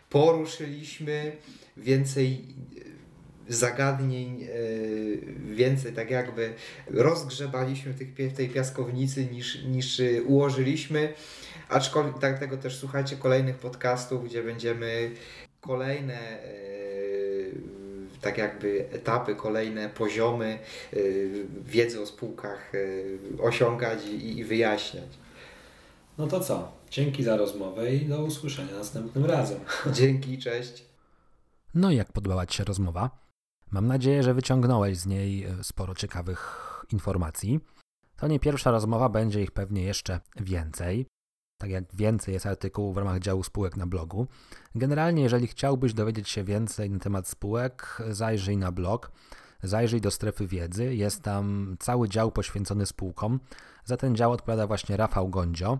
poruszyliśmy, 0.09 1.38
więcej 1.78 2.45
zagadnień 3.49 4.43
e, 4.43 4.47
więcej 5.55 5.93
tak 5.93 6.11
jakby 6.11 6.53
rozgrzebaliśmy 6.87 7.93
w 7.93 8.35
tej 8.37 8.49
piaskownicy 8.49 9.25
niż, 9.25 9.63
niż 9.63 9.99
e, 9.99 10.23
ułożyliśmy. 10.23 11.13
Aczkolwiek 11.69 12.19
tak 12.19 12.39
tego 12.39 12.57
też 12.57 12.77
słuchajcie 12.77 13.17
kolejnych 13.17 13.57
podcastów, 13.57 14.25
gdzie 14.25 14.43
będziemy 14.43 15.11
kolejne 15.61 16.13
e, 16.13 16.51
tak 18.21 18.37
jakby 18.37 18.85
etapy, 18.91 19.35
kolejne 19.35 19.89
poziomy 19.89 20.59
wiedzy 21.65 22.01
o 22.01 22.05
spółkach 22.05 22.71
osiągać 23.39 24.05
i, 24.05 24.37
i 24.37 24.43
wyjaśniać. 24.43 25.09
No 26.17 26.27
to 26.27 26.39
co? 26.39 26.71
Dzięki 26.91 27.23
za 27.23 27.37
rozmowę 27.37 27.95
i 27.95 28.05
do 28.05 28.23
usłyszenia 28.23 28.73
następnym 28.73 29.25
razem. 29.25 29.59
Dzięki, 29.91 30.37
cześć. 30.37 30.85
No 31.73 31.91
i 31.91 31.95
jak 31.95 32.11
podobała 32.11 32.45
Ci 32.45 32.57
się 32.57 32.63
rozmowa? 32.63 33.09
Mam 33.72 33.88
nadzieję, 33.88 34.24
że 34.24 34.34
wyciągnąłeś 34.34 34.97
z 34.97 35.05
niej 35.05 35.43
e, 35.43 35.63
sporo 35.63 35.95
ciekawych 35.95 36.86
informacji. 36.91 37.59
To 38.15 38.28
nie 38.28 38.39
pierwsza 38.39 38.72
rozmowa, 38.72 39.09
będzie 39.09 39.41
ich 39.41 39.51
pewnie 39.51 39.84
jeszcze 39.84 40.19
więcej. 40.36 41.05
Tak 41.57 41.69
jak 41.69 41.95
więcej 41.95 42.34
jest 42.34 42.45
artykułów 42.45 42.95
w 42.95 42.97
ramach 42.97 43.19
działu 43.19 43.43
spółek 43.43 43.78
na 43.78 43.88
blogu. 43.88 44.28
Generalnie, 44.76 45.24
jeżeli 45.24 45.47
chciałbyś 45.47 45.93
dowiedzieć 45.93 46.30
się 46.30 46.43
więcej 46.43 46.89
na 46.89 46.99
temat 46.99 47.28
spółek, 47.28 48.01
zajrzyj 48.09 48.57
na 48.57 48.72
blog, 48.72 49.11
zajrzyj 49.63 50.01
do 50.01 50.11
strefy 50.11 50.47
wiedzy. 50.47 50.95
Jest 50.95 51.22
tam 51.22 51.76
cały 51.80 52.09
dział 52.09 52.32
poświęcony 52.32 52.86
spółkom. 52.86 53.39
Za 53.86 53.97
ten 53.97 54.15
dział 54.15 54.32
odpowiada 54.32 54.67
właśnie 54.67 54.97
Rafał 54.97 55.30
Gondzio. 55.30 55.80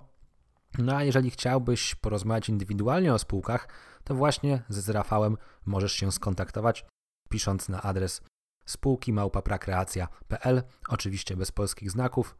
No 0.78 0.96
a 0.96 1.04
jeżeli 1.04 1.30
chciałbyś 1.30 1.96
porozmawiać 1.96 2.50
indywidualnie 2.50 3.14
o 3.14 3.20
spółkach, 3.20 3.68
to 4.04 4.16
właśnie 4.16 4.64
z 4.70 4.89
Rafałem 4.89 5.38
możesz 5.66 5.94
się 5.94 6.12
skontaktować 6.12 6.86
pisząc 7.32 7.70
na 7.70 7.82
adres 7.82 8.22
spółki 8.66 9.14
małpaprakreacja.pl, 9.14 10.64
oczywiście 10.88 11.36
bez 11.36 11.52
polskich 11.52 11.92
znaków, 11.92 12.36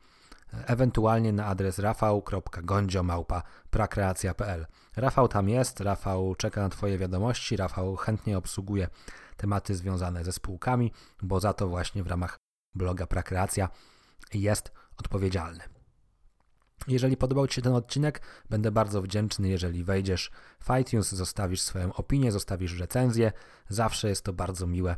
ewentualnie 0.52 1.34
na 1.34 1.46
adres 1.46 1.80
rafał.gondzio.prakreacja.pl. 1.80 4.68
Rafał 4.96 5.28
tam 5.28 5.50
jest, 5.50 5.80
Rafał 5.80 6.36
czeka 6.36 6.62
na 6.62 6.70
Twoje 6.70 6.98
wiadomości, 6.98 7.58
Rafał 7.58 7.96
chętnie 7.96 8.38
obsługuje 8.38 8.88
tematy 9.38 9.76
związane 9.76 10.24
ze 10.24 10.32
spółkami, 10.32 10.92
bo 11.22 11.40
za 11.40 11.54
to 11.54 11.68
właśnie 11.68 12.04
w 12.04 12.08
ramach 12.08 12.38
bloga 12.76 13.08
Prakreacja 13.08 13.70
jest 14.34 14.72
odpowiedzialny. 14.98 15.81
Jeżeli 16.88 17.18
podobał 17.18 17.48
Ci 17.48 17.56
się 17.56 17.62
ten 17.62 17.74
odcinek, 17.74 18.22
będę 18.50 18.72
bardzo 18.72 19.02
wdzięczny, 19.02 19.50
jeżeli 19.50 19.84
wejdziesz 19.84 20.32
w 20.60 20.80
iTunes, 20.82 21.12
zostawisz 21.12 21.62
swoją 21.62 21.94
opinię, 21.94 22.32
zostawisz 22.32 22.80
recenzję. 22.80 23.32
Zawsze 23.70 24.10
jest 24.10 24.24
to 24.24 24.34
bardzo 24.34 24.68
miłe 24.68 24.98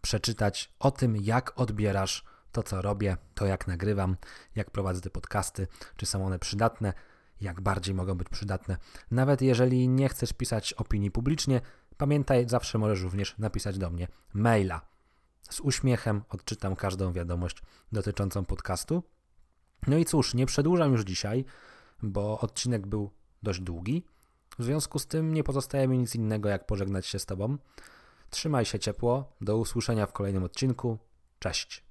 przeczytać 0.00 0.72
o 0.78 0.90
tym, 0.90 1.16
jak 1.16 1.60
odbierasz 1.60 2.24
to, 2.52 2.62
co 2.62 2.82
robię, 2.82 3.16
to 3.34 3.46
jak 3.46 3.66
nagrywam, 3.66 4.16
jak 4.54 4.70
prowadzę 4.70 5.00
te 5.00 5.10
podcasty, 5.10 5.66
czy 5.96 6.06
są 6.06 6.26
one 6.26 6.38
przydatne, 6.38 6.92
jak 7.40 7.60
bardziej 7.60 7.94
mogą 7.94 8.14
być 8.14 8.28
przydatne. 8.28 8.76
Nawet 9.10 9.42
jeżeli 9.42 9.88
nie 9.88 10.08
chcesz 10.08 10.32
pisać 10.32 10.72
opinii 10.72 11.10
publicznie, 11.10 11.60
pamiętaj, 11.96 12.48
zawsze 12.48 12.78
możesz 12.78 13.00
również 13.00 13.38
napisać 13.38 13.78
do 13.78 13.90
mnie 13.90 14.08
maila. 14.34 14.80
Z 15.50 15.60
uśmiechem 15.60 16.22
odczytam 16.28 16.76
każdą 16.76 17.12
wiadomość 17.12 17.62
dotyczącą 17.92 18.44
podcastu 18.44 19.02
no 19.86 19.96
i 19.96 20.04
cóż, 20.04 20.34
nie 20.34 20.46
przedłużam 20.46 20.92
już 20.92 21.02
dzisiaj. 21.02 21.44
bo 22.02 22.40
odcinek 22.40 22.86
był 22.86 23.10
dość 23.42 23.60
długi. 23.60 24.04
W 24.58 24.64
związku 24.64 24.98
z 24.98 25.06
tym 25.06 25.34
nie 25.34 25.44
pozostaje 25.44 25.88
mi 25.88 25.98
nic 25.98 26.14
innego, 26.14 26.48
jak 26.48 26.66
pożegnać 26.66 27.06
się 27.06 27.18
z 27.18 27.26
Tobą. 27.26 27.58
Trzymaj 28.30 28.64
się 28.64 28.78
ciepło, 28.78 29.32
do 29.40 29.56
usłyszenia 29.56 30.06
w 30.06 30.12
kolejnym 30.12 30.44
odcinku. 30.44 30.98
Cześć. 31.38 31.89